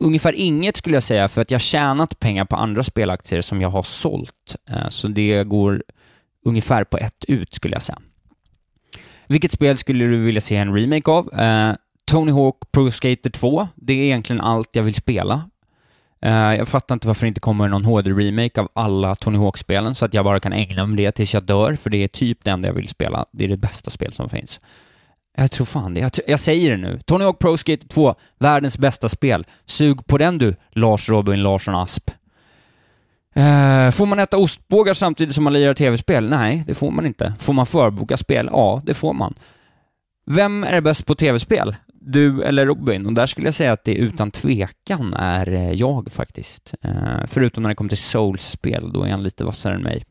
ungefär 0.00 0.32
inget 0.32 0.76
skulle 0.76 0.96
jag 0.96 1.02
säga, 1.02 1.28
för 1.28 1.42
att 1.42 1.50
jag 1.50 1.60
tjänat 1.60 2.20
pengar 2.20 2.44
på 2.44 2.56
andra 2.56 2.84
spelaktier 2.84 3.42
som 3.42 3.60
jag 3.60 3.70
har 3.70 3.82
sålt. 3.82 4.56
Eh, 4.70 4.88
så 4.88 5.08
det 5.08 5.44
går 5.44 5.82
ungefär 6.44 6.84
på 6.84 6.98
ett 6.98 7.24
ut, 7.28 7.54
skulle 7.54 7.74
jag 7.74 7.82
säga. 7.82 7.98
Vilket 9.26 9.52
spel 9.52 9.76
skulle 9.76 10.04
du 10.04 10.16
vilja 10.16 10.40
se 10.40 10.56
en 10.56 10.74
remake 10.74 11.10
av? 11.10 11.30
Tony 12.10 12.32
Hawk 12.32 12.72
Pro 12.72 12.90
Skater 12.90 13.30
2. 13.30 13.68
Det 13.74 13.92
är 13.92 14.04
egentligen 14.04 14.40
allt 14.40 14.76
jag 14.76 14.82
vill 14.82 14.94
spela. 14.94 15.34
Uh, 16.26 16.32
jag 16.32 16.68
fattar 16.68 16.94
inte 16.94 17.06
varför 17.06 17.26
det 17.26 17.28
inte 17.28 17.40
kommer 17.40 17.68
någon 17.68 17.84
HD-remake 17.84 18.60
av 18.60 18.68
alla 18.72 19.14
Tony 19.14 19.38
Hawk-spelen 19.38 19.94
så 19.94 20.04
att 20.04 20.14
jag 20.14 20.24
bara 20.24 20.40
kan 20.40 20.52
ägna 20.52 20.86
mig 20.86 21.04
det 21.04 21.12
tills 21.12 21.34
jag 21.34 21.42
dör, 21.42 21.76
för 21.76 21.90
det 21.90 21.96
är 21.96 22.08
typ 22.08 22.44
det 22.44 22.50
enda 22.50 22.68
jag 22.68 22.74
vill 22.74 22.88
spela. 22.88 23.26
Det 23.32 23.44
är 23.44 23.48
det 23.48 23.56
bästa 23.56 23.90
spel 23.90 24.12
som 24.12 24.28
finns. 24.28 24.60
Jag 25.36 25.50
tror 25.50 25.66
fan 25.66 25.94
det. 25.94 26.00
Jag, 26.00 26.10
jag 26.26 26.40
säger 26.40 26.70
det 26.70 26.76
nu. 26.76 27.00
Tony 27.04 27.24
Hawk 27.24 27.38
Pro 27.38 27.56
Skater 27.56 27.88
2, 27.88 28.14
världens 28.38 28.78
bästa 28.78 29.08
spel. 29.08 29.46
Sug 29.66 30.06
på 30.06 30.18
den 30.18 30.38
du, 30.38 30.56
Lars 30.70 31.08
Robin 31.08 31.42
Larsson 31.42 31.74
Asp. 31.74 32.10
Uh, 33.36 33.90
får 33.90 34.06
man 34.06 34.18
äta 34.18 34.36
ostbågar 34.36 34.94
samtidigt 34.94 35.34
som 35.34 35.44
man 35.44 35.52
lirar 35.52 35.74
tv-spel? 35.74 36.28
Nej, 36.28 36.64
det 36.66 36.74
får 36.74 36.90
man 36.90 37.06
inte. 37.06 37.34
Får 37.38 37.52
man 37.52 37.66
förboka 37.66 38.16
spel? 38.16 38.48
Ja, 38.52 38.82
det 38.84 38.94
får 38.94 39.12
man. 39.12 39.34
Vem 40.26 40.64
är 40.64 40.80
bäst 40.80 41.06
på 41.06 41.14
tv-spel? 41.14 41.76
Du 42.02 42.42
eller 42.42 42.66
Robin? 42.66 43.06
Och 43.06 43.12
där 43.12 43.26
skulle 43.26 43.46
jag 43.46 43.54
säga 43.54 43.72
att 43.72 43.84
det 43.84 43.94
utan 43.94 44.30
tvekan 44.30 45.14
är 45.14 45.52
eh, 45.52 45.72
jag 45.72 46.12
faktiskt. 46.12 46.74
Uh, 46.84 47.26
förutom 47.26 47.62
när 47.62 47.68
det 47.68 47.74
kommer 47.74 47.88
till 47.88 47.98
Souls-spel, 47.98 48.92
då 48.92 49.02
är 49.02 49.10
han 49.10 49.22
lite 49.22 49.44
vassare 49.44 49.74
än 49.74 49.82
mig. 49.82 50.04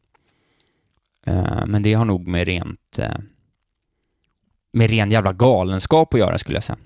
Uh, 1.27 1.65
men 1.65 1.83
det 1.83 1.93
har 1.93 2.05
nog 2.05 2.27
med 2.27 2.47
rent... 2.47 2.99
med 4.71 4.89
ren 4.89 5.11
jävla 5.11 5.33
galenskap 5.33 6.13
att 6.13 6.19
göra, 6.19 6.37
skulle 6.37 6.57
jag 6.57 6.63
säga. 6.63 6.77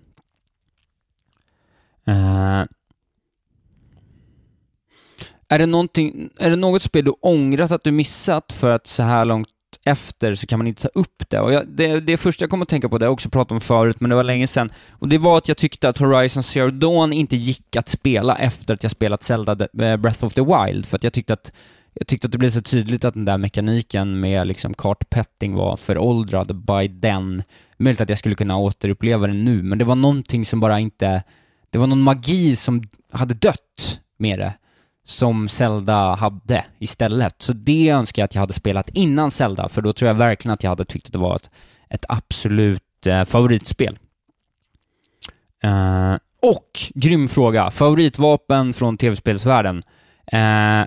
Är 5.47 5.59
det, 5.59 5.63
är 6.39 6.49
det 6.49 6.55
något 6.55 6.81
spel 6.81 7.05
du 7.05 7.11
ångrat 7.11 7.71
att 7.71 7.83
du 7.83 7.91
missat 7.91 8.53
för 8.53 8.71
att 8.71 8.87
så 8.87 9.03
här 9.03 9.25
långt 9.25 9.49
efter 9.85 10.35
så 10.35 10.47
kan 10.47 10.59
man 10.59 10.67
inte 10.67 10.81
ta 10.81 10.89
upp 10.99 11.23
det. 11.29 11.39
Och 11.39 11.53
jag, 11.53 11.67
det, 11.67 11.99
det 11.99 12.17
första 12.17 12.43
jag 12.43 12.49
kom 12.49 12.61
att 12.61 12.69
tänka 12.69 12.89
på, 12.89 12.97
det 12.97 13.05
har 13.05 13.07
jag 13.07 13.13
också 13.13 13.29
pratat 13.29 13.51
om 13.51 13.61
förut, 13.61 13.99
men 13.99 14.09
det 14.09 14.15
var 14.15 14.23
länge 14.23 14.47
sedan, 14.47 14.71
och 14.91 15.07
det 15.07 15.17
var 15.17 15.37
att 15.37 15.47
jag 15.47 15.57
tyckte 15.57 15.89
att 15.89 15.97
Horizon 15.97 16.43
Zero 16.43 16.69
Dawn 16.69 17.13
inte 17.13 17.35
gick 17.35 17.75
att 17.75 17.89
spela 17.89 18.37
efter 18.37 18.73
att 18.73 18.83
jag 18.83 18.91
spelat 18.91 19.23
Zelda 19.23 19.51
eh, 19.51 19.97
Breath 19.97 20.25
of 20.25 20.33
the 20.33 20.41
Wild, 20.41 20.85
för 20.85 20.97
att 20.97 21.03
jag 21.03 21.13
tyckte 21.13 21.33
att 21.33 21.51
jag 21.95 22.07
tyckte 22.07 22.27
att 22.27 22.31
det 22.31 22.37
blev 22.37 22.49
så 22.49 22.61
tydligt 22.61 23.05
att 23.05 23.13
den 23.13 23.25
där 23.25 23.37
mekaniken 23.37 24.19
med 24.19 24.47
liksom 24.47 24.73
kartpetting 24.73 25.53
var 25.55 25.77
föråldrad 25.77 26.65
by 26.65 26.87
den. 26.87 27.43
Möjligt 27.77 28.01
att 28.01 28.09
jag 28.09 28.17
skulle 28.17 28.35
kunna 28.35 28.57
återuppleva 28.57 29.27
den 29.27 29.45
nu, 29.45 29.63
men 29.63 29.77
det 29.77 29.85
var 29.85 29.95
någonting 29.95 30.45
som 30.45 30.59
bara 30.59 30.79
inte... 30.79 31.23
Det 31.69 31.77
var 31.77 31.87
någon 31.87 32.01
magi 32.01 32.55
som 32.55 32.83
hade 33.11 33.33
dött 33.33 33.99
med 34.17 34.39
det 34.39 34.53
som 35.03 35.47
Zelda 35.47 36.15
hade 36.15 36.65
istället. 36.79 37.35
Så 37.41 37.53
det 37.53 37.89
önskar 37.89 38.21
jag 38.21 38.25
att 38.25 38.35
jag 38.35 38.41
hade 38.41 38.53
spelat 38.53 38.89
innan 38.89 39.31
Zelda, 39.31 39.69
för 39.69 39.81
då 39.81 39.93
tror 39.93 40.07
jag 40.07 40.15
verkligen 40.15 40.53
att 40.53 40.63
jag 40.63 40.71
hade 40.71 40.85
tyckt 40.85 41.05
att 41.05 41.13
det 41.13 41.19
var 41.19 41.35
ett, 41.35 41.49
ett 41.89 42.05
absolut 42.09 43.07
eh, 43.07 43.25
favoritspel. 43.25 43.99
Eh, 45.63 46.15
och, 46.41 46.69
grym 46.95 47.27
fråga, 47.27 47.71
favoritvapen 47.71 48.73
från 48.73 48.97
tv-spelsvärlden. 48.97 49.83
Eh, 50.31 50.85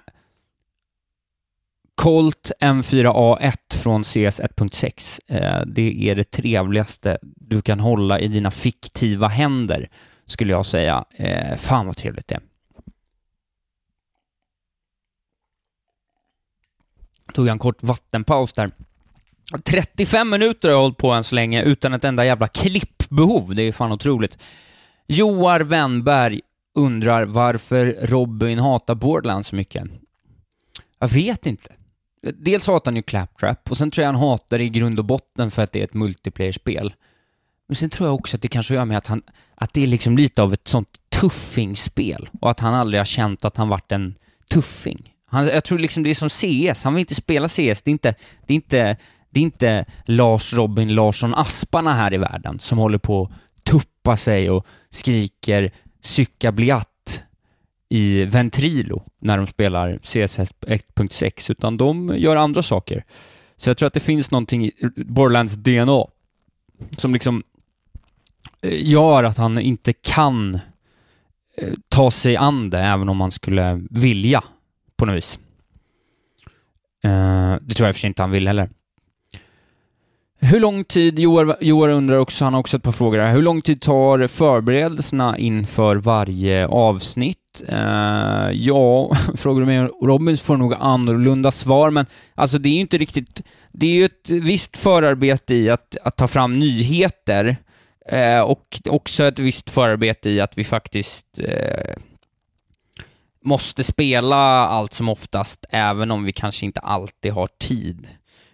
Colt 1.95 2.53
M4A1 2.61 3.57
från 3.71 4.05
CS 4.05 4.41
1.6. 4.41 5.21
Eh, 5.27 5.67
det 5.67 6.11
är 6.11 6.15
det 6.15 6.31
trevligaste 6.31 7.19
du 7.23 7.63
kan 7.63 7.81
hålla 7.81 8.21
i 8.21 8.29
dina 8.29 8.51
fiktiva 8.51 9.29
händer, 9.29 9.91
skulle 10.27 10.53
jag 10.53 10.67
säga. 10.67 11.05
Eh, 11.17 11.57
fan 11.57 11.87
vad 11.87 11.97
trevligt 11.97 12.29
det 12.29 12.35
är. 12.35 12.41
Tog 17.33 17.47
jag 17.47 17.53
en 17.53 17.59
kort 17.59 17.83
vattenpaus 17.83 18.53
där. 18.53 18.71
35 19.65 20.31
minuter 20.31 20.69
har 20.69 20.75
jag 20.75 20.83
hållit 20.83 20.97
på 20.97 21.11
än 21.11 21.25
så 21.25 21.35
länge 21.35 21.63
utan 21.63 21.93
ett 21.93 22.05
enda 22.05 22.25
jävla 22.25 22.49
klippbehov. 22.49 23.55
Det 23.55 23.63
är 23.63 23.73
fan 23.73 23.93
otroligt. 23.93 24.39
Joar 25.07 25.61
Wennberg 25.61 26.41
undrar 26.75 27.25
varför 27.25 27.97
Robin 28.03 28.59
hatar 28.59 28.95
Borderlands 28.95 29.49
så 29.49 29.57
mycket. 29.57 29.85
Jag 30.99 31.09
vet 31.09 31.47
inte. 31.47 31.73
Dels 32.35 32.67
hatar 32.67 32.91
han 32.91 32.97
ju 32.97 33.03
Claptrap 33.03 33.71
och 33.71 33.77
sen 33.77 33.91
tror 33.91 34.03
jag 34.03 34.13
han 34.13 34.21
hatar 34.21 34.59
det 34.59 34.65
i 34.65 34.69
grund 34.69 34.99
och 34.99 35.05
botten 35.05 35.51
för 35.51 35.63
att 35.63 35.73
det 35.73 35.81
är 35.81 35.85
ett 35.85 35.95
multiplayer-spel. 35.95 36.95
Men 37.69 37.77
sen 37.77 37.91
tror 37.91 38.09
jag 38.09 38.15
också 38.15 38.37
att 38.37 38.43
det 38.43 38.49
kanske 38.49 38.75
gör 38.75 38.85
med 38.85 38.99
att 38.99 39.07
han, 39.07 39.23
att 39.55 39.73
det 39.73 39.83
är 39.83 39.87
liksom 39.87 40.17
lite 40.17 40.43
av 40.43 40.53
ett 40.53 40.69
sånt 40.69 40.89
tuffingspel 41.09 42.29
och 42.41 42.51
att 42.51 42.61
han 42.61 42.75
aldrig 42.75 43.01
har 43.01 43.05
känt 43.05 43.45
att 43.45 43.57
han 43.57 43.69
varit 43.69 43.93
en 43.93 44.15
tuffing. 44.51 45.13
Han, 45.27 45.47
jag 45.47 45.65
tror 45.65 45.79
liksom 45.79 46.03
det 46.03 46.11
är 46.11 46.15
som 46.15 46.31
CS, 46.31 46.85
han 46.85 46.95
vill 46.95 47.01
inte 47.01 47.15
spela 47.15 47.49
CS. 47.49 47.57
Det 47.57 47.85
är 47.85 47.89
inte, 47.89 48.15
det 48.47 48.53
är 48.53 48.57
inte, 48.57 48.97
det 49.31 49.41
är 49.41 49.43
inte 49.43 49.85
Lars 50.05 50.53
Robin 50.53 50.95
Larsson 50.95 51.35
Asparna 51.35 51.93
här 51.93 52.15
i 52.15 52.19
världen 52.19 52.59
som 52.59 52.79
håller 52.79 52.99
på 52.99 53.23
att 53.23 53.65
tuppa 53.65 54.17
sig 54.17 54.51
och 54.51 54.67
skriker 54.91 55.73
Syka 56.01 56.53
bliatt 56.53 57.23
i 57.89 58.25
Ventrilo 58.25 59.03
när 59.21 59.37
de 59.37 59.47
spelar 59.47 59.99
CS 60.03 60.39
1.6, 60.39 61.51
utan 61.51 61.77
de 61.77 62.15
gör 62.17 62.37
andra 62.37 62.63
saker. 62.63 63.05
Så 63.57 63.71
jag 63.71 63.77
tror 63.77 63.87
att 63.87 63.95
det 63.95 64.01
finns 64.01 64.31
någonting 64.31 64.65
i 64.67 64.73
Borlands 64.97 65.55
DNA 65.55 66.05
som 66.97 67.13
liksom 67.13 67.43
eh, 68.63 68.91
gör 68.91 69.25
att 69.25 69.37
han 69.37 69.59
inte 69.59 69.93
kan 69.93 70.55
eh, 71.57 71.75
ta 71.89 72.11
sig 72.11 72.37
an 72.37 72.71
det, 72.71 72.81
även 72.81 73.09
om 73.09 73.21
han 73.21 73.33
skulle 73.33 73.83
vilja 73.91 74.45
på 74.97 75.07
något 75.07 75.17
vis. 75.17 75.39
Uh, 77.05 77.57
det 77.61 77.75
tror 77.75 77.87
jag 77.87 77.89
i 77.89 77.93
och 77.93 77.97
för 77.97 78.01
sig 78.01 78.09
inte 78.09 78.23
han 78.23 78.31
vill 78.31 78.47
heller. 78.47 78.69
Hur 80.41 80.61
lång 80.61 80.85
tid, 80.85 81.19
Joar, 81.19 81.57
Joar 81.61 81.89
undrar 81.89 82.17
också, 82.17 82.45
han 82.45 82.55
har 82.55 82.61
också 82.61 82.77
ett 82.77 82.83
par 82.83 82.93
frågor 82.93 83.19
här. 83.19 83.33
Hur 83.33 83.43
lång 83.43 83.63
tid 83.63 83.81
tar 83.81 84.27
förberedelserna 84.27 85.39
inför 85.39 85.97
varje 85.97 86.67
avsnitt? 86.67 87.63
Uh, 87.73 88.51
ja, 88.53 89.17
frågar 89.35 89.61
du 89.61 89.67
mig 89.67 89.89
Robin 90.03 90.37
får 90.37 90.57
nog 90.57 90.75
annorlunda 90.75 91.51
svar, 91.51 91.91
men 91.91 92.07
alltså 92.35 92.59
det 92.59 92.69
är 92.69 92.75
ju 92.75 92.81
inte 92.81 92.99
riktigt... 92.99 93.43
Det 93.73 93.87
är 93.87 93.95
ju 93.95 94.05
ett 94.05 94.31
visst 94.31 94.77
förarbete 94.77 95.55
i 95.55 95.71
att, 95.71 95.97
att 96.03 96.17
ta 96.17 96.29
fram 96.29 96.59
nyheter 96.59 97.57
uh, 98.13 98.41
och 98.41 98.81
också 98.85 99.25
ett 99.25 99.39
visst 99.39 99.71
förarbete 99.71 100.31
i 100.31 100.41
att 100.41 100.59
vi 100.59 100.65
faktiskt 100.65 101.41
måste 103.47 103.85
spela 103.85 104.37
allt 104.67 104.93
som 104.93 105.09
oftast, 105.09 105.65
även 105.71 106.11
om 106.11 106.25
vi 106.25 106.33
kanske 106.33 106.67
inte 106.67 106.81
alltid 106.81 107.33
har 107.33 107.47
tid. 107.47 108.09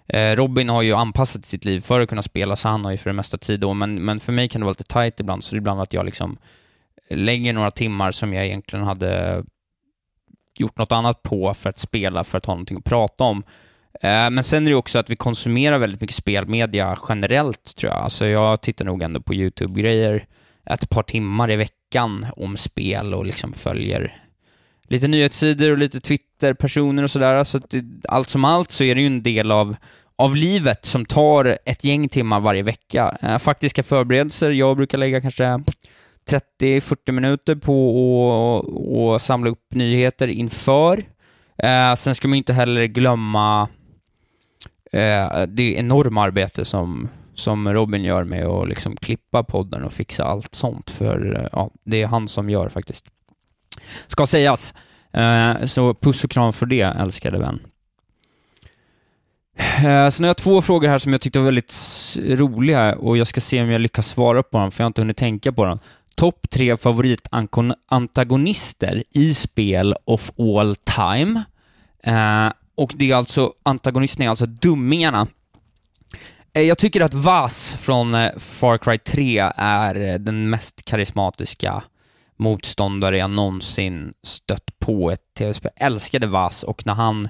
Eh, 0.08 0.36
Robin 0.36 0.68
har 0.68 0.82
ju 0.82 0.92
anpassat 0.92 1.46
sitt 1.46 1.64
liv 1.64 1.80
för 1.80 2.00
att 2.00 2.08
kunna 2.08 2.22
spela, 2.22 2.56
så 2.56 2.68
han 2.68 2.84
har 2.84 2.92
ju 2.92 2.98
för 2.98 3.10
det 3.10 3.14
mesta 3.14 3.38
tid 3.38 3.60
då, 3.60 3.74
men, 3.74 4.04
men 4.04 4.20
för 4.20 4.32
mig 4.32 4.48
kan 4.48 4.60
det 4.60 4.64
vara 4.64 4.76
lite 4.78 4.94
tight 4.94 5.20
ibland, 5.20 5.44
så 5.44 5.54
det 5.54 5.56
är 5.56 5.60
ibland 5.60 5.80
att 5.80 5.92
jag 5.92 6.06
liksom 6.06 6.38
lägger 7.10 7.52
några 7.52 7.70
timmar 7.70 8.10
som 8.12 8.34
jag 8.34 8.46
egentligen 8.46 8.84
hade 8.84 9.44
gjort 10.58 10.78
något 10.78 10.92
annat 10.92 11.22
på 11.22 11.54
för 11.54 11.70
att 11.70 11.78
spela, 11.78 12.24
för 12.24 12.38
att 12.38 12.46
ha 12.46 12.54
någonting 12.54 12.78
att 12.78 12.84
prata 12.84 13.24
om. 13.24 13.42
Eh, 14.00 14.30
men 14.30 14.44
sen 14.44 14.66
är 14.66 14.70
det 14.70 14.76
också 14.76 14.98
att 14.98 15.10
vi 15.10 15.16
konsumerar 15.16 15.78
väldigt 15.78 16.00
mycket 16.00 16.16
spelmedia 16.16 16.98
generellt, 17.08 17.76
tror 17.76 17.92
jag. 17.92 18.02
Alltså 18.02 18.26
jag 18.26 18.60
tittar 18.60 18.84
nog 18.84 19.02
ändå 19.02 19.20
på 19.20 19.34
YouTube-grejer 19.34 20.26
ett 20.66 20.90
par 20.90 21.02
timmar 21.02 21.50
i 21.50 21.56
veckan 21.56 22.26
om 22.36 22.56
spel 22.56 23.14
och 23.14 23.26
liksom 23.26 23.52
följer 23.52 24.16
lite 24.92 25.08
nyhetssidor 25.08 25.70
och 25.70 25.78
lite 25.78 26.00
Twitter-personer 26.00 27.02
och 27.02 27.10
sådär. 27.10 27.44
Så 27.44 27.58
att 27.58 27.70
det, 27.70 27.84
allt 28.08 28.28
som 28.28 28.44
allt 28.44 28.70
så 28.70 28.84
är 28.84 28.94
det 28.94 29.00
ju 29.00 29.06
en 29.06 29.22
del 29.22 29.50
av, 29.50 29.76
av 30.16 30.36
livet 30.36 30.84
som 30.84 31.04
tar 31.04 31.58
ett 31.64 31.84
gäng 31.84 32.08
timmar 32.08 32.40
varje 32.40 32.62
vecka. 32.62 33.18
Eh, 33.22 33.38
faktiska 33.38 33.82
förberedelser, 33.82 34.50
jag 34.50 34.76
brukar 34.76 34.98
lägga 34.98 35.20
kanske 35.20 35.44
30-40 36.60 37.12
minuter 37.12 37.54
på 37.54 39.14
att 39.14 39.22
samla 39.22 39.50
upp 39.50 39.74
nyheter 39.74 40.28
inför. 40.28 41.04
Eh, 41.58 41.94
sen 41.94 42.14
ska 42.14 42.28
man 42.28 42.38
inte 42.38 42.52
heller 42.52 42.84
glömma 42.84 43.68
eh, 44.92 45.42
det 45.48 45.74
enorma 45.74 46.22
arbete 46.22 46.64
som, 46.64 47.08
som 47.34 47.72
Robin 47.72 48.04
gör 48.04 48.24
med 48.24 48.46
att 48.46 48.68
liksom 48.68 48.96
klippa 48.96 49.42
podden 49.42 49.84
och 49.84 49.92
fixa 49.92 50.24
allt 50.24 50.54
sånt, 50.54 50.90
för 50.90 51.40
eh, 51.40 51.48
ja, 51.52 51.70
det 51.84 52.02
är 52.02 52.06
han 52.06 52.28
som 52.28 52.50
gör 52.50 52.68
faktiskt. 52.68 53.06
Ska 54.06 54.26
sägas. 54.26 54.74
Eh, 55.12 55.64
så 55.64 55.94
puss 55.94 56.24
och 56.24 56.30
kram 56.30 56.52
för 56.52 56.66
det, 56.66 56.82
älskade 56.82 57.38
vän. 57.38 57.60
Sen 59.82 60.12
så 60.12 60.22
nu 60.22 60.26
har 60.26 60.28
jag 60.28 60.36
två 60.36 60.62
frågor 60.62 60.88
här 60.88 60.98
som 60.98 61.12
jag 61.12 61.20
tyckte 61.20 61.38
var 61.38 61.44
väldigt 61.44 61.74
roliga 62.16 62.94
och 62.94 63.16
jag 63.16 63.26
ska 63.26 63.40
se 63.40 63.62
om 63.62 63.70
jag 63.70 63.80
lyckas 63.80 64.08
svara 64.08 64.42
på 64.42 64.58
dem, 64.58 64.70
för 64.70 64.80
jag 64.80 64.84
har 64.84 64.90
inte 64.90 65.00
hunnit 65.00 65.16
tänka 65.16 65.52
på 65.52 65.64
dem. 65.64 65.78
Topp 66.14 66.50
tre 66.50 66.76
favoritantagonister 66.76 69.04
i 69.10 69.34
spel 69.34 69.96
of 70.04 70.30
all 70.38 70.76
time. 70.76 71.42
Eh, 72.02 72.52
och 72.74 72.92
det 72.96 73.10
är 73.10 73.16
alltså, 73.16 73.52
antagonisterna 73.62 74.24
är 74.24 74.28
alltså 74.28 74.46
dummingarna. 74.46 75.26
Jag 76.52 76.78
tycker 76.78 77.00
att 77.00 77.14
Vas 77.14 77.74
från 77.74 78.16
Far 78.36 78.78
Cry 78.78 78.98
3 78.98 79.38
är 79.56 80.18
den 80.18 80.50
mest 80.50 80.84
karismatiska 80.84 81.82
motståndare 82.42 83.18
jag 83.18 83.30
någonsin 83.30 84.14
stött 84.22 84.78
på 84.78 85.10
ett 85.10 85.34
tv-spel. 85.34 85.70
Jag 85.76 85.86
älskade 85.86 86.26
Vass 86.26 86.62
och 86.62 86.86
när 86.86 86.94
han 86.94 87.28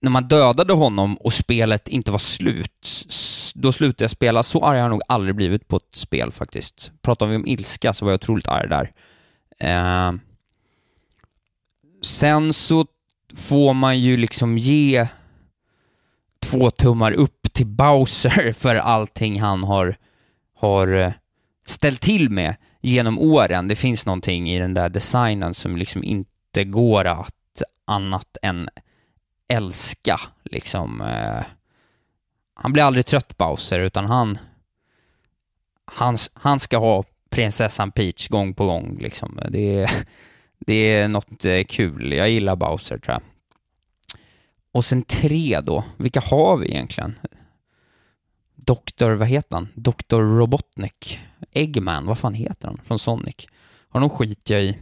när 0.00 0.10
man 0.10 0.28
dödade 0.28 0.72
honom 0.72 1.16
och 1.16 1.32
spelet 1.32 1.88
inte 1.88 2.10
var 2.10 2.18
slut, 2.18 3.06
då 3.54 3.72
slutade 3.72 4.04
jag 4.04 4.10
spela. 4.10 4.42
Så 4.42 4.64
arg 4.64 4.76
har 4.76 4.82
jag 4.82 4.90
nog 4.90 5.02
aldrig 5.08 5.34
blivit 5.34 5.68
på 5.68 5.76
ett 5.76 5.94
spel 5.96 6.32
faktiskt. 6.32 6.92
Pratar 7.02 7.26
vi 7.26 7.36
om 7.36 7.46
ilska 7.46 7.92
så 7.92 8.04
var 8.04 8.12
jag 8.12 8.18
otroligt 8.18 8.48
arg 8.48 8.68
där. 8.68 8.92
Eh, 9.58 10.12
sen 12.02 12.52
så 12.52 12.86
får 13.36 13.74
man 13.74 14.00
ju 14.00 14.16
liksom 14.16 14.58
ge 14.58 15.06
två 16.40 16.70
tummar 16.70 17.12
upp 17.12 17.52
till 17.52 17.66
Bowser 17.66 18.52
för 18.58 18.76
allting 18.76 19.40
han 19.40 19.64
har, 19.64 19.96
har 20.54 20.88
eh, 20.88 21.12
ställt 21.66 22.00
till 22.00 22.30
med 22.30 22.56
genom 22.86 23.18
åren. 23.18 23.68
Det 23.68 23.76
finns 23.76 24.06
någonting 24.06 24.50
i 24.50 24.58
den 24.58 24.74
där 24.74 24.88
designen 24.88 25.54
som 25.54 25.76
liksom 25.76 26.04
inte 26.04 26.64
går 26.64 27.04
att 27.04 27.62
annat 27.84 28.36
än 28.42 28.68
älska, 29.48 30.20
liksom. 30.44 31.00
Eh, 31.00 31.44
han 32.54 32.72
blir 32.72 32.82
aldrig 32.82 33.06
trött, 33.06 33.36
Bowser, 33.36 33.80
utan 33.80 34.06
han, 34.06 34.38
han, 35.84 36.18
han 36.32 36.60
ska 36.60 36.78
ha 36.78 37.04
prinsessan 37.30 37.92
Peach 37.92 38.28
gång 38.28 38.54
på 38.54 38.66
gång, 38.66 38.98
liksom. 39.00 39.40
Det 39.50 39.80
är, 39.80 39.90
det 40.58 40.74
är 40.74 41.08
något 41.08 41.44
eh, 41.44 41.64
kul. 41.64 42.12
Jag 42.12 42.30
gillar 42.30 42.56
Bowser, 42.56 42.98
tror 42.98 43.14
jag. 43.14 43.22
Och 44.72 44.84
sen 44.84 45.02
tre 45.02 45.60
då, 45.60 45.84
vilka 45.96 46.20
har 46.20 46.56
vi 46.56 46.68
egentligen? 46.68 47.18
Doktor, 48.54 49.10
vad 49.10 49.28
heter 49.28 49.56
han? 49.56 49.68
Doktor 49.74 50.22
Robotnik. 50.22 51.20
Eggman, 51.52 52.06
vad 52.06 52.18
fan 52.18 52.34
heter 52.34 52.68
han? 52.68 52.80
Från 52.84 52.98
Sonic. 52.98 53.36
Har 53.88 54.00
någon 54.00 54.10
skit 54.10 54.50
jag 54.50 54.62
i. 54.62 54.78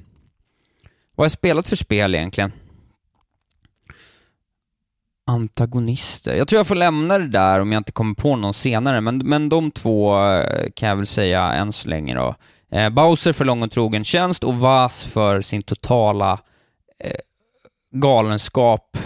Vad 1.14 1.24
har 1.24 1.24
jag 1.24 1.32
spelat 1.32 1.68
för 1.68 1.76
spel 1.76 2.14
egentligen? 2.14 2.52
Antagonister. 5.26 6.36
Jag 6.36 6.48
tror 6.48 6.58
jag 6.58 6.66
får 6.66 6.74
lämna 6.74 7.18
det 7.18 7.28
där 7.28 7.60
om 7.60 7.72
jag 7.72 7.80
inte 7.80 7.92
kommer 7.92 8.14
på 8.14 8.36
någon 8.36 8.54
senare, 8.54 9.00
men, 9.00 9.18
men 9.18 9.48
de 9.48 9.70
två 9.70 10.24
eh, 10.26 10.70
kan 10.74 10.88
jag 10.88 10.96
väl 10.96 11.06
säga 11.06 11.52
än 11.52 11.72
så 11.72 11.88
länge 11.88 12.14
då. 12.14 12.34
Eh, 12.70 12.90
Bowser 12.90 13.32
för 13.32 13.44
lång 13.44 13.62
och 13.62 13.70
trogen 13.70 14.04
tjänst 14.04 14.44
och 14.44 14.54
Vas 14.54 15.04
för 15.04 15.40
sin 15.40 15.62
totala 15.62 16.38
eh, 16.98 17.16
galenskap, 17.90 18.98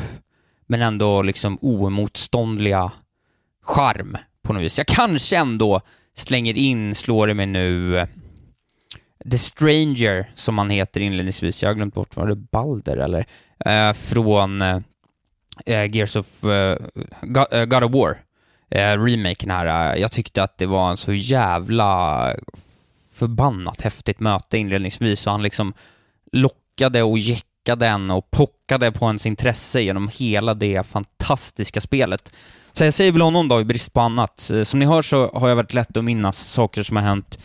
men 0.67 0.83
ändå 0.83 1.23
liksom 1.23 1.59
oemotståndliga 1.61 2.93
charm 3.63 4.17
på 4.43 4.53
något 4.53 4.63
vis. 4.63 4.79
Jag 4.79 4.87
kanske 4.87 5.37
ändå 5.37 5.81
slänger 6.19 6.59
in, 6.59 6.95
slår 6.95 7.27
det 7.27 7.35
mig 7.35 7.47
nu, 7.47 8.07
The 9.31 9.39
Stranger, 9.39 10.31
som 10.35 10.59
han 10.59 10.71
heter 10.71 11.01
inledningsvis. 11.01 11.63
Jag 11.63 11.71
har 11.71 11.75
glömt 11.75 11.95
bort, 11.95 12.17
var 12.17 12.27
det 12.27 12.37
Balder 12.37 12.97
eller? 12.97 13.27
Eh, 13.65 13.93
från 13.93 14.63
eh, 14.63 14.79
eh 15.67 15.97
Gears 15.97 16.17
of 16.17 16.45
eh, 16.45 16.77
eh, 17.51 17.65
God 17.65 17.85
of 17.85 17.93
War, 17.93 18.23
eh, 18.71 19.05
remaken 19.05 19.51
här. 19.51 19.95
Eh, 19.95 20.01
jag 20.01 20.13
tyckte 20.13 20.43
att 20.43 20.59
det 20.59 20.67
var 20.67 20.91
en 20.91 20.97
så 20.97 21.13
jävla 21.13 22.35
förbannat 23.13 23.81
häftigt 23.81 24.21
möte 24.21 24.59
inledningsvis, 24.59 25.27
och 25.27 25.33
han 25.33 25.43
liksom 25.43 25.75
lockade 26.33 27.03
och 27.03 27.19
jäckade 27.69 27.87
den 27.87 28.11
och 28.11 28.31
pockade 28.31 28.93
på 28.93 29.07
ens 29.07 29.27
intresse 29.27 29.81
genom 29.81 30.09
hela 30.09 30.55
det 30.55 30.87
fantastiska 30.87 31.81
spelet. 31.81 32.33
Så 32.73 32.85
jag 32.85 32.95
säger 32.95 33.13
väl 33.13 33.21
honom 33.21 33.49
då, 33.49 33.61
i 33.61 33.65
brist 33.65 33.93
på 33.93 34.01
annat. 34.01 34.51
Eh, 34.51 34.63
som 34.63 34.79
ni 34.79 34.87
hör 34.87 35.03
så 35.03 35.31
har 35.35 35.49
jag 35.49 35.57
varit 35.57 35.75
lätt 35.75 35.97
att 35.97 36.05
minnas 36.05 36.39
saker 36.39 36.83
som 36.83 36.97
har 36.97 37.05
hänt 37.05 37.39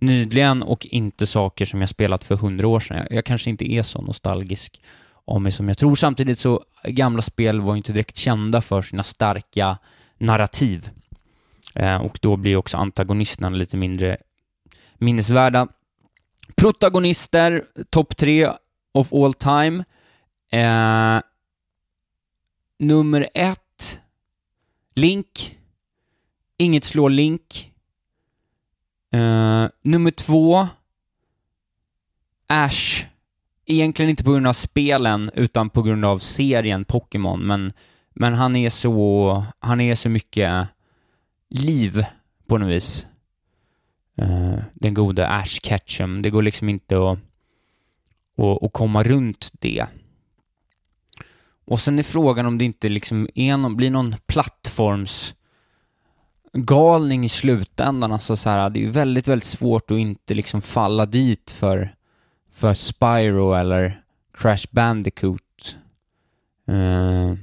nyligen 0.00 0.62
och 0.62 0.86
inte 0.86 1.26
saker 1.26 1.66
som 1.66 1.80
jag 1.80 1.88
spelat 1.88 2.24
för 2.24 2.36
hundra 2.36 2.68
år 2.68 2.80
sedan. 2.80 3.06
Jag 3.10 3.24
kanske 3.24 3.50
inte 3.50 3.72
är 3.72 3.82
så 3.82 4.02
nostalgisk 4.02 4.82
av 5.26 5.40
mig 5.40 5.52
som 5.52 5.68
jag 5.68 5.78
tror. 5.78 5.96
Samtidigt 5.96 6.38
så, 6.38 6.62
gamla 6.84 7.22
spel 7.22 7.60
var 7.60 7.76
inte 7.76 7.92
direkt 7.92 8.16
kända 8.16 8.60
för 8.60 8.82
sina 8.82 9.02
starka 9.02 9.78
narrativ. 10.18 10.90
Eh, 11.74 11.96
och 11.96 12.18
då 12.22 12.36
blir 12.36 12.56
också 12.56 12.76
antagonisterna 12.76 13.48
lite 13.48 13.76
mindre 13.76 14.16
minnesvärda. 14.98 15.68
Protagonister, 16.56 17.64
topp 17.90 18.16
tre 18.16 18.50
of 18.92 19.12
all 19.12 19.34
time. 19.34 19.84
Eh, 20.52 21.20
nummer 22.78 23.28
ett, 23.34 24.00
Link. 24.94 25.58
Inget 26.56 26.84
slår 26.84 27.10
Link. 27.10 27.72
Eh, 29.12 29.66
nummer 29.82 30.10
två, 30.10 30.68
Ash. 32.46 33.06
Egentligen 33.66 34.10
inte 34.10 34.24
på 34.24 34.32
grund 34.32 34.46
av 34.46 34.52
spelen, 34.52 35.30
utan 35.34 35.70
på 35.70 35.82
grund 35.82 36.04
av 36.04 36.18
serien 36.18 36.84
Pokémon, 36.84 37.46
men, 37.46 37.72
men 38.10 38.34
han 38.34 38.56
är 38.56 38.70
så, 38.70 39.44
han 39.58 39.80
är 39.80 39.94
så 39.94 40.08
mycket 40.08 40.68
liv 41.48 42.04
på 42.46 42.58
något 42.58 42.68
vis. 42.68 43.06
Uh, 44.22 44.58
den 44.74 44.94
gode 44.94 45.28
Ash 45.28 45.60
Ketchum. 45.62 46.22
Det 46.22 46.30
går 46.30 46.42
liksom 46.42 46.68
inte 46.68 47.10
att, 47.10 47.18
och, 48.40 48.62
och 48.62 48.72
komma 48.72 49.02
runt 49.02 49.50
det. 49.52 49.86
Och 51.64 51.80
sen 51.80 51.98
är 51.98 52.02
frågan 52.02 52.46
om 52.46 52.58
det 52.58 52.64
inte 52.64 52.88
liksom 52.88 53.28
är 53.34 53.56
någon, 53.56 53.76
blir 53.76 53.90
någon 53.90 54.14
plattformsgalning 54.26 57.24
i 57.24 57.28
slutändan. 57.28 58.12
Alltså 58.12 58.36
så 58.36 58.50
här, 58.50 58.70
det 58.70 58.80
är 58.80 58.82
ju 58.82 58.90
väldigt, 58.90 59.28
väldigt 59.28 59.48
svårt 59.48 59.90
att 59.90 59.98
inte 59.98 60.34
liksom 60.34 60.62
falla 60.62 61.06
dit 61.06 61.50
för, 61.50 61.94
för 62.52 62.74
Spyro 62.74 63.54
eller 63.54 64.02
Crash 64.32 64.66
Bandicoot. 64.70 65.76
Uh, 66.68 67.34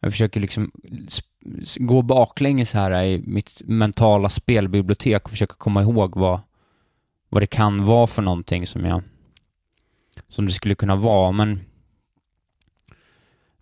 jag 0.00 0.12
försöker 0.12 0.40
liksom 0.40 0.70
gå 1.76 2.02
baklänges 2.02 2.74
här 2.74 3.02
i 3.02 3.22
mitt 3.26 3.62
mentala 3.64 4.28
spelbibliotek 4.28 5.24
och 5.24 5.30
försöka 5.30 5.54
komma 5.54 5.82
ihåg 5.82 6.16
vad, 6.16 6.40
vad 7.28 7.42
det 7.42 7.46
kan 7.46 7.84
vara 7.84 8.06
för 8.06 8.22
någonting 8.22 8.66
som 8.66 8.84
jag 8.84 9.02
som 10.28 10.46
det 10.46 10.52
skulle 10.52 10.74
kunna 10.74 10.96
vara, 10.96 11.32
men 11.32 11.60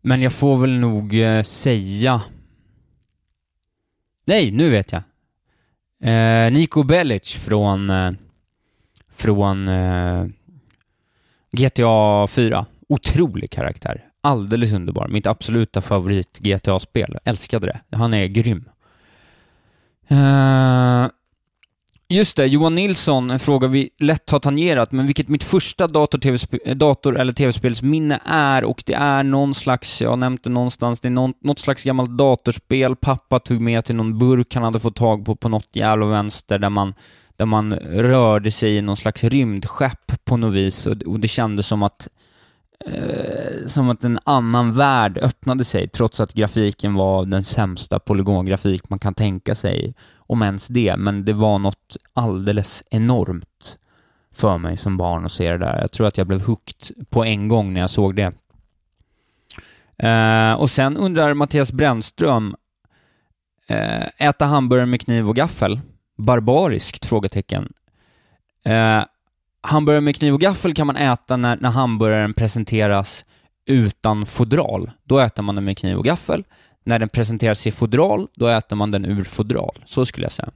men 0.01 0.23
jag 0.23 0.33
får 0.33 0.57
väl 0.57 0.79
nog 0.79 1.21
eh, 1.21 1.43
säga 1.43 2.23
Nej, 4.29 4.51
nu 4.51 4.71
vet 4.71 4.93
jag. 4.93 5.03
Eh, 6.03 6.53
Niko 6.53 6.83
Bellic 6.83 7.35
från 7.35 7.91
eh, 7.91 8.13
från 9.09 9.69
eh, 9.69 10.27
GTA 11.53 12.27
4. 12.27 12.67
Otrolig 12.89 13.51
karaktär. 13.51 14.05
Alldeles 14.21 14.73
underbar. 14.73 15.09
Mitt 15.09 15.27
absoluta 15.27 15.81
favorit 15.81 16.39
GTA-spel. 16.39 17.19
Älskade 17.25 17.67
det. 17.67 17.97
Han 17.97 18.15
är 18.15 18.27
grym. 18.27 18.65
Eh, 20.09 21.07
Just 22.11 22.37
det, 22.37 22.47
Johan 22.47 22.75
Nilsson, 22.75 23.31
en 23.31 23.39
fråga 23.39 23.69
vi 23.69 23.91
lätt 23.99 24.31
har 24.31 24.39
tangerat, 24.39 24.93
men 24.93 25.07
vilket 25.07 25.29
mitt 25.29 25.45
första 25.45 25.87
dator, 25.87 26.19
TV 26.19 26.39
dator 26.75 27.19
eller 27.19 27.33
tv-spelsminne 27.33 28.21
är, 28.25 28.65
och 28.65 28.83
det 28.87 28.95
är 28.95 29.23
någon 29.23 29.55
slags, 29.55 30.01
jag 30.01 30.11
har 30.11 30.17
nämnt 30.17 30.45
det 30.45 30.51
någonstans, 30.51 31.01
det 31.01 31.09
är 31.09 31.11
någon, 31.11 31.35
något 31.41 31.59
slags 31.59 31.85
gammalt 31.85 32.19
datorspel. 32.19 32.97
Pappa 32.97 33.39
tog 33.39 33.61
med 33.61 33.85
till 33.85 33.97
någon 33.97 34.19
burk 34.19 34.55
han 34.55 34.65
hade 34.65 34.81
fått 34.81 34.97
tag 34.97 35.25
på 35.25 35.37
på 35.37 35.49
något 35.49 35.69
jävla 35.73 36.07
vänster, 36.07 36.59
där 36.59 36.71
man, 36.71 36.95
där 37.37 37.47
man 37.47 37.75
rörde 37.75 38.51
sig 38.51 38.77
i 38.77 38.83
någon 38.83 38.97
slags 38.97 39.25
rymdskepp 39.25 40.25
på 40.25 40.37
något 40.37 40.55
vis, 40.55 40.87
och, 40.87 41.03
och 41.03 41.21
det 41.21 41.29
kändes 41.29 41.67
som 41.67 41.83
att 41.83 42.09
eh, 42.87 43.67
som 43.67 43.91
att 43.91 44.05
en 44.05 44.19
annan 44.25 44.75
värld 44.75 45.19
öppnade 45.19 45.65
sig, 45.65 45.89
trots 45.89 46.21
att 46.21 46.35
grafiken 46.35 46.95
var 46.95 47.25
den 47.25 47.45
sämsta 47.45 47.99
polygongrafik 47.99 48.91
man 48.91 48.99
kan 48.99 49.15
tänka 49.15 49.55
sig 49.55 49.95
om 50.29 50.43
ens 50.43 50.69
det, 50.69 50.97
men 50.97 51.25
det 51.25 51.33
var 51.33 51.59
något 51.59 51.97
alldeles 52.13 52.83
enormt 52.91 53.79
för 54.33 54.59
mig 54.59 54.77
som 54.77 54.97
barn 54.97 55.25
att 55.25 55.33
se 55.33 55.51
det 55.51 55.59
där. 55.59 55.81
Jag 55.81 55.93
tror 55.93 56.07
att 56.07 56.19
jag 56.19 56.27
blev 56.27 56.43
hooked 56.43 57.11
på 57.11 57.25
en 57.25 57.49
gång 57.49 57.73
när 57.73 57.81
jag 57.81 57.91
såg 57.91 58.15
det. 58.17 58.33
Eh, 59.99 60.53
och 60.53 60.71
sen 60.71 60.97
undrar 60.97 61.35
Mattias 61.35 61.73
Brännström, 61.73 62.57
eh, 63.67 64.07
äta 64.29 64.45
hamburgare 64.45 64.87
med 64.87 65.01
kniv 65.01 65.29
och 65.29 65.37
gaffel? 65.37 65.81
Barbariskt? 66.17 67.05
Frågetecken. 67.07 67.73
Eh, 68.65 69.03
hamburgare 69.61 70.01
med 70.01 70.17
kniv 70.17 70.35
och 70.35 70.41
gaffel 70.41 70.75
kan 70.75 70.87
man 70.87 70.97
äta 70.97 71.37
när, 71.37 71.57
när 71.57 71.71
hamburgaren 71.71 72.35
presenteras 72.35 73.25
utan 73.67 74.27
fodral. 74.27 74.91
Då 75.05 75.19
äter 75.19 75.43
man 75.43 75.55
den 75.55 75.65
med 75.65 75.79
kniv 75.79 75.99
och 75.99 76.05
gaffel 76.05 76.45
när 76.89 76.99
den 76.99 77.09
presenteras 77.09 77.67
i 77.67 77.71
fodral, 77.71 78.29
då 78.35 78.47
äter 78.47 78.77
man 78.77 78.91
den 78.91 79.05
ur 79.05 79.23
fodral. 79.23 79.79
Så 79.85 80.07
skulle 80.07 80.25
jag 80.25 80.33
säga. 80.33 80.51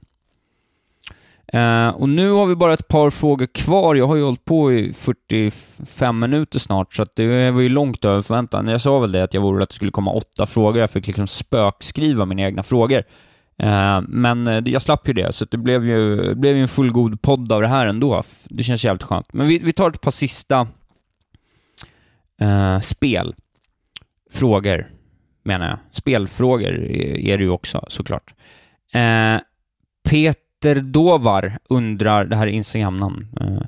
Uh, 1.55 1.89
och 1.89 2.09
nu 2.09 2.31
har 2.31 2.45
vi 2.45 2.55
bara 2.55 2.73
ett 2.73 2.87
par 2.87 3.09
frågor 3.09 3.45
kvar. 3.45 3.95
Jag 3.95 4.07
har 4.07 4.15
ju 4.15 4.23
hållit 4.23 4.45
på 4.45 4.73
i 4.73 4.93
45 4.93 6.19
minuter 6.19 6.59
snart, 6.59 6.93
så 6.93 7.03
att 7.03 7.15
det 7.15 7.51
var 7.51 7.61
ju 7.61 7.69
långt 7.69 8.05
över 8.05 8.21
förväntan. 8.21 8.67
Jag 8.67 8.81
sa 8.81 8.99
väl 8.99 9.11
det, 9.11 9.23
att 9.23 9.33
jag 9.33 9.41
vore 9.41 9.63
att 9.63 9.69
det 9.69 9.75
skulle 9.75 9.91
komma 9.91 10.11
åtta 10.11 10.45
frågor. 10.45 10.81
Jag 10.81 10.89
fick 10.89 11.07
liksom 11.07 11.27
spökskriva 11.27 12.25
mina 12.25 12.41
egna 12.41 12.63
frågor. 12.63 13.03
Uh, 13.63 14.01
men 14.07 14.47
eh, 14.47 14.63
jag 14.65 14.81
slapp 14.81 15.07
ju 15.07 15.13
det, 15.13 15.35
så 15.35 15.45
det 15.45 15.57
blev 15.57 15.85
ju, 15.85 16.15
det 16.15 16.35
blev 16.35 16.55
ju 16.55 16.61
en 16.61 16.67
fullgod 16.67 17.21
podd 17.21 17.51
av 17.51 17.61
det 17.61 17.67
här 17.67 17.85
ändå. 17.85 18.23
Det 18.43 18.63
känns 18.63 18.85
jävligt 18.85 19.03
skönt. 19.03 19.33
Men 19.33 19.47
vi, 19.47 19.59
vi 19.59 19.73
tar 19.73 19.89
ett 19.89 20.01
par 20.01 20.11
sista 20.11 20.67
spel, 22.81 23.35
frågor 24.31 24.92
menar 25.43 25.67
jag. 25.67 25.77
Spelfrågor 25.91 26.73
är 27.17 27.37
det 27.37 27.43
ju 27.43 27.49
också, 27.49 27.85
såklart. 27.87 28.33
Eh, 28.93 29.37
Peter 30.09 30.75
Dovar 30.75 31.57
undrar, 31.69 32.25
det 32.25 32.35
här 32.35 32.47
är 32.47 32.51
Instagram-namn, 32.51 33.27
eh, 33.39 33.65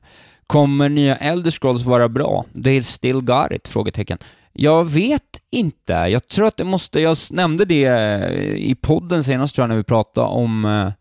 kommer 0.47 0.89
nya 0.89 1.15
Elder 1.15 1.51
Scrolls 1.51 1.83
vara 1.83 2.09
bra? 2.09 2.45
They 2.63 2.83
still 2.83 3.21
got 3.21 3.51
it? 3.51 3.67
Frågetecken. 3.67 4.17
Jag 4.53 4.83
vet 4.83 5.41
inte. 5.49 5.93
Jag 5.93 6.27
tror 6.27 6.47
att 6.47 6.57
det 6.57 6.63
måste, 6.63 6.99
jag 6.99 7.17
nämnde 7.31 7.65
det 7.65 7.85
eh, 7.85 8.55
i 8.55 8.75
podden 8.81 9.23
senast 9.23 9.55
tror 9.55 9.63
jag 9.63 9.69
när 9.69 9.77
vi 9.77 9.83
pratade 9.83 10.27
om 10.27 10.65
eh, 10.65 10.91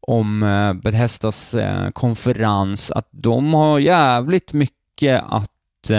om 0.00 0.42
eh, 0.42 0.72
Bethesdas 0.74 1.56
konferens, 1.92 2.90
att 2.90 3.08
de 3.10 3.54
har 3.54 3.78
jävligt 3.78 4.52
mycket 4.52 5.24
att 5.28 5.90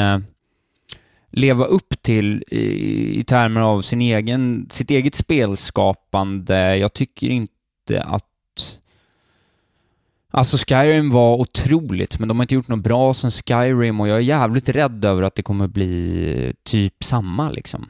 leva 1.29 1.65
upp 1.65 2.01
till 2.01 2.43
i, 2.47 3.19
i 3.19 3.23
termer 3.23 3.61
av 3.61 3.81
sin 3.81 4.01
egen, 4.01 4.67
sitt 4.71 4.91
eget 4.91 5.15
spelskapande. 5.15 6.77
Jag 6.77 6.93
tycker 6.93 7.29
inte 7.29 8.03
att 8.03 8.25
Alltså 10.31 10.57
Skyrim 10.57 11.09
var 11.09 11.35
otroligt, 11.35 12.19
men 12.19 12.27
de 12.27 12.37
har 12.37 12.43
inte 12.43 12.55
gjort 12.55 12.67
något 12.67 12.83
bra 12.83 13.13
sen 13.13 13.31
Skyrim 13.31 13.99
och 13.99 14.07
jag 14.07 14.17
är 14.17 14.21
jävligt 14.21 14.69
rädd 14.69 15.05
över 15.05 15.21
att 15.21 15.35
det 15.35 15.41
kommer 15.41 15.67
bli 15.67 16.53
typ 16.63 17.03
samma 17.03 17.49
liksom. 17.49 17.85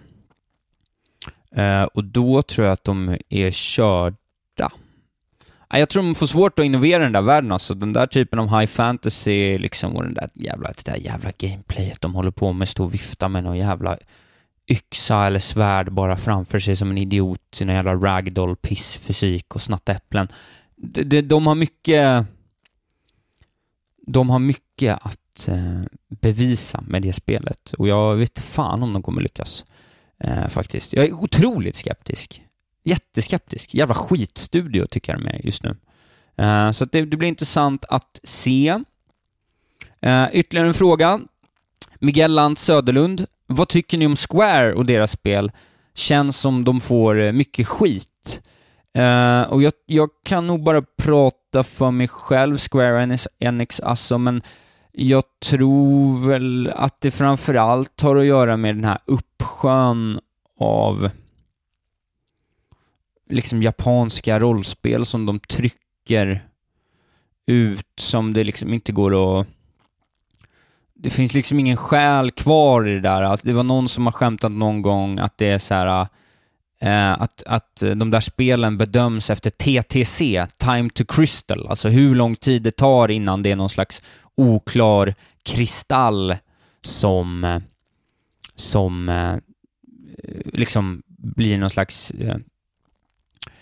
Eh, 1.51 1.83
och 1.83 2.03
då 2.03 2.41
tror 2.41 2.65
jag 2.67 2.73
att 2.73 2.83
de 2.83 3.17
är 3.29 3.51
körda. 3.51 4.15
Jag 5.77 5.89
tror 5.89 6.03
de 6.03 6.15
får 6.15 6.27
svårt 6.27 6.59
att 6.59 6.65
innovera 6.65 7.03
den 7.03 7.11
där 7.11 7.21
världen 7.21 7.51
alltså. 7.51 7.73
Den 7.73 7.93
där 7.93 8.07
typen 8.07 8.39
av 8.39 8.59
high 8.59 8.71
fantasy 8.71 9.57
liksom 9.57 9.95
och 9.95 10.03
den 10.03 10.13
där 10.13 10.29
jävla, 10.33 10.67
det 10.67 10.85
där 10.85 10.95
jävla 10.95 11.31
gameplayet 11.37 12.01
de 12.01 12.15
håller 12.15 12.31
på 12.31 12.53
med, 12.53 12.69
stå 12.69 12.83
och 12.83 12.93
vifta 12.93 13.27
med 13.27 13.43
någon 13.43 13.57
jävla 13.57 13.97
yxa 14.67 15.27
eller 15.27 15.39
svärd 15.39 15.91
bara 15.91 16.17
framför 16.17 16.59
sig 16.59 16.75
som 16.75 16.91
en 16.91 16.97
idiot, 16.97 17.41
sina 17.53 17.73
jävla 17.73 17.95
ragdoll 17.95 18.55
pissfysik 18.55 19.55
och 19.55 19.61
snatta 19.61 19.91
äpplen. 19.91 20.27
De, 20.75 21.03
de, 21.03 21.21
de 21.21 21.47
har 21.47 21.55
mycket 21.55 22.25
de 24.07 24.29
har 24.29 24.39
mycket 24.39 24.99
att 25.01 25.47
eh, 25.47 25.81
bevisa 26.07 26.83
med 26.87 27.01
det 27.01 27.13
spelet 27.13 27.73
och 27.73 27.87
jag 27.87 28.15
vet 28.15 28.39
fan 28.39 28.83
om 28.83 28.93
de 28.93 29.03
kommer 29.03 29.21
lyckas. 29.21 29.65
Eh, 30.23 30.47
faktiskt. 30.47 30.93
Jag 30.93 31.05
är 31.05 31.13
otroligt 31.13 31.75
skeptisk 31.75 32.43
jätteskeptisk. 32.83 33.73
Jävla 33.73 33.95
skitstudio 33.95 34.85
tycker 34.85 35.13
jag 35.13 35.21
de 35.21 35.27
är 35.27 35.45
just 35.45 35.63
nu. 35.63 35.75
Uh, 36.41 36.71
så 36.71 36.85
det, 36.85 37.05
det, 37.05 37.17
blir 37.17 37.29
intressant 37.29 37.85
att 37.89 38.19
se. 38.23 38.79
Uh, 40.05 40.27
ytterligare 40.31 40.67
en 40.67 40.73
fråga. 40.73 41.19
Miguel 41.99 42.31
Lantz 42.31 42.63
Söderlund. 42.63 43.25
Vad 43.47 43.69
tycker 43.69 43.97
ni 43.97 44.05
om 44.05 44.15
Square 44.15 44.73
och 44.73 44.85
deras 44.85 45.11
spel? 45.11 45.51
Känns 45.93 46.37
som 46.37 46.63
de 46.63 46.81
får 46.81 47.19
eh, 47.19 47.31
mycket 47.31 47.67
skit. 47.67 48.41
Uh, 48.97 49.41
och 49.41 49.63
jag, 49.63 49.73
jag, 49.85 50.09
kan 50.23 50.47
nog 50.47 50.63
bara 50.63 50.81
prata 50.97 51.63
för 51.63 51.91
mig 51.91 52.07
själv, 52.07 52.57
Square 52.57 53.03
Enix, 53.03 53.27
Enix 53.39 53.79
alltså, 53.79 54.17
men 54.17 54.41
jag 54.91 55.23
tror 55.45 56.27
väl 56.27 56.71
att 56.75 57.01
det 57.01 57.11
framförallt 57.11 58.01
har 58.01 58.15
att 58.15 58.25
göra 58.25 58.57
med 58.57 58.75
den 58.75 58.83
här 58.83 58.99
uppsjön 59.05 60.19
av 60.59 61.09
liksom 63.29 63.61
japanska 63.61 64.39
rollspel 64.39 65.05
som 65.05 65.25
de 65.25 65.39
trycker 65.39 66.47
ut 67.45 67.87
som 67.99 68.33
det 68.33 68.43
liksom 68.43 68.73
inte 68.73 68.91
går 68.91 69.39
att... 69.39 69.47
Det 70.93 71.09
finns 71.09 71.33
liksom 71.33 71.59
ingen 71.59 71.77
själ 71.77 72.31
kvar 72.31 72.87
i 72.87 72.93
det 72.93 72.99
där. 72.99 73.21
Alltså, 73.21 73.47
det 73.47 73.53
var 73.53 73.63
någon 73.63 73.89
som 73.89 74.05
har 74.05 74.11
skämtat 74.11 74.51
någon 74.51 74.81
gång 74.81 75.19
att 75.19 75.37
det 75.37 75.47
är 75.47 75.57
så 75.57 75.73
här 75.73 76.07
eh, 76.81 77.21
att, 77.21 77.43
att 77.45 77.83
de 77.95 78.11
där 78.11 78.21
spelen 78.21 78.77
bedöms 78.77 79.29
efter 79.29 79.49
TTC, 79.49 80.45
Time 80.57 80.89
to 80.89 81.03
Crystal, 81.05 81.67
alltså 81.67 81.89
hur 81.89 82.15
lång 82.15 82.35
tid 82.35 82.61
det 82.61 82.71
tar 82.71 83.11
innan 83.11 83.43
det 83.43 83.51
är 83.51 83.55
någon 83.55 83.69
slags 83.69 84.01
oklar 84.35 85.15
kristall 85.43 86.35
som, 86.81 87.43
eh, 87.43 87.61
som 88.55 89.09
eh, 89.09 89.35
liksom 90.45 91.01
blir 91.07 91.57
någon 91.57 91.69
slags 91.69 92.11
eh, 92.11 92.37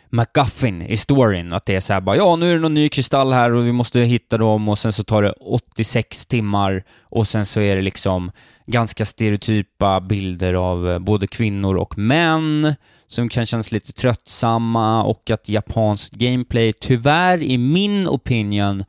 McGuffin 0.10 0.82
i 0.82 0.97
storyn, 0.97 1.53
att 1.53 1.66
det 1.66 1.76
är 1.76 1.80
så 1.80 1.93
här 1.93 2.01
bara 2.01 2.18
ja, 2.18 2.36
nu 2.36 2.49
är 2.49 2.53
det 2.53 2.60
någon 2.60 2.74
ny 2.74 2.89
kristall 2.89 3.34
här 3.34 3.53
och 3.53 3.68
vi 3.68 3.72
måste 3.72 3.99
hitta 3.99 4.38
dem. 4.38 4.70
Och 4.70 4.80
sen 4.80 4.93
så 4.93 5.03
tar 5.03 5.22
det 5.22 5.32
86 5.32 6.26
timmar 6.26 6.84
och 7.01 7.28
sen 7.28 7.45
så 7.45 7.60
är 7.60 7.76
det 7.76 7.82
liksom 7.82 8.32
ganska 8.66 9.05
stereotypa 9.05 10.01
bilder 10.01 10.53
av 10.53 10.89
eh, 10.89 10.99
både 10.99 11.28
kvinnor 11.28 11.76
och 11.76 11.97
män 11.97 12.76
som 13.08 13.30
kan 13.30 13.45
kännas 13.45 13.72
lite 13.72 13.93
tröttsamma 13.93 15.03
och 15.03 15.32
att 15.32 15.49
japanskt 15.49 16.14
gameplay 16.14 16.74
tyvärr, 16.74 17.43
i 17.43 17.58
min 17.58 18.08
opinion, 18.08 18.84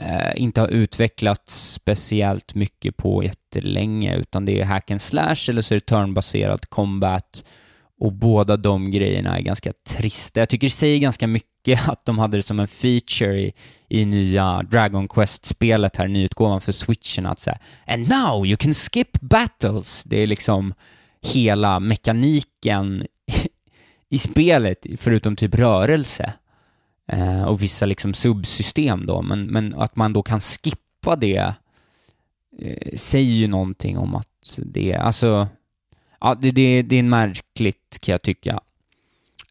eh, 0.00 0.42
inte 0.42 0.60
har 0.60 0.68
utvecklats 0.68 1.72
speciellt 1.72 2.54
mycket 2.54 2.96
på 2.96 3.24
jättelänge, 3.24 4.16
utan 4.16 4.44
det 4.44 4.60
är 4.60 4.64
hack 4.64 4.90
and 4.90 5.00
slash 5.00 5.36
eller 5.48 5.62
så 5.62 5.74
är 5.74 5.76
det 5.76 5.86
turnbaserad 5.86 6.68
combat 6.68 7.44
och 8.02 8.12
båda 8.12 8.56
de 8.56 8.90
grejerna 8.90 9.38
är 9.38 9.42
ganska 9.42 9.72
trista. 9.88 10.40
Jag 10.40 10.48
tycker 10.48 10.66
det 10.66 10.70
säger 10.70 10.98
ganska 10.98 11.26
mycket 11.26 11.88
att 11.88 12.04
de 12.04 12.18
hade 12.18 12.36
det 12.36 12.42
som 12.42 12.60
en 12.60 12.68
feature 12.68 13.40
i, 13.40 13.52
i 13.88 14.04
nya 14.04 14.62
Dragon 14.62 15.08
Quest-spelet 15.08 15.96
här, 15.96 16.08
nyutgåvan 16.08 16.60
för 16.60 16.72
switchen, 16.72 17.26
att 17.26 17.40
säga 17.40 17.58
And 17.86 18.08
now 18.08 18.46
you 18.46 18.56
can 18.56 18.74
skip 18.74 19.20
battles. 19.20 20.02
Det 20.04 20.16
är 20.16 20.26
liksom 20.26 20.74
hela 21.20 21.80
mekaniken 21.80 23.06
i 24.08 24.18
spelet, 24.18 24.86
förutom 24.98 25.36
typ 25.36 25.54
rörelse 25.54 26.32
eh, 27.12 27.44
och 27.44 27.62
vissa 27.62 27.86
liksom 27.86 28.14
subsystem 28.14 29.06
då, 29.06 29.22
men, 29.22 29.46
men 29.46 29.74
att 29.74 29.96
man 29.96 30.12
då 30.12 30.22
kan 30.22 30.40
skippa 30.40 31.16
det 31.16 31.54
eh, 32.58 32.96
säger 32.96 33.32
ju 33.32 33.46
någonting 33.46 33.98
om 33.98 34.14
att 34.14 34.58
det, 34.58 34.94
alltså 34.94 35.48
ja, 36.22 36.34
det, 36.34 36.50
det, 36.50 36.82
det 36.82 36.96
är 36.96 37.02
märkligt 37.02 37.98
kan 38.00 38.12
jag 38.12 38.22
tycka. 38.22 38.60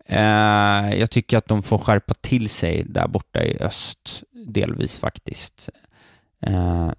Eh, 0.06 1.00
jag 1.00 1.12
tycker 1.12 1.38
att 1.38 1.48
de 1.48 1.64
får 1.64 1.78
skärpa 1.78 2.14
till 2.14 2.50
sig 2.50 2.84
där 2.84 3.08
borta 3.08 3.44
i 3.44 3.58
öst, 3.60 4.24
delvis 4.32 4.98
faktiskt. 4.98 5.70
Eh, 6.40 6.92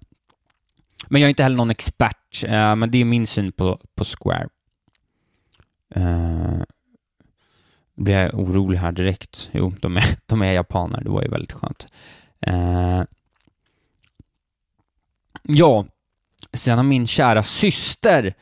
men 1.07 1.21
jag 1.21 1.27
är 1.27 1.29
inte 1.29 1.43
heller 1.43 1.57
någon 1.57 1.71
expert, 1.71 2.43
eh, 2.43 2.75
men 2.75 2.91
det 2.91 2.97
är 2.97 3.05
min 3.05 3.27
syn 3.27 3.51
på, 3.51 3.79
på 3.95 4.03
Square. 4.05 4.47
Eh, 5.95 6.61
blir 7.95 8.15
jag 8.15 8.39
orolig 8.39 8.77
här 8.77 8.91
direkt. 8.91 9.49
Jo, 9.53 9.73
de 9.81 9.97
är, 9.97 10.17
de 10.25 10.41
är 10.41 10.53
japaner, 10.53 11.01
det 11.03 11.09
var 11.09 11.21
ju 11.21 11.29
väldigt 11.29 11.51
skönt. 11.51 11.87
Eh, 12.39 13.03
ja, 15.43 15.85
sen 16.53 16.77
har 16.77 16.83
min 16.83 17.07
kära 17.07 17.43
syster 17.43 18.33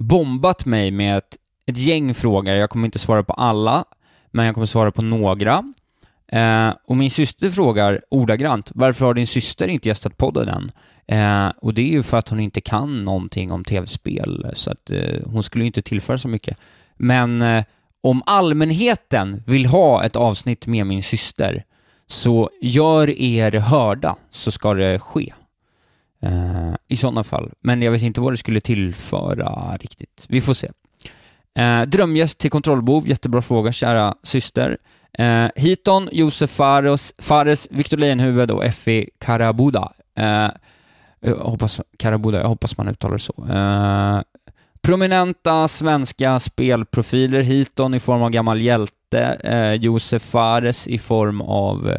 bombat 0.00 0.66
mig 0.66 0.90
med 0.90 1.18
ett, 1.18 1.36
ett 1.66 1.78
gäng 1.78 2.14
frågor. 2.14 2.54
Jag 2.54 2.70
kommer 2.70 2.86
inte 2.86 2.98
svara 2.98 3.22
på 3.22 3.32
alla, 3.32 3.84
men 4.30 4.46
jag 4.46 4.54
kommer 4.54 4.66
svara 4.66 4.92
på 4.92 5.02
några. 5.02 5.72
Eh, 6.32 6.70
och 6.84 6.96
min 6.96 7.10
syster 7.10 7.50
frågar 7.50 8.00
ordagrant, 8.10 8.70
varför 8.74 9.06
har 9.06 9.14
din 9.14 9.26
syster 9.26 9.68
inte 9.68 9.88
gästat 9.88 10.16
podden 10.16 10.48
än? 10.48 10.70
Eh, 11.06 11.52
och 11.56 11.74
det 11.74 11.82
är 11.82 11.92
ju 11.92 12.02
för 12.02 12.16
att 12.16 12.28
hon 12.28 12.40
inte 12.40 12.60
kan 12.60 13.04
någonting 13.04 13.52
om 13.52 13.64
tv-spel, 13.64 14.46
så 14.54 14.70
att 14.70 14.90
eh, 14.90 15.20
hon 15.24 15.42
skulle 15.42 15.64
ju 15.64 15.66
inte 15.66 15.82
tillföra 15.82 16.18
så 16.18 16.28
mycket. 16.28 16.58
Men 16.96 17.42
eh, 17.42 17.64
om 18.00 18.22
allmänheten 18.26 19.42
vill 19.46 19.66
ha 19.66 20.04
ett 20.04 20.16
avsnitt 20.16 20.66
med 20.66 20.86
min 20.86 21.02
syster, 21.02 21.64
så 22.06 22.50
gör 22.62 23.10
er 23.10 23.52
hörda 23.52 24.16
så 24.30 24.50
ska 24.50 24.74
det 24.74 24.98
ske. 24.98 25.32
Eh, 26.22 26.74
I 26.88 26.96
sådana 26.96 27.24
fall. 27.24 27.50
Men 27.60 27.82
jag 27.82 27.92
vet 27.92 28.02
inte 28.02 28.20
vad 28.20 28.32
det 28.32 28.36
skulle 28.36 28.60
tillföra 28.60 29.76
riktigt. 29.76 30.26
Vi 30.28 30.40
får 30.40 30.54
se. 30.54 30.70
Eh, 31.58 31.82
drömgäst 31.82 32.38
till 32.38 32.50
kontrollbov, 32.50 33.08
jättebra 33.08 33.42
fråga, 33.42 33.72
kära 33.72 34.14
syster. 34.22 34.78
Eh, 35.18 35.46
Hiton, 35.56 36.08
Josef 36.12 36.50
Fares, 36.50 37.14
Fares 37.18 37.68
Victor 37.70 37.96
Leijonhufvud 37.96 38.50
och 38.50 38.64
Effie 38.64 39.08
Karabuda. 39.18 39.92
Eh, 40.14 40.48
jag 41.20 41.36
hoppas, 41.36 41.80
Karabuda, 41.98 42.40
jag 42.40 42.48
hoppas 42.48 42.78
man 42.78 42.88
uttalar 42.88 43.14
det 43.14 43.20
så. 43.20 43.46
Eh, 43.50 44.20
prominenta 44.82 45.68
svenska 45.68 46.38
spelprofiler, 46.38 47.40
Hiton 47.40 47.94
i 47.94 48.00
form 48.00 48.22
av 48.22 48.30
gammal 48.30 48.60
hjälte, 48.60 49.20
eh, 49.44 49.72
Josef 49.72 50.22
Fares 50.22 50.88
i 50.88 50.98
form 50.98 51.40
av 51.40 51.96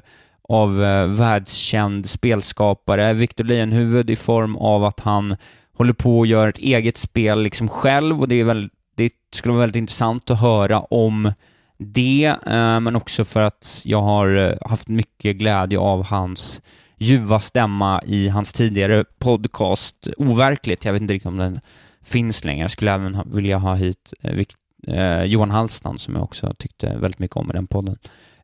av 0.52 0.84
eh, 0.84 1.08
världskänd 1.08 2.10
spelskapare, 2.10 3.14
Victor 3.14 3.44
Leijonhufvud 3.44 4.10
i 4.10 4.16
form 4.16 4.56
av 4.56 4.84
att 4.84 5.00
han 5.00 5.38
håller 5.74 5.94
på 5.94 6.20
och 6.20 6.28
gör 6.28 6.48
ett 6.48 6.58
eget 6.58 6.98
spel 6.98 7.42
liksom 7.42 7.70
själv 7.70 8.20
och 8.20 8.28
det 8.28 8.36
är 8.36 8.44
väldigt, 8.44 8.72
det 8.96 9.12
skulle 9.34 9.54
vara 9.54 9.62
väldigt 9.62 9.80
intressant 9.80 10.32
att 10.32 10.42
höra 10.42 10.80
om 10.80 11.34
det, 11.78 12.36
eh, 12.46 12.80
men 12.80 12.96
också 12.96 13.26
för 13.26 13.42
att 13.42 13.82
jag 13.86 14.02
har 14.02 14.36
eh, 14.36 14.70
haft 14.70 14.88
mycket 14.88 15.36
glädje 15.36 15.80
av 15.80 16.04
hans 16.04 16.62
ljuva 16.98 17.40
stämma 17.40 18.04
i 18.06 18.28
hans 18.28 18.54
tidigare 18.54 19.06
podcast 19.20 20.08
Overkligt. 20.18 20.86
Jag 20.86 20.94
vet 20.94 21.02
inte 21.02 21.14
riktigt 21.14 21.28
om 21.28 21.38
den 21.38 21.60
finns 22.04 22.44
längre. 22.44 22.62
Jag 22.62 22.72
skulle 22.72 22.92
även 22.92 23.16
ha, 23.16 23.24
vilja 23.24 23.58
ha 23.58 23.76
hit 23.76 24.14
eh, 24.22 24.46
eh 24.88 25.24
Johan 25.24 25.52
Hallstam 25.52 25.98
som 25.98 26.16
jag 26.16 26.24
också 26.24 26.54
tyckte 26.58 26.98
väldigt 26.98 27.20
mycket 27.20 27.38
om 27.38 27.50
i 27.50 27.54
den 27.54 27.68
podden. 27.68 27.98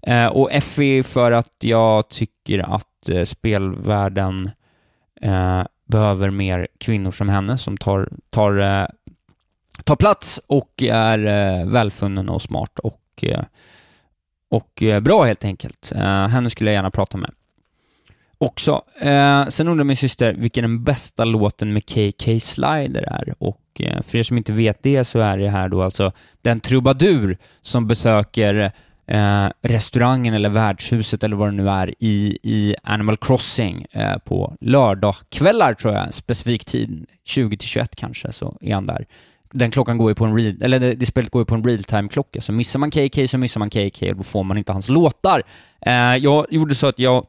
Eh, 0.07 0.27
och 0.27 0.51
Effie 0.51 1.03
för 1.03 1.31
att 1.31 1.55
jag 1.59 2.09
tycker 2.09 2.75
att 2.75 3.09
eh, 3.09 3.23
spelvärlden 3.23 4.51
eh, 5.21 5.63
behöver 5.85 6.29
mer 6.29 6.67
kvinnor 6.77 7.11
som 7.11 7.29
henne 7.29 7.57
som 7.57 7.77
tar, 7.77 8.09
tar, 8.29 8.57
eh, 8.57 8.87
tar 9.83 9.95
plats 9.95 10.39
och 10.47 10.83
är 10.83 11.25
eh, 11.25 11.65
välfunnen 11.67 12.29
och 12.29 12.41
smart 12.41 12.79
och, 12.79 13.01
eh, 13.21 13.43
och 14.49 14.83
eh, 14.83 14.99
bra 14.99 15.23
helt 15.23 15.45
enkelt. 15.45 15.91
Eh, 15.95 16.27
henne 16.27 16.49
skulle 16.49 16.69
jag 16.69 16.75
gärna 16.75 16.91
prata 16.91 17.17
med. 17.17 17.31
Också. 18.37 18.81
Eh, 18.99 19.47
sen 19.47 19.67
undrar 19.67 19.83
min 19.83 19.97
syster 19.97 20.33
vilken 20.33 20.63
den 20.63 20.83
bästa 20.83 21.25
låten 21.25 21.73
med 21.73 21.85
KK 21.85 22.39
Slider 22.39 23.01
är 23.01 23.35
och 23.39 23.61
för 24.03 24.15
er 24.17 24.23
som 24.23 24.37
inte 24.37 24.53
vet 24.53 24.83
det 24.83 25.03
så 25.03 25.19
är 25.19 25.37
det 25.37 25.49
här 25.49 25.69
då 25.69 25.81
alltså 25.81 26.11
den 26.41 26.59
trubadur 26.59 27.37
som 27.61 27.87
besöker 27.87 28.71
eh, 29.07 29.47
restaurangen 29.61 30.33
eller 30.33 30.49
värdshuset 30.49 31.23
eller 31.23 31.35
vad 31.35 31.47
det 31.47 31.55
nu 31.55 31.69
är 31.69 31.93
i, 31.99 32.39
i 32.43 32.75
Animal 32.83 33.17
Crossing 33.17 33.85
eh, 33.91 34.17
på 34.17 34.55
lördagskvällar 34.61 35.73
tror 35.73 35.93
jag, 35.93 36.13
specifik 36.13 36.65
tid, 36.65 37.05
20 37.23 37.57
till 37.57 37.69
21 37.69 37.95
kanske, 37.95 38.31
så 38.31 38.57
är 38.61 38.73
han 38.73 38.85
där. 38.85 39.05
Den 39.51 39.71
klockan 39.71 39.97
går 39.97 40.11
ju 40.11 40.15
på 40.15 40.25
en 40.25 40.37
real, 40.37 40.55
eller 40.61 40.79
det, 40.79 40.93
det 40.93 41.05
spelet 41.05 41.31
går 41.31 41.41
ju 41.41 41.45
på 41.45 41.55
en 41.55 41.63
realtime-klocka, 41.63 42.41
så 42.41 42.51
missar 42.51 42.79
man 42.79 42.91
KK 42.91 43.27
så 43.27 43.37
missar 43.37 43.59
man 43.59 43.69
KK 43.69 44.09
och 44.09 44.17
då 44.17 44.23
får 44.23 44.43
man 44.43 44.57
inte 44.57 44.71
hans 44.71 44.89
låtar. 44.89 45.43
Eh, 45.81 46.15
jag 46.15 46.45
gjorde 46.49 46.75
så 46.75 46.87
att 46.87 46.99
jag 46.99 47.27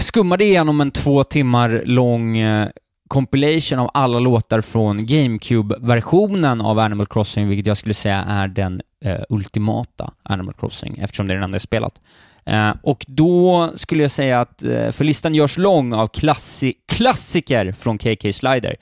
skummade 0.00 0.44
igenom 0.44 0.80
en 0.80 0.90
två 0.90 1.24
timmar 1.24 1.82
lång 1.86 2.38
eh, 2.38 2.68
compilation 3.08 3.78
av 3.78 3.90
alla 3.94 4.18
låtar 4.18 4.60
från 4.60 5.06
GameCube-versionen 5.06 6.60
av 6.60 6.78
Animal 6.78 7.06
Crossing, 7.06 7.48
vilket 7.48 7.66
jag 7.66 7.76
skulle 7.76 7.94
säga 7.94 8.24
är 8.28 8.48
den 8.48 8.82
eh, 9.04 9.20
ultimata 9.28 10.12
Animal 10.22 10.54
Crossing, 10.54 10.98
eftersom 10.98 11.26
det 11.26 11.32
är 11.32 11.36
den 11.36 11.44
enda 11.44 11.54
jag 11.54 11.62
spelat. 11.62 12.00
Eh, 12.44 12.72
och 12.82 13.04
då 13.08 13.70
skulle 13.76 14.02
jag 14.02 14.10
säga 14.10 14.40
att, 14.40 14.62
eh, 14.62 14.90
för 14.90 15.04
listan 15.04 15.34
görs 15.34 15.58
lång 15.58 15.92
av 15.92 16.06
klassi 16.06 16.74
klassiker 16.88 17.72
från 17.72 17.98
KK 17.98 18.32
Slider. 18.32 18.76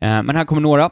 Eh, 0.00 0.22
men 0.22 0.36
här 0.36 0.44
kommer 0.44 0.62
några. 0.62 0.90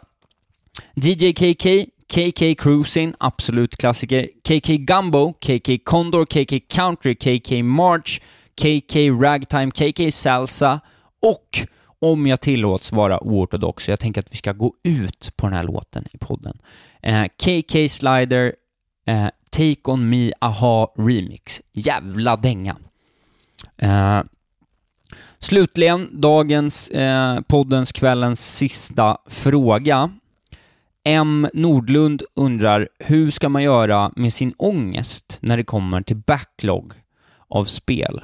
DJ 0.94 1.32
KK, 1.32 1.86
KK 2.14 2.54
Cruising, 2.54 3.14
absolut 3.18 3.76
klassiker. 3.76 4.28
KK 4.48 4.76
Gumbo, 4.76 5.32
KK 5.32 5.78
Condor, 5.84 6.24
KK 6.24 6.60
Country, 6.68 7.14
KK 7.14 7.62
March, 7.62 8.20
KK 8.56 9.10
Ragtime, 9.10 9.70
KK 9.70 10.10
Salsa 10.10 10.80
och 11.22 11.66
om 12.04 12.26
jag 12.26 12.40
tillåts 12.40 12.92
vara 12.92 13.24
oortodox, 13.24 13.88
jag 13.88 14.00
tänker 14.00 14.20
att 14.20 14.32
vi 14.32 14.36
ska 14.36 14.52
gå 14.52 14.74
ut 14.82 15.32
på 15.36 15.46
den 15.46 15.56
här 15.56 15.62
låten 15.62 16.04
i 16.12 16.18
podden. 16.18 16.58
Eh, 17.02 17.24
KK 17.24 17.88
Slider, 17.88 18.54
eh, 19.06 19.28
Take 19.50 19.80
On 19.84 20.08
Me 20.08 20.32
Aha 20.40 20.94
Remix. 20.96 21.62
Jävla 21.72 22.36
dänga. 22.36 22.76
Eh, 23.76 24.20
slutligen, 25.38 26.20
dagens, 26.20 26.88
eh, 26.88 27.40
poddens, 27.40 27.92
kvällens 27.92 28.56
sista 28.56 29.18
fråga. 29.26 30.10
M. 31.04 31.48
Nordlund 31.54 32.22
undrar, 32.34 32.88
hur 32.98 33.30
ska 33.30 33.48
man 33.48 33.62
göra 33.62 34.12
med 34.16 34.32
sin 34.32 34.54
ångest 34.56 35.38
när 35.40 35.56
det 35.56 35.64
kommer 35.64 36.00
till 36.00 36.16
backlog 36.16 36.92
av 37.48 37.64
spel? 37.64 38.22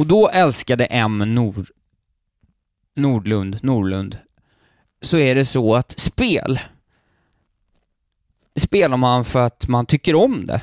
Och 0.00 0.06
då 0.06 0.28
älskade 0.28 0.84
M. 0.84 1.34
Nord 1.34 1.66
Nordlund, 2.96 3.58
Nordlund, 3.62 4.18
så 5.00 5.18
är 5.18 5.34
det 5.34 5.44
så 5.44 5.74
att 5.74 5.98
spel 5.98 6.60
spelar 8.56 8.96
man 8.96 9.24
för 9.24 9.38
att 9.38 9.68
man 9.68 9.86
tycker 9.86 10.14
om 10.14 10.46
det. 10.46 10.62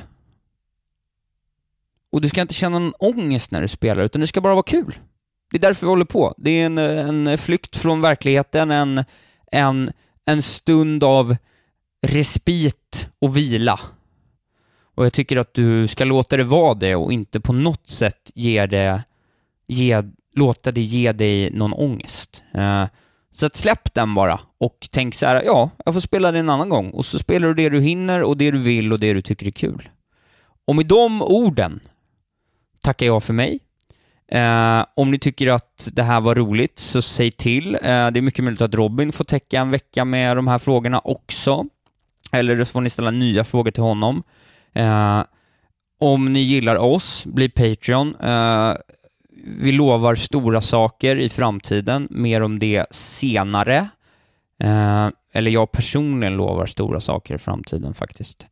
Och 2.10 2.20
du 2.20 2.28
ska 2.28 2.40
inte 2.40 2.54
känna 2.54 2.78
någon 2.78 2.94
ångest 2.98 3.50
när 3.50 3.62
du 3.62 3.68
spelar, 3.68 4.02
utan 4.02 4.20
det 4.20 4.26
ska 4.26 4.40
bara 4.40 4.54
vara 4.54 4.62
kul. 4.62 4.98
Det 5.50 5.56
är 5.56 5.60
därför 5.60 5.86
vi 5.86 5.90
håller 5.90 6.04
på. 6.04 6.34
Det 6.36 6.50
är 6.50 6.66
en, 6.66 6.78
en 6.78 7.38
flykt 7.38 7.76
från 7.76 8.00
verkligheten, 8.00 8.70
en, 8.70 9.04
en, 9.52 9.92
en 10.24 10.42
stund 10.42 11.04
av 11.04 11.36
respit 12.06 13.08
och 13.18 13.36
vila. 13.36 13.80
Och 14.94 15.04
jag 15.04 15.12
tycker 15.12 15.36
att 15.36 15.54
du 15.54 15.88
ska 15.88 16.04
låta 16.04 16.36
det 16.36 16.44
vara 16.44 16.74
det 16.74 16.96
och 16.96 17.12
inte 17.12 17.40
på 17.40 17.52
något 17.52 17.86
sätt 17.88 18.30
ge 18.34 18.66
det, 18.66 19.04
ge, 19.66 20.02
låta 20.34 20.72
det 20.72 20.80
ge 20.80 21.12
dig 21.12 21.50
någon 21.50 21.72
ångest. 21.72 22.44
Eh, 22.54 22.84
så 23.30 23.46
att 23.46 23.56
släpp 23.56 23.94
den 23.94 24.14
bara 24.14 24.40
och 24.58 24.88
tänk 24.90 25.14
så 25.14 25.26
här, 25.26 25.42
ja, 25.42 25.70
jag 25.84 25.94
får 25.94 26.00
spela 26.00 26.32
det 26.32 26.38
en 26.38 26.50
annan 26.50 26.68
gång. 26.68 26.90
Och 26.90 27.06
så 27.06 27.18
spelar 27.18 27.48
du 27.48 27.54
det 27.54 27.68
du 27.68 27.80
hinner 27.80 28.22
och 28.22 28.36
det 28.36 28.50
du 28.50 28.58
vill 28.58 28.92
och 28.92 29.00
det 29.00 29.12
du 29.12 29.22
tycker 29.22 29.46
är 29.46 29.50
kul. 29.50 29.88
Och 30.64 30.76
med 30.76 30.86
de 30.86 31.22
orden 31.22 31.80
tackar 32.82 33.06
jag 33.06 33.22
för 33.22 33.32
mig. 33.32 33.60
Eh, 34.32 34.84
om 34.94 35.10
ni 35.10 35.18
tycker 35.18 35.50
att 35.50 35.88
det 35.92 36.02
här 36.02 36.20
var 36.20 36.34
roligt 36.34 36.78
så 36.78 37.02
säg 37.02 37.30
till. 37.30 37.74
Eh, 37.74 37.80
det 37.80 37.90
är 37.90 38.20
mycket 38.20 38.44
möjligt 38.44 38.62
att 38.62 38.74
Robin 38.74 39.12
får 39.12 39.24
täcka 39.24 39.60
en 39.60 39.70
vecka 39.70 40.04
med 40.04 40.36
de 40.36 40.48
här 40.48 40.58
frågorna 40.58 41.00
också. 41.04 41.66
Eller 42.32 42.64
så 42.64 42.72
får 42.72 42.80
ni 42.80 42.90
ställa 42.90 43.10
nya 43.10 43.44
frågor 43.44 43.70
till 43.70 43.82
honom. 43.82 44.22
Eh, 44.72 45.22
om 46.00 46.32
ni 46.32 46.40
gillar 46.40 46.76
oss, 46.76 47.26
bli 47.26 47.48
Patreon 47.48 48.14
eh, 48.20 48.74
vi 49.44 49.72
lovar 49.72 50.14
stora 50.14 50.60
saker 50.60 51.16
i 51.16 51.28
framtiden, 51.28 52.08
mer 52.10 52.40
om 52.40 52.58
det 52.58 52.86
senare. 52.90 53.88
Eh, 54.60 55.08
eller 55.32 55.50
jag 55.50 55.72
personligen 55.72 56.36
lovar 56.36 56.66
stora 56.66 57.00
saker 57.00 57.34
i 57.34 57.38
framtiden 57.38 57.94
faktiskt. 57.94 58.46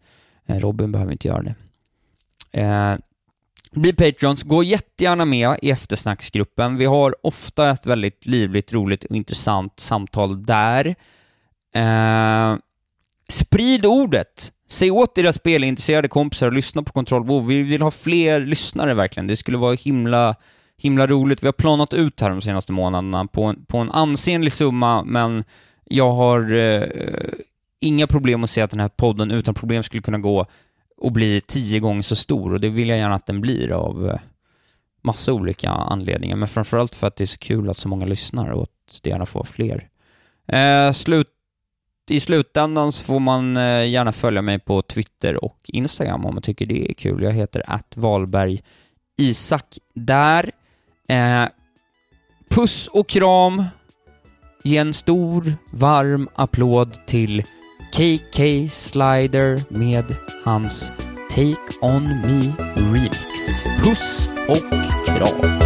Eh, 0.46 0.60
Robin 0.60 0.92
behöver 0.92 1.12
inte 1.12 1.28
göra 1.28 1.42
det. 1.42 1.54
Eh, 2.60 2.96
bli 3.72 3.92
Patrons, 3.92 4.42
gå 4.42 4.62
jättegärna 4.62 5.24
med 5.24 5.58
i 5.62 5.70
eftersnacksgruppen. 5.70 6.76
Vi 6.76 6.84
har 6.84 7.16
ofta 7.26 7.70
ett 7.70 7.86
väldigt 7.86 8.26
livligt, 8.26 8.72
roligt 8.72 9.04
och 9.04 9.16
intressant 9.16 9.80
samtal 9.80 10.42
där. 10.42 10.94
Eh, 11.74 12.56
sprid 13.28 13.86
ordet! 13.86 14.52
Säg 14.68 14.90
åt 14.90 15.18
era 15.18 15.32
spelintresserade 15.32 16.08
kompisar 16.08 16.46
att 16.46 16.54
lyssna 16.54 16.82
på 16.82 16.92
Kontrollbov. 16.92 17.46
Vi 17.46 17.62
vill 17.62 17.82
ha 17.82 17.90
fler 17.90 18.40
lyssnare 18.40 18.94
verkligen. 18.94 19.26
Det 19.26 19.36
skulle 19.36 19.58
vara 19.58 19.74
himla 19.74 20.36
himla 20.76 21.06
roligt. 21.06 21.42
Vi 21.42 21.46
har 21.46 21.52
planat 21.52 21.94
ut 21.94 22.20
här 22.20 22.30
de 22.30 22.40
senaste 22.40 22.72
månaderna 22.72 23.26
på 23.26 23.44
en, 23.44 23.64
på 23.64 23.78
en 23.78 23.90
ansenlig 23.90 24.52
summa, 24.52 25.02
men 25.04 25.44
jag 25.84 26.12
har 26.12 26.52
eh, 26.54 26.82
inga 27.80 28.06
problem 28.06 28.44
att 28.44 28.50
se 28.50 28.60
att 28.60 28.70
den 28.70 28.80
här 28.80 28.88
podden 28.88 29.30
utan 29.30 29.54
problem 29.54 29.82
skulle 29.82 30.02
kunna 30.02 30.18
gå 30.18 30.46
och 30.96 31.12
bli 31.12 31.40
tio 31.40 31.80
gånger 31.80 32.02
så 32.02 32.16
stor 32.16 32.54
och 32.54 32.60
det 32.60 32.68
vill 32.68 32.88
jag 32.88 32.98
gärna 32.98 33.14
att 33.14 33.26
den 33.26 33.40
blir 33.40 33.72
av, 33.72 34.08
eh, 34.08 34.20
massa 35.02 35.32
olika 35.32 35.70
anledningar, 35.70 36.36
men 36.36 36.48
framförallt 36.48 36.94
för 36.94 37.06
att 37.06 37.16
det 37.16 37.24
är 37.24 37.26
så 37.26 37.38
kul 37.38 37.70
att 37.70 37.76
så 37.76 37.88
många 37.88 38.06
lyssnar 38.06 38.50
och 38.50 38.62
att 38.62 39.00
det 39.02 39.10
gärna 39.10 39.26
får 39.26 39.44
fler. 39.44 39.88
Eh, 40.46 40.92
slut, 40.92 41.28
I 42.10 42.20
slutändan 42.20 42.92
så 42.92 43.04
får 43.04 43.20
man 43.20 43.56
eh, 43.56 43.88
gärna 43.88 44.12
följa 44.12 44.42
mig 44.42 44.58
på 44.58 44.82
Twitter 44.82 45.44
och 45.44 45.58
Instagram 45.64 46.24
om 46.26 46.34
man 46.34 46.42
tycker 46.42 46.66
det 46.66 46.90
är 46.90 46.94
kul. 46.94 47.22
Jag 47.22 47.32
heter 47.32 47.62
att 47.66 47.96
Valberg 47.96 48.62
Isak 49.16 49.78
där. 49.94 50.50
Eh, 51.08 51.48
puss 52.50 52.88
och 52.88 53.08
kram. 53.08 53.64
Ge 54.64 54.76
en 54.76 54.94
stor, 54.94 55.54
varm 55.72 56.28
applåd 56.34 57.06
till 57.06 57.42
KK 57.92 58.68
Slider 58.70 59.78
med 59.78 60.04
hans 60.44 60.92
Take 61.30 61.56
On 61.80 62.02
Me 62.02 62.54
Remix. 62.76 63.18
Puss 63.82 64.32
och 64.48 64.72
kram. 65.06 65.60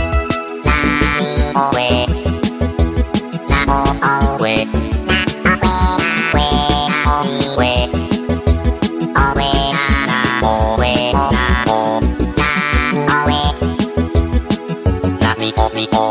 all 15.89 16.10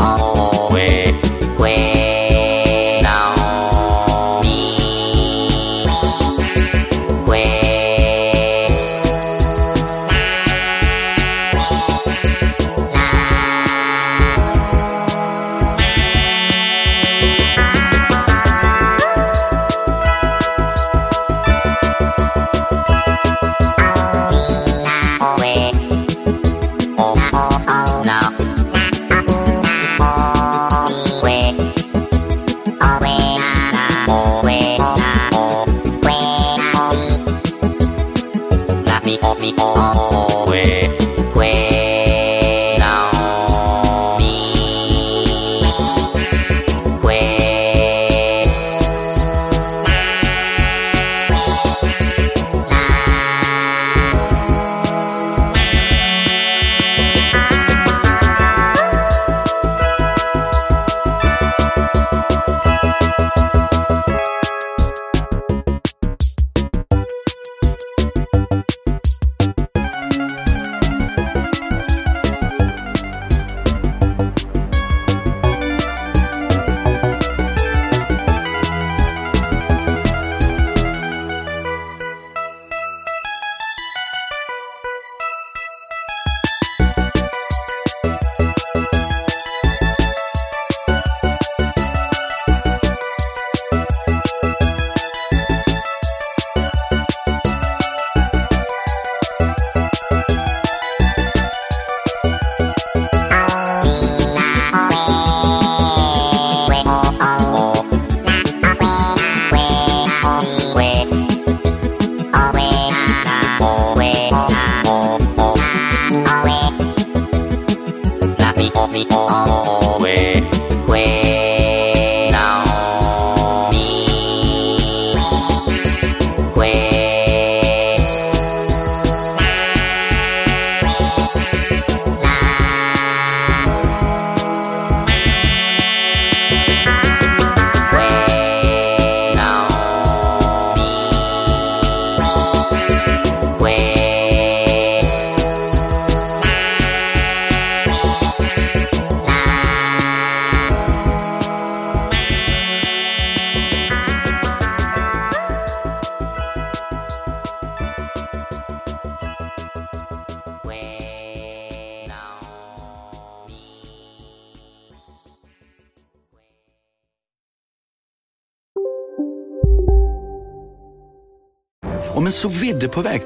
Om 118.80 119.69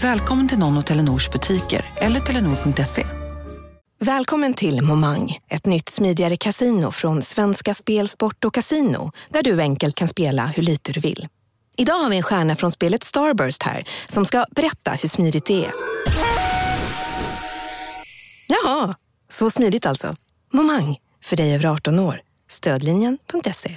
Välkommen 0.00 0.48
till 0.48 0.58
någon 0.58 0.76
av 0.76 0.82
Telenors 0.82 1.30
butiker 1.30 1.92
eller 1.96 2.20
telenor.se. 2.20 3.06
Välkommen 3.98 4.54
till 4.54 4.82
Momang, 4.82 5.38
ett 5.48 5.66
nytt 5.66 5.88
smidigare 5.88 6.36
casino 6.36 6.90
från 6.90 7.22
Svenska 7.22 7.74
Spel, 7.74 8.08
Sport 8.08 8.44
och 8.44 8.54
Casino 8.54 9.12
där 9.28 9.42
du 9.42 9.60
enkelt 9.60 9.94
kan 9.94 10.08
spela 10.08 10.46
hur 10.46 10.62
lite 10.62 10.92
du 10.92 11.00
vill. 11.00 11.28
Idag 11.76 11.94
har 11.94 12.10
vi 12.10 12.16
en 12.16 12.22
stjärna 12.22 12.56
från 12.56 12.70
spelet 12.70 13.04
Starburst 13.04 13.62
här 13.62 13.88
som 14.08 14.24
ska 14.24 14.44
berätta 14.50 14.90
hur 14.90 15.08
smidigt 15.08 15.46
det 15.46 15.64
är. 15.64 15.72
Jaha, 18.46 18.94
så 19.28 19.50
smidigt 19.50 19.86
alltså. 19.86 20.16
Momang, 20.52 20.96
för 21.24 21.36
dig 21.36 21.54
över 21.54 21.66
18 21.66 21.98
år. 21.98 22.20
Stödlinjen.se. 22.50 23.76